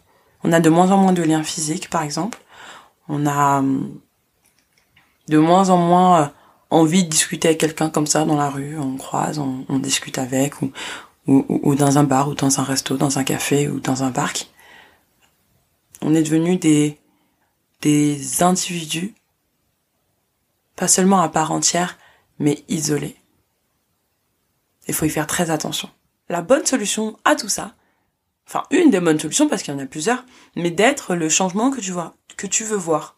on 0.44 0.52
a 0.52 0.60
de 0.60 0.70
moins 0.70 0.92
en 0.92 0.98
moins 0.98 1.14
de 1.14 1.24
liens 1.24 1.44
physiques, 1.44 1.90
par 1.90 2.04
exemple. 2.04 2.40
On 3.10 3.26
a 3.26 3.60
hum, 3.60 4.00
de 5.30 5.38
moins 5.38 5.70
en 5.70 5.78
moins 5.78 6.22
euh, 6.22 6.28
envie 6.70 7.04
de 7.04 7.10
discuter 7.10 7.50
avec 7.50 7.60
quelqu'un 7.60 7.90
comme 7.90 8.08
ça 8.08 8.26
dans 8.26 8.36
la 8.36 8.50
rue, 8.50 8.78
on 8.78 8.98
croise, 8.98 9.40
on, 9.40 9.66
on 9.70 9.80
discute 9.80 10.18
avec, 10.18 10.62
ou, 10.62 10.72
ou, 11.28 11.46
ou, 11.50 11.76
dans 11.76 11.98
un 11.98 12.04
bar, 12.04 12.30
ou 12.30 12.36
dans 12.36 12.60
un 12.60 12.64
resto, 12.64 12.98
dans 12.98 13.20
un 13.20 13.24
café, 13.24 13.68
ou 13.68 13.80
dans 13.80 14.04
un 14.04 14.12
parc. 14.12 14.50
On 16.02 16.14
est 16.14 16.24
devenu 16.24 16.58
des, 16.58 17.00
des 17.82 18.44
individus, 18.44 19.16
pas 20.76 20.88
seulement 20.88 21.22
à 21.22 21.30
part 21.30 21.52
entière, 21.52 21.98
mais 22.40 22.64
isolés. 22.68 23.16
Il 24.88 24.94
faut 24.94 25.06
y 25.06 25.10
faire 25.10 25.28
très 25.28 25.50
attention. 25.50 25.90
La 26.30 26.42
bonne 26.42 26.66
solution 26.66 27.18
à 27.26 27.36
tout 27.36 27.50
ça, 27.50 27.76
enfin 28.48 28.64
une 28.72 28.90
des 28.90 29.00
bonnes 29.00 29.20
solutions 29.20 29.48
parce 29.48 29.64
qu'il 29.64 29.74
y 29.74 29.78
en 29.78 29.80
a 29.80 29.86
plusieurs, 29.86 30.26
mais 30.56 30.72
d'être 30.72 31.16
le 31.16 31.30
changement 31.30 31.72
que 31.72 31.82
tu 31.82 31.92
vois, 31.92 32.16
que 32.36 32.48
tu 32.48 32.64
veux 32.64 32.78
voir. 32.78 33.18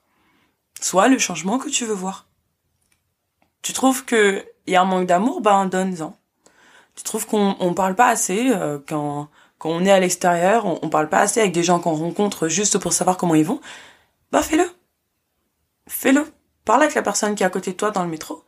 Soit 0.82 1.10
le 1.10 1.18
changement 1.18 1.58
que 1.58 1.70
tu 1.70 1.86
veux 1.86 1.94
voir. 1.94 2.28
Tu 3.62 3.74
trouves 3.74 4.06
que 4.06 4.46
y 4.68 4.76
a 4.76 4.82
un 4.82 4.86
manque 4.86 5.08
d'amour, 5.08 5.42
ben 5.42 5.66
donne-en. 5.66 6.16
Tu 6.96 7.04
trouves 7.04 7.26
qu'on 7.26 7.56
on 7.60 7.74
parle 7.74 7.96
pas 7.96 8.08
assez 8.08 8.52
euh, 8.52 8.80
quand 8.88 9.30
quand 9.60 9.70
on 9.70 9.86
est 9.86 9.92
à 9.92 10.00
l'extérieur, 10.00 10.66
on, 10.66 10.80
on, 10.82 10.90
parle 10.90 11.10
pas 11.10 11.20
assez 11.20 11.40
avec 11.40 11.52
des 11.52 11.64
gens 11.64 11.80
qu'on 11.80 11.94
rencontre 11.94 12.48
juste 12.48 12.80
pour 12.80 12.94
savoir 12.94 13.18
comment 13.18 13.36
ils 13.36 13.46
vont. 13.46 13.62
Bah 14.32 14.42
fais-le. 14.42 14.68
Fais-le. 15.88 16.26
Parle 16.66 16.84
avec 16.84 16.96
la 16.96 17.02
personne 17.04 17.36
qui 17.36 17.44
est 17.44 17.46
à 17.46 17.50
côté 17.50 17.72
de 17.72 17.76
toi 17.76 17.92
dans 17.92 18.04
le 18.04 18.10
métro. 18.10 18.44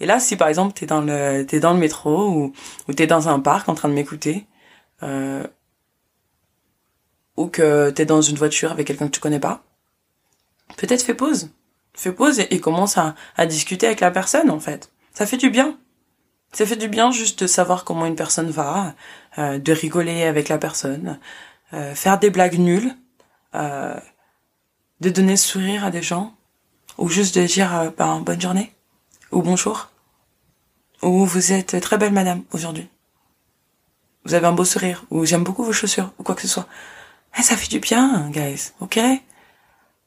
Et 0.00 0.06
là, 0.06 0.18
si 0.18 0.36
par 0.36 0.48
exemple 0.48 0.72
t'es 0.72 0.86
dans 0.86 1.02
le 1.02 1.44
t'es 1.46 1.60
dans 1.60 1.74
le 1.74 1.78
métro 1.78 2.52
ou 2.88 2.94
t'es 2.94 3.06
dans 3.06 3.28
un 3.28 3.38
parc 3.38 3.68
en 3.68 3.74
train 3.74 3.88
de 3.88 3.94
m'écouter, 3.94 4.46
euh, 5.02 5.46
ou 7.36 7.48
que 7.48 7.90
t'es 7.90 8.06
dans 8.06 8.22
une 8.22 8.36
voiture 8.36 8.72
avec 8.72 8.86
quelqu'un 8.86 9.06
que 9.06 9.12
tu 9.12 9.20
connais 9.20 9.40
pas, 9.40 9.62
peut-être 10.76 11.02
fais 11.02 11.14
pause, 11.14 11.50
fais 11.94 12.12
pause 12.12 12.40
et, 12.40 12.60
commence 12.60 12.96
à, 12.98 13.14
à 13.36 13.46
discuter 13.46 13.86
avec 13.86 14.00
la 14.00 14.10
personne 14.10 14.50
en 14.50 14.60
fait. 14.60 14.90
Ça 15.12 15.26
fait 15.26 15.36
du 15.36 15.50
bien. 15.50 15.78
Ça 16.52 16.66
fait 16.66 16.76
du 16.76 16.88
bien 16.88 17.12
juste 17.12 17.42
de 17.42 17.46
savoir 17.46 17.84
comment 17.84 18.06
une 18.06 18.16
personne 18.16 18.50
va, 18.50 18.94
de 19.36 19.72
rigoler 19.72 20.24
avec 20.24 20.48
la 20.48 20.58
personne, 20.58 21.18
euh, 21.72 21.94
faire 21.94 22.18
des 22.18 22.30
blagues 22.30 22.58
nulles, 22.58 22.96
euh, 23.54 23.98
de 25.00 25.10
donner 25.10 25.36
sourire 25.36 25.84
à 25.84 25.90
des 25.90 26.02
gens, 26.02 26.34
ou 26.98 27.08
juste 27.08 27.38
de 27.38 27.46
dire 27.46 27.74
euh, 27.76 27.90
ben, 27.96 28.20
bonne 28.20 28.40
journée, 28.40 28.74
ou 29.30 29.42
bonjour, 29.42 29.88
ou 31.02 31.24
vous 31.24 31.52
êtes 31.52 31.80
très 31.80 31.96
belle 31.96 32.12
madame 32.12 32.42
aujourd'hui. 32.52 32.88
Vous 34.24 34.34
avez 34.34 34.48
un 34.48 34.52
beau 34.52 34.64
sourire, 34.64 35.04
ou 35.10 35.24
j'aime 35.24 35.44
beaucoup 35.44 35.62
vos 35.62 35.72
chaussures, 35.72 36.12
ou 36.18 36.24
quoi 36.24 36.34
que 36.34 36.42
ce 36.42 36.48
soit. 36.48 36.66
Eh, 37.38 37.42
ça 37.42 37.56
fait 37.56 37.68
du 37.68 37.78
bien, 37.78 38.28
guys, 38.30 38.72
ok? 38.80 38.98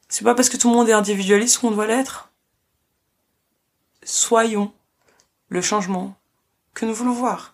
C'est 0.10 0.26
pas 0.26 0.36
parce 0.36 0.50
que 0.50 0.58
tout 0.58 0.70
le 0.70 0.76
monde 0.76 0.90
est 0.90 0.94
individualiste 0.94 1.60
qu'on 1.60 1.72
doit 1.72 1.88
l'être. 1.88 2.30
Soyons 4.04 4.74
le 5.48 5.62
changement 5.62 6.16
que 6.74 6.86
nous 6.86 6.94
voulons 6.94 7.14
voir. 7.14 7.53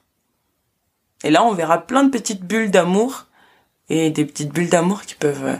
Et 1.23 1.31
là, 1.31 1.43
on 1.43 1.53
verra 1.53 1.85
plein 1.85 2.03
de 2.03 2.09
petites 2.09 2.43
bulles 2.43 2.71
d'amour 2.71 3.27
et 3.89 4.09
des 4.11 4.25
petites 4.25 4.53
bulles 4.53 4.69
d'amour 4.69 5.01
qui 5.01 5.15
peuvent 5.15 5.45
euh, 5.45 5.57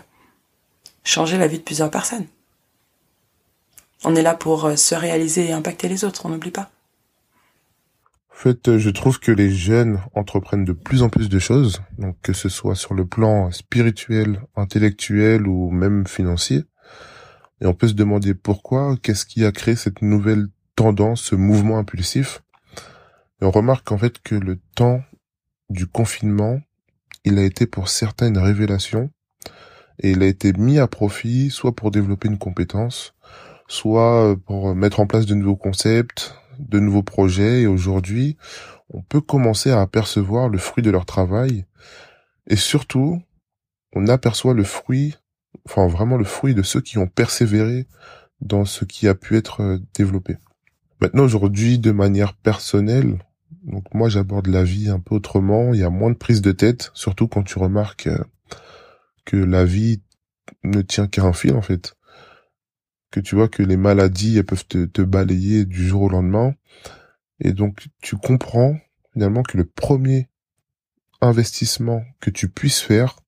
changer 1.04 1.38
la 1.38 1.48
vie 1.48 1.58
de 1.58 1.64
plusieurs 1.64 1.92
personnes. 1.92 2.28
On 4.04 4.16
est 4.16 4.22
là 4.22 4.36
pour 4.36 4.66
euh, 4.66 4.76
se 4.76 4.96
réaliser 4.96 5.48
et 5.48 5.52
impacter 5.52 5.90
les 5.90 6.06
autres, 6.06 6.26
on 6.26 6.30
n'oublie 6.30 6.52
pas. 6.52 6.70
En 8.32 8.36
fait, 8.36 8.70
euh, 8.70 8.78
je 8.78 8.90
trouve 8.90 9.20
que 9.20 9.34
les 9.34 9.52
jeunes 9.52 10.00
entreprennent 10.16 10.64
de 10.64 10.72
plus 10.72 11.04
en 11.04 11.10
plus 11.10 11.28
de 11.28 11.40
choses, 11.40 11.82
donc 11.98 12.16
que 12.22 12.32
ce 12.32 12.48
soit 12.48 12.76
sur 12.76 12.94
le 12.94 13.06
plan 13.06 13.52
spirituel, 13.52 14.42
intellectuel 14.56 15.46
ou 15.46 15.72
même 15.72 16.08
financier. 16.08 16.64
Et 17.60 17.66
on 17.66 17.74
peut 17.74 17.90
se 17.90 17.94
demander 17.94 18.34
pourquoi, 18.34 18.96
qu'est-ce 19.02 19.26
qui 19.26 19.44
a 19.44 19.52
créé 19.52 19.76
cette 19.76 20.02
nouvelle 20.02 20.48
tendance, 20.78 21.22
ce 21.22 21.36
mouvement 21.36 21.78
impulsif. 21.78 22.42
Et 23.42 23.46
on 23.46 23.52
remarque 23.52 23.92
en 23.92 23.98
fait 23.98 24.22
que 24.22 24.36
le 24.36 24.58
temps 24.76 25.02
du 25.70 25.88
confinement, 25.88 26.62
il 27.26 27.38
a 27.38 27.44
été 27.44 27.68
pour 27.68 27.90
certaines 27.90 28.38
révélations 28.38 29.12
et 30.00 30.12
il 30.12 30.24
a 30.24 30.26
été 30.26 30.54
mis 30.54 30.80
à 30.80 30.88
profit 30.88 31.50
soit 31.50 31.76
pour 31.76 31.92
développer 31.92 32.28
une 32.28 32.38
compétence, 32.38 33.14
soit 33.68 34.36
pour 34.46 34.74
mettre 34.76 35.00
en 35.00 35.08
place 35.08 35.26
de 35.26 35.36
nouveaux 35.36 35.56
concepts, 35.56 36.36
de 36.58 36.80
nouveaux 36.80 37.04
projets 37.04 37.62
et 37.62 37.68
aujourd'hui, 37.68 38.38
on 38.90 39.02
peut 39.02 39.22
commencer 39.22 39.72
à 39.72 39.82
apercevoir 39.82 40.50
le 40.50 40.58
fruit 40.58 40.84
de 40.84 40.92
leur 40.92 41.06
travail 41.06 41.66
et 42.48 42.56
surtout, 42.56 43.22
on 43.94 44.08
aperçoit 44.08 44.54
le 44.54 44.64
fruit, 44.64 45.16
enfin 45.66 45.88
vraiment 45.88 46.18
le 46.18 46.24
fruit 46.24 46.56
de 46.56 46.64
ceux 46.64 46.82
qui 46.82 46.98
ont 46.98 47.08
persévéré 47.08 47.88
dans 48.42 48.66
ce 48.66 48.86
qui 48.86 49.08
a 49.08 49.16
pu 49.16 49.38
être 49.38 49.80
développé. 49.94 50.38
Maintenant 51.02 51.24
aujourd'hui, 51.24 51.80
de 51.80 51.92
manière 51.92 52.34
personnelle, 52.34 53.20
donc 53.70 53.94
moi 53.94 54.10
j'aborde 54.10 54.48
la 54.48 54.64
vie 54.64 54.90
un 54.90 55.00
peu 55.00 55.16
autrement, 55.16 55.74
il 55.74 55.80
y 55.80 55.84
a 55.84 55.92
moins 55.92 56.10
de 56.10 56.18
prise 56.18 56.42
de 56.42 56.52
tête, 56.52 56.90
surtout 56.96 57.28
quand 57.28 57.44
tu 57.44 57.60
remarques 57.60 58.08
euh, 58.08 58.24
que 59.26 59.38
la 59.38 59.64
vie 59.64 60.02
ne 60.64 60.82
tient 60.82 61.08
qu'à 61.08 61.24
un 61.24 61.34
fil 61.34 61.54
en 61.54 61.62
fait. 61.62 61.96
Que 63.12 63.20
tu 63.20 63.36
vois 63.36 63.48
que 63.48 63.64
les 63.64 63.78
maladies 63.78 64.38
elles 64.38 64.46
peuvent 64.46 64.66
te, 64.66 65.02
balayer 65.02 65.66
du 65.66 65.88
jour 65.88 66.04
au 66.04 66.10
lendemain. 66.10 66.56
Et 67.40 67.54
donc 67.54 67.88
tu 68.02 68.18
comprends 68.18 68.78
finalement 69.14 69.44
que 69.44 69.58
le 69.58 69.66
premier 69.66 70.30
investissement 71.22 72.04
que 72.20 72.32
tu 72.32 72.50
puisses 72.50 72.82
faire, 72.82 73.20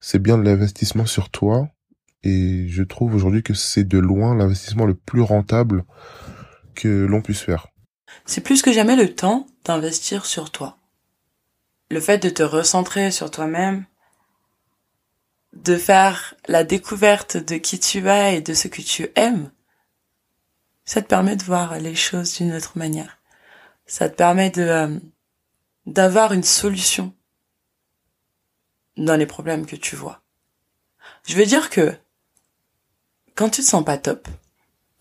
c'est 0.00 0.22
bien 0.22 0.38
l'investissement 0.38 1.06
sur 1.06 1.28
toi. 1.28 1.68
Et 2.22 2.66
je 2.68 2.82
trouve 2.82 3.14
aujourd'hui 3.14 3.42
que 3.42 3.54
c'est 3.54 3.84
de 3.84 3.98
loin 3.98 4.34
l'investissement 4.34 4.86
le 4.86 4.94
plus 4.94 5.22
rentable 5.22 5.84
que 6.74 7.04
l'on 7.04 7.20
puisse 7.20 7.40
faire. 7.40 7.69
C'est 8.26 8.40
plus 8.40 8.62
que 8.62 8.72
jamais 8.72 8.96
le 8.96 9.14
temps 9.14 9.46
d'investir 9.64 10.26
sur 10.26 10.50
toi. 10.50 10.78
Le 11.90 12.00
fait 12.00 12.18
de 12.18 12.30
te 12.30 12.42
recentrer 12.42 13.10
sur 13.10 13.30
toi-même, 13.30 13.84
de 15.52 15.76
faire 15.76 16.34
la 16.46 16.64
découverte 16.64 17.36
de 17.36 17.56
qui 17.56 17.80
tu 17.80 18.08
es 18.08 18.36
et 18.36 18.40
de 18.40 18.54
ce 18.54 18.68
que 18.68 18.82
tu 18.82 19.10
aimes, 19.16 19.50
ça 20.84 21.02
te 21.02 21.08
permet 21.08 21.36
de 21.36 21.44
voir 21.44 21.78
les 21.78 21.94
choses 21.94 22.36
d'une 22.36 22.52
autre 22.52 22.78
manière. 22.78 23.18
Ça 23.86 24.08
te 24.08 24.14
permet 24.14 24.50
de 24.50 24.62
euh, 24.62 24.98
d'avoir 25.86 26.32
une 26.32 26.44
solution 26.44 27.14
dans 28.96 29.16
les 29.16 29.26
problèmes 29.26 29.66
que 29.66 29.76
tu 29.76 29.96
vois. 29.96 30.22
Je 31.26 31.36
veux 31.36 31.46
dire 31.46 31.70
que 31.70 31.96
quand 33.34 33.50
tu 33.50 33.62
te 33.62 33.66
sens 33.66 33.84
pas 33.84 33.98
top, 33.98 34.28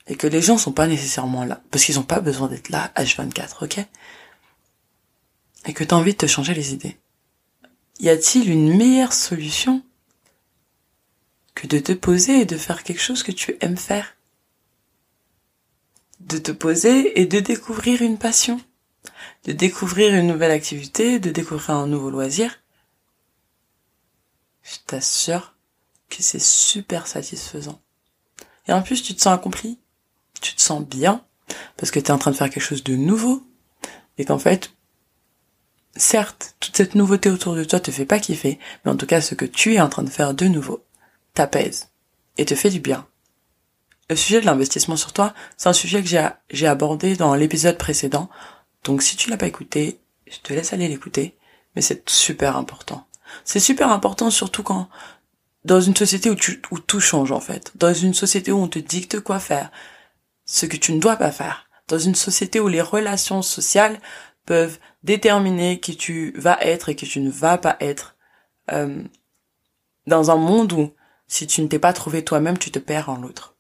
et 0.10 0.15
que 0.15 0.28
les 0.28 0.41
gens 0.41 0.58
sont 0.58 0.72
pas 0.72 0.88
nécessairement 0.88 1.45
là, 1.45 1.62
parce 1.69 1.86
qu'ils 1.86 2.00
ont 2.00 2.04
pas 2.04 2.19
besoin 2.19 2.48
d'être 2.48 2.69
là 2.69 2.91
H24, 2.95 3.63
ok? 3.63 3.80
Et 5.65 5.74
que 5.74 5.84
tu 5.84 5.93
as 5.93 5.98
envie 5.98 6.13
de 6.13 6.17
te 6.17 6.26
changer 6.26 6.56
les 6.56 6.74
idées. 6.74 6.98
Y 8.00 8.10
a-t-il 8.10 8.50
une 8.50 8.76
meilleure 8.76 9.13
solution 9.13 9.84
que 11.54 11.67
de 11.67 11.78
te 11.78 11.91
poser 11.91 12.41
et 12.41 12.45
de 12.45 12.58
faire 12.58 12.84
quelque 12.84 13.02
chose 13.02 13.22
que 13.22 13.32
tu 13.32 13.56
aimes 13.62 13.78
faire? 13.78 14.15
De 16.22 16.39
te 16.39 16.52
poser 16.52 17.22
et 17.22 17.28
de 17.28 17.39
découvrir 17.39 18.02
une 18.02 18.17
passion, 18.17 18.60
de 19.43 19.52
découvrir 19.52 20.15
une 20.15 20.28
nouvelle 20.28 20.52
activité, 20.52 21.19
de 21.19 21.30
découvrir 21.30 21.72
un 21.72 21.88
nouveau 21.88 22.10
loisir? 22.10 22.63
Je 24.63 24.78
t'assure 24.88 25.54
que 26.10 26.24
c'est 26.24 26.41
super 26.41 27.06
satisfaisant. 27.06 27.80
Et 28.67 28.74
en 28.74 28.82
plus, 28.82 29.04
tu 29.04 29.13
te 29.13 29.22
sens 29.22 29.36
accompli? 29.36 29.78
Tu 30.41 30.56
te 30.56 30.62
sens 30.62 30.84
bien 30.84 31.23
parce 31.78 31.91
que 31.91 31.99
tu 31.99 32.08
es 32.08 32.12
en 32.12 32.17
train 32.17 32.32
de 32.32 32.36
faire 32.36 32.49
quelque 32.49 32.63
chose 32.63 32.84
de 32.84 32.95
nouveau 32.95 33.43
et 34.17 34.25
qu'en 34.25 34.39
fait, 34.39 34.71
certes, 35.95 36.56
toute 36.60 36.75
cette 36.75 36.95
nouveauté 36.95 37.30
autour 37.30 37.56
de 37.56 37.63
toi 37.63 37.80
te 37.80 37.91
fait 37.91 38.06
pas 38.06 38.19
kiffer, 38.19 38.60
mais 38.84 38.91
en 38.91 38.95
tout 38.95 39.06
cas, 39.06 39.21
ce 39.21 39.36
que 39.36 39.45
tu 39.45 39.75
es 39.75 39.82
en 39.82 39.89
train 39.89 40.04
de 40.04 40.10
faire 40.10 40.34
de 40.34 40.45
nouveau 40.45 40.84
t'apaise 41.34 41.89
et 42.38 42.45
te 42.45 42.56
fait 42.56 42.69
du 42.69 42.80
bien. 42.80 43.08
Le 44.10 44.15
sujet 44.15 44.41
de 44.41 44.45
l'investissement 44.45 44.95
sur 44.95 45.13
toi, 45.13 45.34
c'est 45.56 45.69
un 45.69 45.73
sujet 45.73 46.02
que 46.02 46.10
j'ai, 46.49 46.67
abordé 46.67 47.15
dans 47.15 47.36
l'épisode 47.36 47.78
précédent. 47.78 48.30
Donc 48.84 49.04
si 49.04 49.15
tu 49.15 49.30
l'as 49.30 49.38
pas 49.38 49.47
écouté, 49.47 49.99
je 50.25 50.39
te 50.39 50.52
laisse 50.52 50.73
aller 50.73 50.88
l'écouter, 50.88 51.38
mais 51.75 51.81
c'est 51.81 52.10
super 52.10 52.58
important. 52.58 53.06
C'est 53.46 53.60
super 53.60 53.92
important 53.92 54.31
surtout 54.31 54.63
quand 54.63 54.90
dans 55.63 55.81
une 55.81 55.96
société 55.96 56.31
où, 56.31 56.35
où 56.71 56.79
tout 56.79 57.00
change 57.00 57.31
en 57.31 57.40
fait, 57.40 57.71
dans 57.75 57.94
une 57.94 58.13
société 58.15 58.52
où 58.52 58.58
on 58.58 58.67
te 58.67 58.79
dicte 58.79 59.19
quoi 59.19 59.40
faire, 59.40 59.69
ce 60.50 60.65
que 60.65 60.77
tu 60.77 60.93
ne 60.93 61.00
dois 61.00 61.15
pas 61.15 61.31
faire. 61.31 61.69
Dans 61.87 62.00
une 62.00 62.15
société 62.15 62.60
où 62.60 62.67
les 62.67 62.81
relations 62.81 63.43
sociales 63.43 64.00
peuvent 64.45 64.79
déterminer 65.04 65.79
qui 65.79 65.95
tu 65.95 66.33
vas 66.37 66.58
être 66.62 66.89
et 66.89 66.95
qui 66.95 67.06
tu 67.06 67.19
ne 67.19 67.29
vas 67.29 67.60
pas 67.60 67.77
être. 67.79 68.15
Euh, 68.71 69.04
dans 70.08 70.31
un 70.31 70.37
monde 70.37 70.73
où 70.73 70.89
si 71.27 71.45
tu 71.45 71.62
ne 71.62 71.67
t'es 71.67 71.77
pas 71.77 71.93
trouvé 71.93 72.25
toi-même, 72.25 72.58
tu 72.58 72.71
te 72.71 72.79
perds 72.79 73.10
en 73.10 73.17
l'autre. 73.17 73.54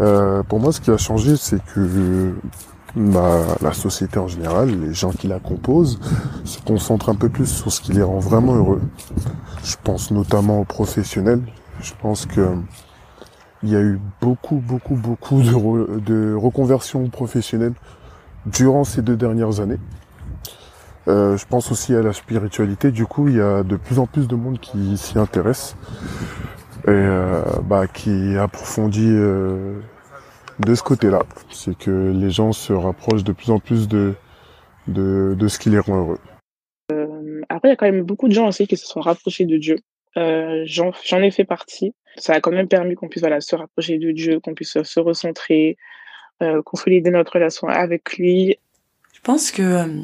Euh, 0.00 0.42
pour 0.42 0.58
moi, 0.58 0.72
ce 0.72 0.80
qui 0.80 0.90
a 0.90 0.96
changé, 0.96 1.36
c'est 1.36 1.64
que 1.64 2.34
bah, 2.96 3.56
la 3.60 3.72
société 3.72 4.18
en 4.18 4.26
général, 4.26 4.80
les 4.80 4.94
gens 4.94 5.12
qui 5.12 5.28
la 5.28 5.38
composent, 5.38 6.00
se 6.44 6.58
concentrent 6.58 7.08
un 7.08 7.14
peu 7.14 7.28
plus 7.28 7.46
sur 7.46 7.72
ce 7.72 7.80
qui 7.80 7.92
les 7.92 8.02
rend 8.02 8.18
vraiment 8.18 8.56
heureux. 8.56 8.82
Je 9.62 9.76
pense 9.84 10.10
notamment 10.10 10.60
aux 10.60 10.64
professionnels. 10.64 11.42
Je 11.80 11.92
pense 12.02 12.26
que 12.26 12.58
il 13.62 13.70
y 13.70 13.76
a 13.76 13.80
eu 13.80 13.98
beaucoup, 14.20 14.56
beaucoup, 14.56 14.94
beaucoup 14.94 15.40
de, 15.40 16.34
reconversions 16.34 17.08
professionnelles 17.08 17.74
durant 18.46 18.84
ces 18.84 19.02
deux 19.02 19.16
dernières 19.16 19.60
années. 19.60 19.78
Euh, 21.08 21.36
je 21.36 21.46
pense 21.46 21.70
aussi 21.70 21.94
à 21.94 22.02
la 22.02 22.12
spiritualité. 22.12 22.90
Du 22.90 23.06
coup, 23.06 23.28
il 23.28 23.36
y 23.36 23.40
a 23.40 23.62
de 23.62 23.76
plus 23.76 23.98
en 23.98 24.06
plus 24.06 24.26
de 24.26 24.34
monde 24.34 24.58
qui 24.58 24.96
s'y 24.96 25.18
intéresse 25.18 25.76
et 26.86 26.90
euh, 26.90 27.42
bah, 27.64 27.86
qui 27.86 28.36
approfondit 28.36 29.10
euh, 29.10 29.80
de 30.60 30.74
ce 30.74 30.82
côté-là. 30.82 31.22
C'est 31.50 31.76
que 31.76 32.12
les 32.12 32.30
gens 32.30 32.52
se 32.52 32.72
rapprochent 32.72 33.24
de 33.24 33.32
plus 33.32 33.50
en 33.50 33.58
plus 33.58 33.88
de, 33.88 34.14
de, 34.88 35.36
de 35.38 35.48
ce 35.48 35.58
qui 35.58 35.70
les 35.70 35.78
rend 35.78 35.98
heureux. 35.98 36.18
Euh, 36.92 37.40
après, 37.48 37.68
il 37.68 37.72
y 37.72 37.74
a 37.74 37.76
quand 37.76 37.90
même 37.90 38.02
beaucoup 38.02 38.28
de 38.28 38.32
gens 38.32 38.48
aussi 38.48 38.66
qui 38.66 38.76
se 38.76 38.86
sont 38.86 39.00
rapprochés 39.00 39.46
de 39.46 39.56
Dieu. 39.56 39.78
Euh, 40.16 40.64
J'en 40.66 41.22
ai 41.22 41.30
fait 41.30 41.44
partie. 41.44 41.94
Ça 42.16 42.34
a 42.34 42.40
quand 42.40 42.50
même 42.50 42.68
permis 42.68 42.94
qu'on 42.94 43.08
puisse 43.08 43.22
voilà, 43.22 43.40
se 43.40 43.54
rapprocher 43.54 43.98
de 43.98 44.10
Dieu, 44.12 44.40
qu'on 44.40 44.54
puisse 44.54 44.82
se 44.82 45.00
recentrer, 45.00 45.76
euh, 46.42 46.62
consolider 46.62 47.10
notre 47.10 47.34
relation 47.34 47.68
avec 47.68 48.16
lui. 48.16 48.56
Je 49.12 49.20
pense 49.20 49.50
que 49.50 49.62
euh, 49.62 50.02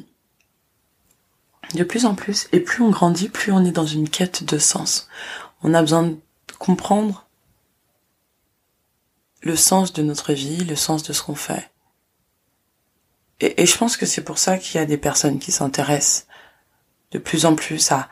de 1.75 1.85
plus 1.85 2.05
en 2.05 2.15
plus, 2.15 2.49
et 2.53 2.61
plus 2.61 2.83
on 2.83 2.91
grandit, 2.91 3.31
plus 3.31 3.53
on 3.53 3.65
est 3.65 3.73
dans 3.73 3.87
une 3.87 4.09
quête 4.09 4.45
de 4.45 4.59
sens. 4.59 5.09
On 5.63 5.73
a 5.73 5.81
besoin 5.81 6.03
de 6.03 6.17
comprendre 6.59 7.27
le 9.41 9.57
sens 9.57 9.93
de 9.93 10.03
notre 10.03 10.35
vie, 10.35 10.65
le 10.65 10.77
sens 10.77 11.03
de 11.03 11.13
ce 11.13 11.23
qu'on 11.23 11.35
fait. 11.35 11.71
Et, 13.41 13.63
et, 13.63 13.67
je 13.67 13.77
pense 13.77 13.97
que 13.97 14.07
c'est 14.07 14.23
pour 14.23 14.39
ça 14.39 14.59
qu'il 14.59 14.79
y 14.79 14.83
a 14.83 14.87
des 14.87 14.99
personnes 14.99 15.41
qui 15.41 15.51
s'intéressent 15.51 16.29
de 17.11 17.19
plus 17.19 17.45
en 17.45 17.57
plus 17.57 17.91
à, 17.91 18.09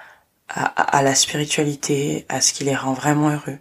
à, 0.51 0.64
à, 0.64 1.03
la 1.03 1.14
spiritualité, 1.14 2.26
à 2.28 2.40
ce 2.40 2.53
qui 2.53 2.64
les 2.64 2.74
rend 2.74 2.92
vraiment 2.92 3.30
heureux. 3.30 3.59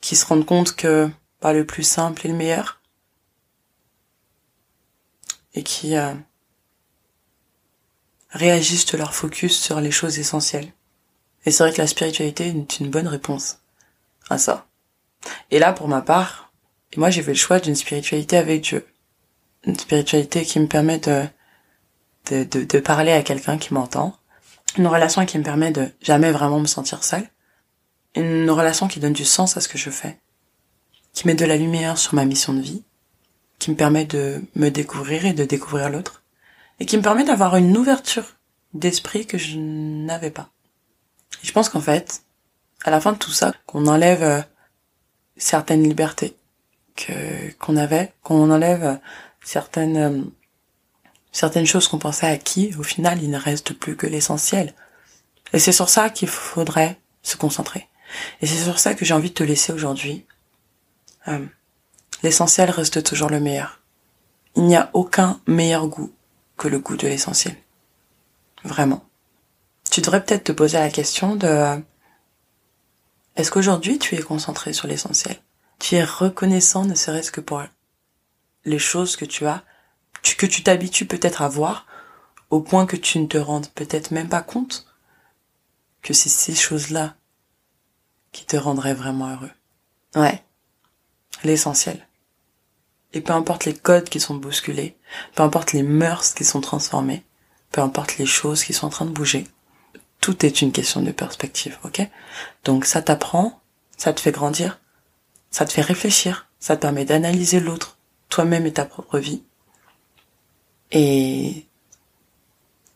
Qui 0.00 0.16
se 0.16 0.24
rendent 0.24 0.46
compte 0.46 0.76
que 0.76 1.10
pas 1.40 1.52
le 1.52 1.66
plus 1.66 1.82
simple 1.82 2.24
est 2.24 2.30
le 2.30 2.36
meilleur. 2.36 2.80
Et 5.54 5.64
qui 5.64 5.96
euh, 5.96 6.14
réagissent 8.30 8.92
leur 8.92 9.12
focus 9.12 9.60
sur 9.60 9.80
les 9.80 9.90
choses 9.90 10.20
essentielles. 10.20 10.72
Et 11.44 11.50
c'est 11.50 11.64
vrai 11.64 11.72
que 11.72 11.80
la 11.80 11.88
spiritualité 11.88 12.48
est 12.48 12.78
une 12.78 12.90
bonne 12.90 13.08
réponse 13.08 13.58
à 14.28 14.38
ça. 14.38 14.68
Et 15.50 15.58
là, 15.58 15.72
pour 15.72 15.88
ma 15.88 16.02
part, 16.02 16.52
moi 16.96 17.10
j'ai 17.10 17.22
fait 17.22 17.32
le 17.32 17.36
choix 17.36 17.58
d'une 17.58 17.74
spiritualité 17.74 18.36
avec 18.36 18.62
Dieu. 18.62 18.86
Une 19.64 19.78
spiritualité 19.78 20.44
qui 20.44 20.60
me 20.60 20.68
permet 20.68 20.98
de, 20.98 21.26
de, 22.30 22.44
de, 22.44 22.64
de 22.64 22.78
parler 22.78 23.12
à 23.12 23.22
quelqu'un 23.22 23.58
qui 23.58 23.74
m'entend. 23.74 24.16
Une 24.76 24.86
relation 24.86 25.24
qui 25.26 25.38
me 25.38 25.42
permet 25.42 25.72
de 25.72 25.88
jamais 26.00 26.30
vraiment 26.30 26.60
me 26.60 26.66
sentir 26.66 27.02
seule. 27.04 27.28
Une 28.14 28.50
relation 28.50 28.88
qui 28.88 29.00
donne 29.00 29.12
du 29.12 29.24
sens 29.24 29.56
à 29.56 29.60
ce 29.60 29.68
que 29.68 29.78
je 29.78 29.90
fais. 29.90 30.18
Qui 31.12 31.26
met 31.26 31.34
de 31.34 31.44
la 31.44 31.56
lumière 31.56 31.98
sur 31.98 32.14
ma 32.14 32.24
mission 32.24 32.52
de 32.52 32.60
vie. 32.60 32.82
Qui 33.58 33.70
me 33.70 33.76
permet 33.76 34.04
de 34.04 34.42
me 34.54 34.68
découvrir 34.70 35.26
et 35.26 35.32
de 35.32 35.44
découvrir 35.44 35.90
l'autre. 35.90 36.22
Et 36.78 36.86
qui 36.86 36.96
me 36.96 37.02
permet 37.02 37.24
d'avoir 37.24 37.56
une 37.56 37.76
ouverture 37.76 38.36
d'esprit 38.74 39.26
que 39.26 39.38
je 39.38 39.56
n'avais 39.58 40.30
pas. 40.30 40.50
Et 41.42 41.46
je 41.46 41.52
pense 41.52 41.68
qu'en 41.68 41.80
fait, 41.80 42.22
à 42.84 42.90
la 42.90 43.00
fin 43.00 43.12
de 43.12 43.18
tout 43.18 43.32
ça, 43.32 43.52
qu'on 43.66 43.86
enlève 43.86 44.22
euh, 44.22 44.40
certaines 45.36 45.82
libertés 45.82 46.36
que 46.96 47.52
qu'on 47.58 47.76
avait, 47.76 48.12
qu'on 48.22 48.50
enlève 48.50 48.98
certaines 49.42 49.96
euh, 49.96 50.22
certaines 51.32 51.66
choses 51.66 51.88
qu'on 51.88 51.98
pensait 51.98 52.26
acquis, 52.26 52.74
au 52.78 52.82
final, 52.82 53.22
il 53.22 53.30
ne 53.30 53.38
reste 53.38 53.72
plus 53.74 53.96
que 53.96 54.06
l'essentiel. 54.06 54.74
Et 55.52 55.58
c'est 55.58 55.72
sur 55.72 55.88
ça 55.88 56.10
qu'il 56.10 56.28
faudrait 56.28 56.98
se 57.22 57.36
concentrer. 57.36 57.88
Et 58.40 58.46
c'est 58.46 58.64
sur 58.64 58.78
ça 58.78 58.94
que 58.94 59.04
j'ai 59.04 59.14
envie 59.14 59.30
de 59.30 59.34
te 59.34 59.42
laisser 59.42 59.72
aujourd'hui. 59.72 60.26
Euh, 61.28 61.44
l'essentiel 62.22 62.70
reste 62.70 63.02
toujours 63.02 63.30
le 63.30 63.40
meilleur. 63.40 63.80
Il 64.56 64.64
n'y 64.64 64.76
a 64.76 64.90
aucun 64.92 65.40
meilleur 65.46 65.86
goût 65.86 66.12
que 66.56 66.68
le 66.68 66.78
goût 66.78 66.96
de 66.96 67.06
l'essentiel. 67.06 67.56
Vraiment. 68.64 69.04
Tu 69.90 70.00
devrais 70.00 70.24
peut-être 70.24 70.44
te 70.44 70.52
poser 70.52 70.78
la 70.78 70.90
question 70.90 71.36
de 71.36 71.82
est-ce 73.36 73.50
qu'aujourd'hui 73.50 73.98
tu 73.98 74.16
es 74.16 74.22
concentré 74.22 74.72
sur 74.72 74.86
l'essentiel? 74.86 75.36
Tu 75.78 75.94
es 75.94 76.04
reconnaissant 76.04 76.84
ne 76.84 76.94
serait-ce 76.94 77.30
que 77.30 77.40
pour 77.40 77.62
les 78.64 78.78
choses 78.78 79.16
que 79.16 79.24
tu 79.24 79.46
as, 79.46 79.64
que 80.22 80.46
tu 80.46 80.62
t'habitues 80.62 81.06
peut-être 81.06 81.42
à 81.42 81.48
voir, 81.48 81.86
au 82.50 82.60
point 82.60 82.86
que 82.86 82.96
tu 82.96 83.18
ne 83.18 83.26
te 83.26 83.38
rendes 83.38 83.68
peut-être 83.68 84.10
même 84.10 84.28
pas 84.28 84.42
compte 84.42 84.86
que 86.02 86.12
c'est 86.14 86.28
ces 86.28 86.54
choses-là 86.54 87.14
qui 88.32 88.44
te 88.44 88.56
rendraient 88.56 88.94
vraiment 88.94 89.30
heureux. 89.30 89.50
Ouais, 90.14 90.42
l'essentiel. 91.44 92.06
Et 93.12 93.20
peu 93.20 93.32
importe 93.32 93.64
les 93.64 93.74
codes 93.74 94.08
qui 94.08 94.20
sont 94.20 94.34
bousculés, 94.34 94.96
peu 95.34 95.42
importe 95.42 95.72
les 95.72 95.82
mœurs 95.82 96.34
qui 96.34 96.44
sont 96.44 96.60
transformées, 96.60 97.24
peu 97.72 97.80
importe 97.80 98.18
les 98.18 98.26
choses 98.26 98.64
qui 98.64 98.72
sont 98.72 98.86
en 98.86 98.90
train 98.90 99.04
de 99.04 99.10
bouger, 99.10 99.46
tout 100.20 100.44
est 100.44 100.62
une 100.62 100.72
question 100.72 101.02
de 101.02 101.12
perspective, 101.12 101.78
ok? 101.84 102.02
Donc 102.64 102.84
ça 102.84 103.02
t'apprend, 103.02 103.60
ça 103.96 104.12
te 104.12 104.20
fait 104.20 104.32
grandir, 104.32 104.80
ça 105.50 105.64
te 105.64 105.72
fait 105.72 105.82
réfléchir, 105.82 106.48
ça 106.58 106.76
te 106.76 106.82
permet 106.82 107.04
d'analyser 107.04 107.60
l'autre, 107.60 107.98
toi-même 108.28 108.66
et 108.66 108.72
ta 108.72 108.84
propre 108.84 109.18
vie. 109.18 109.42
Et 110.92 111.66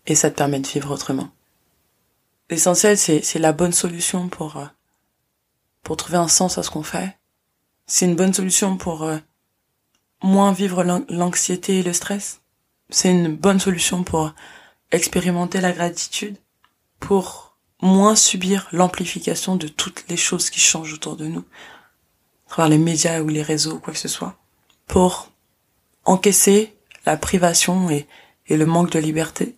et 0.06 0.14
ça 0.14 0.30
te 0.30 0.36
permet 0.36 0.60
de 0.60 0.66
vivre 0.66 0.90
autrement. 0.90 1.30
L'essentiel, 2.50 2.98
c'est 2.98 3.22
c'est 3.22 3.38
la 3.38 3.52
bonne 3.52 3.72
solution 3.72 4.28
pour 4.28 4.56
euh, 4.56 4.66
pour 5.82 5.96
trouver 5.96 6.18
un 6.18 6.28
sens 6.28 6.58
à 6.58 6.62
ce 6.62 6.70
qu'on 6.70 6.82
fait. 6.82 7.16
C'est 7.86 8.06
une 8.06 8.16
bonne 8.16 8.34
solution 8.34 8.76
pour 8.76 9.04
euh, 9.04 9.18
moins 10.22 10.52
vivre 10.52 10.82
l'anxiété 11.08 11.80
et 11.80 11.82
le 11.82 11.92
stress. 11.92 12.40
C'est 12.90 13.10
une 13.10 13.34
bonne 13.34 13.60
solution 13.60 14.04
pour 14.04 14.34
expérimenter 14.90 15.60
la 15.60 15.72
gratitude 15.72 16.36
pour 17.00 17.56
moins 17.82 18.14
subir 18.14 18.68
l'amplification 18.72 19.56
de 19.56 19.68
toutes 19.68 20.04
les 20.08 20.16
choses 20.16 20.48
qui 20.48 20.60
changent 20.60 20.94
autour 20.94 21.16
de 21.16 21.26
nous, 21.26 21.44
à 22.46 22.50
travers 22.50 22.70
les 22.70 22.78
médias 22.78 23.20
ou 23.20 23.28
les 23.28 23.42
réseaux 23.42 23.74
ou 23.74 23.78
quoi 23.78 23.92
que 23.92 23.98
ce 23.98 24.08
soit, 24.08 24.36
pour 24.86 25.30
encaisser 26.04 26.74
la 27.06 27.16
privation 27.16 27.90
et, 27.90 28.06
et 28.46 28.56
le 28.56 28.66
manque 28.66 28.90
de 28.90 28.98
liberté, 28.98 29.56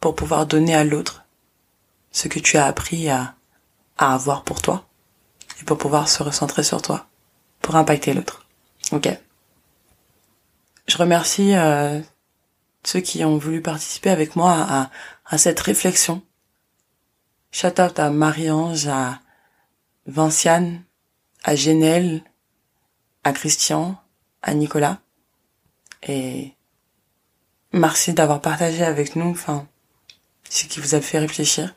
pour 0.00 0.14
pouvoir 0.14 0.46
donner 0.46 0.74
à 0.74 0.84
l'autre 0.84 1.24
ce 2.12 2.28
que 2.28 2.38
tu 2.38 2.56
as 2.56 2.66
appris 2.66 3.08
à, 3.08 3.34
à 3.98 4.14
avoir 4.14 4.42
pour 4.44 4.62
toi, 4.62 4.86
et 5.60 5.64
pour 5.64 5.78
pouvoir 5.78 6.08
se 6.08 6.22
recentrer 6.22 6.62
sur 6.62 6.82
toi, 6.82 7.06
pour 7.60 7.76
impacter 7.76 8.14
l'autre. 8.14 8.46
Ok. 8.92 9.08
Je 10.86 10.96
remercie 10.96 11.54
euh, 11.54 12.00
ceux 12.82 13.00
qui 13.00 13.24
ont 13.24 13.36
voulu 13.36 13.60
participer 13.62 14.10
avec 14.10 14.34
moi 14.34 14.52
à, 14.68 14.90
à 15.26 15.38
cette 15.38 15.60
réflexion 15.60 16.22
Shout 17.52 17.80
out 17.80 17.98
à 17.98 18.10
Marie-Ange, 18.10 18.86
à 18.86 19.20
Vinciane, 20.06 20.84
à 21.42 21.56
Genel, 21.56 22.22
à 23.24 23.32
Christian, 23.32 24.00
à 24.40 24.54
Nicolas. 24.54 25.00
Et 26.02 26.54
merci 27.72 28.12
d'avoir 28.12 28.40
partagé 28.40 28.84
avec 28.84 29.16
nous, 29.16 29.30
enfin, 29.30 29.66
ce 30.48 30.64
qui 30.64 30.80
vous 30.80 30.94
a 30.94 31.00
fait 31.00 31.18
réfléchir, 31.18 31.74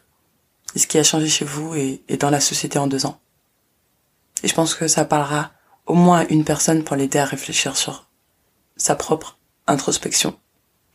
et 0.76 0.80
ce 0.80 0.88
qui 0.88 0.98
a 0.98 1.04
changé 1.04 1.28
chez 1.28 1.46
vous 1.46 1.76
et, 1.76 2.02
et 2.08 2.18
dans 2.18 2.30
la 2.30 2.40
société 2.40 2.80
en 2.80 2.88
deux 2.88 3.06
ans. 3.06 3.20
Et 4.44 4.48
je 4.48 4.54
pense 4.54 4.76
que 4.76 4.88
ça 4.88 5.06
parlera 5.06 5.52
au 5.86 5.94
moins 5.94 6.22
à 6.22 6.26
une 6.26 6.46
personne 6.46 6.84
pour 6.84 6.96
l'aider 6.96 7.20
à 7.20 7.26
réfléchir 7.26 7.78
sur 7.78 8.10
sa 8.76 8.96
propre 8.96 9.38
introspection 9.68 10.38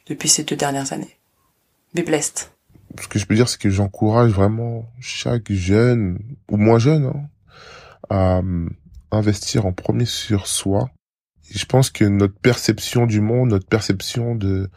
depuis 0.06 0.28
ces 0.28 0.44
deux 0.44 0.56
dernières 0.56 0.92
années. 0.92 1.18
Be 1.94 2.00
blessed 2.00 2.50
ce 3.00 3.08
que 3.08 3.18
je 3.18 3.26
peux 3.26 3.34
dire, 3.34 3.48
c'est 3.48 3.60
que 3.60 3.70
j'encourage 3.70 4.30
vraiment 4.30 4.90
chaque 5.00 5.52
jeune 5.52 6.18
ou 6.50 6.56
moins 6.56 6.78
jeune 6.78 7.06
hein, 7.06 7.28
à 8.10 8.38
euh, 8.38 8.68
investir 9.10 9.66
en 9.66 9.72
premier 9.72 10.06
sur 10.06 10.46
soi. 10.46 10.90
Je 11.50 11.64
pense 11.64 11.90
que 11.90 12.04
notre 12.04 12.38
perception 12.38 13.06
du 13.06 13.20
monde, 13.20 13.50
notre 13.50 13.66
perception 13.66 14.34
de 14.34 14.68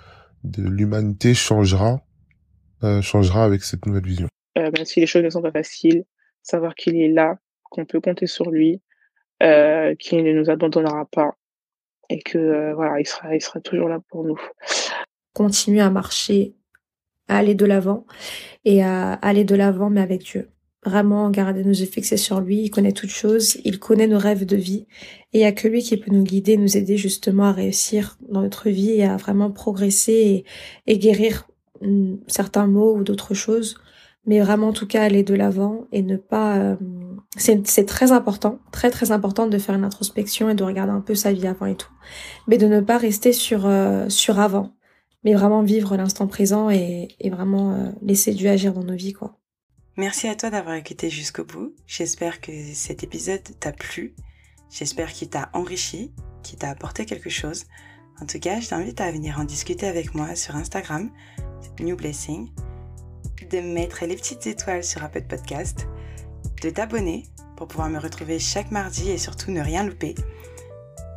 de 0.44 0.64
l'humanité 0.64 1.34
changera, 1.34 2.02
euh, 2.84 3.02
changera 3.02 3.44
avec 3.44 3.64
cette 3.64 3.86
nouvelle 3.86 4.06
vision. 4.06 4.28
Euh, 4.58 4.72
même 4.76 4.86
si 4.86 5.00
les 5.00 5.06
choses 5.06 5.24
ne 5.24 5.30
sont 5.30 5.42
pas 5.42 5.52
faciles, 5.52 6.04
savoir 6.42 6.76
qu'il 6.76 7.00
est 7.00 7.10
là, 7.10 7.38
qu'on 7.64 7.86
peut 7.86 8.02
compter 8.02 8.28
sur 8.28 8.50
lui, 8.50 8.82
euh, 9.44 9.96
qu'il 9.96 10.24
ne 10.24 10.34
nous 10.34 10.50
abandonnera 10.50 11.06
pas 11.06 11.36
et 12.10 12.22
que 12.22 12.38
euh, 12.38 12.74
voilà, 12.74 13.00
il 13.00 13.08
sera, 13.08 13.36
il 13.36 13.42
sera 13.42 13.62
toujours 13.62 13.88
là 13.88 14.00
pour 14.10 14.24
nous. 14.24 14.40
Continuer 15.34 15.82
à 15.82 15.90
marcher 15.90 16.56
à 17.28 17.38
aller 17.38 17.56
de 17.56 17.66
l'avant 17.66 18.06
et 18.66 18.84
à 18.84 19.14
aller 19.14 19.46
de 19.46 19.56
l'avant, 19.56 19.90
mais 19.90 20.02
avec 20.02 20.24
Dieu. 20.24 20.50
Vraiment, 20.84 21.30
garder 21.30 21.64
nos 21.64 21.74
yeux 21.74 21.86
fixés 21.86 22.18
sur 22.18 22.42
lui. 22.42 22.64
Il 22.64 22.70
connaît 22.72 22.92
toutes 22.92 23.12
choses. 23.12 23.58
Il 23.64 23.80
connaît 23.80 24.08
nos 24.08 24.18
rêves 24.18 24.46
de 24.46 24.56
vie. 24.56 24.88
Et 25.32 25.38
il 25.38 25.42
n'y 25.42 25.46
a 25.46 25.52
que 25.52 25.68
lui 25.68 25.84
qui 25.84 25.96
peut 25.96 26.12
nous 26.12 26.24
guider, 26.24 26.58
nous 26.58 26.76
aider 26.76 26.98
justement 26.98 27.46
à 27.46 27.52
réussir 27.52 28.18
dans 28.30 28.42
notre 28.42 28.70
vie 28.70 28.92
et 28.92 29.04
à 29.04 29.16
vraiment 29.16 29.52
progresser 29.52 30.44
et, 30.88 30.98
guérir 30.98 31.48
mm, 31.82 32.16
certains 32.28 32.66
maux 32.66 32.96
ou 32.96 33.04
d'autres 33.04 33.36
choses. 33.36 33.78
Mais 34.26 34.40
vraiment, 34.40 34.70
en 34.70 34.74
tout 34.74 34.88
cas, 34.88 35.04
aller 35.04 35.24
de 35.24 35.36
l'avant 35.36 35.88
et 35.92 36.02
ne 36.02 36.16
pas, 36.18 36.58
euh, 36.58 36.76
c'est 37.38 37.86
très 37.86 38.12
important, 38.12 38.60
très 38.72 38.92
très 38.92 39.12
important 39.12 39.48
de 39.48 39.58
faire 39.58 39.76
une 39.76 39.84
introspection 39.84 40.50
et 40.50 40.56
de 40.56 40.64
regarder 40.64 40.92
un 40.94 41.02
peu 41.02 41.16
sa 41.16 41.34
vie 41.34 41.48
avant 41.48 41.66
et 41.66 41.76
tout, 41.76 41.90
mais 42.48 42.60
de 42.60 42.68
ne 42.68 42.82
pas 42.82 42.98
rester 42.98 43.34
sur 43.34 43.66
euh, 43.66 44.10
sur 44.10 44.40
avant, 44.40 44.76
mais 45.24 45.34
vraiment 45.34 45.64
vivre 45.64 45.98
l'instant 45.98 46.28
présent 46.28 46.70
et, 46.70 47.08
et 47.20 47.32
vraiment 47.32 47.74
euh, 47.74 47.92
laisser 48.04 48.34
Dieu 48.34 48.50
agir 48.50 48.74
dans 48.74 48.84
nos 48.84 48.96
vies 48.96 49.14
quoi. 49.14 49.41
Merci 49.98 50.28
à 50.28 50.36
toi 50.36 50.50
d'avoir 50.50 50.76
écouté 50.76 51.10
jusqu'au 51.10 51.44
bout. 51.44 51.76
J'espère 51.86 52.40
que 52.40 52.52
cet 52.74 53.04
épisode 53.04 53.44
t'a 53.60 53.74
plu. 53.74 54.16
J'espère 54.70 55.12
qu'il 55.12 55.30
t'a 55.30 55.50
enrichi, 55.54 56.14
qu'il 56.44 56.58
t'a 56.58 56.70
apporté 56.70 57.06
quelque 57.06 57.30
chose. 57.30 57.66
En 58.22 58.26
tout 58.26 58.40
cas, 58.40 58.62
je 58.62 58.70
t'invite 58.70 59.02
à 59.02 59.12
venir 59.12 59.40
en 59.40 59.44
discuter 59.44 59.88
avec 59.88 60.16
moi 60.16 60.36
sur 60.36 60.56
Instagram, 60.56 61.12
New 61.80 61.98
Blessing, 61.98 62.50
de 63.50 63.60
mettre 63.60 64.06
les 64.06 64.16
petites 64.16 64.48
étoiles 64.48 64.84
sur 64.84 65.04
Apple 65.04 65.24
Podcast 65.24 65.88
de 66.62 66.70
t'abonner 66.70 67.26
pour 67.58 67.68
pouvoir 67.68 67.90
me 67.90 68.00
retrouver 68.00 68.40
chaque 68.40 68.72
mardi 68.72 69.10
et 69.10 69.18
surtout 69.18 69.52
ne 69.52 69.62
rien 69.62 69.84
louper. 69.84 70.16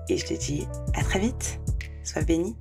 Et 0.09 0.17
je 0.17 0.27
te 0.27 0.35
dis 0.35 0.67
à 0.95 1.03
très 1.03 1.21
vite. 1.21 1.61
Sois 2.03 2.23
béni. 2.23 2.57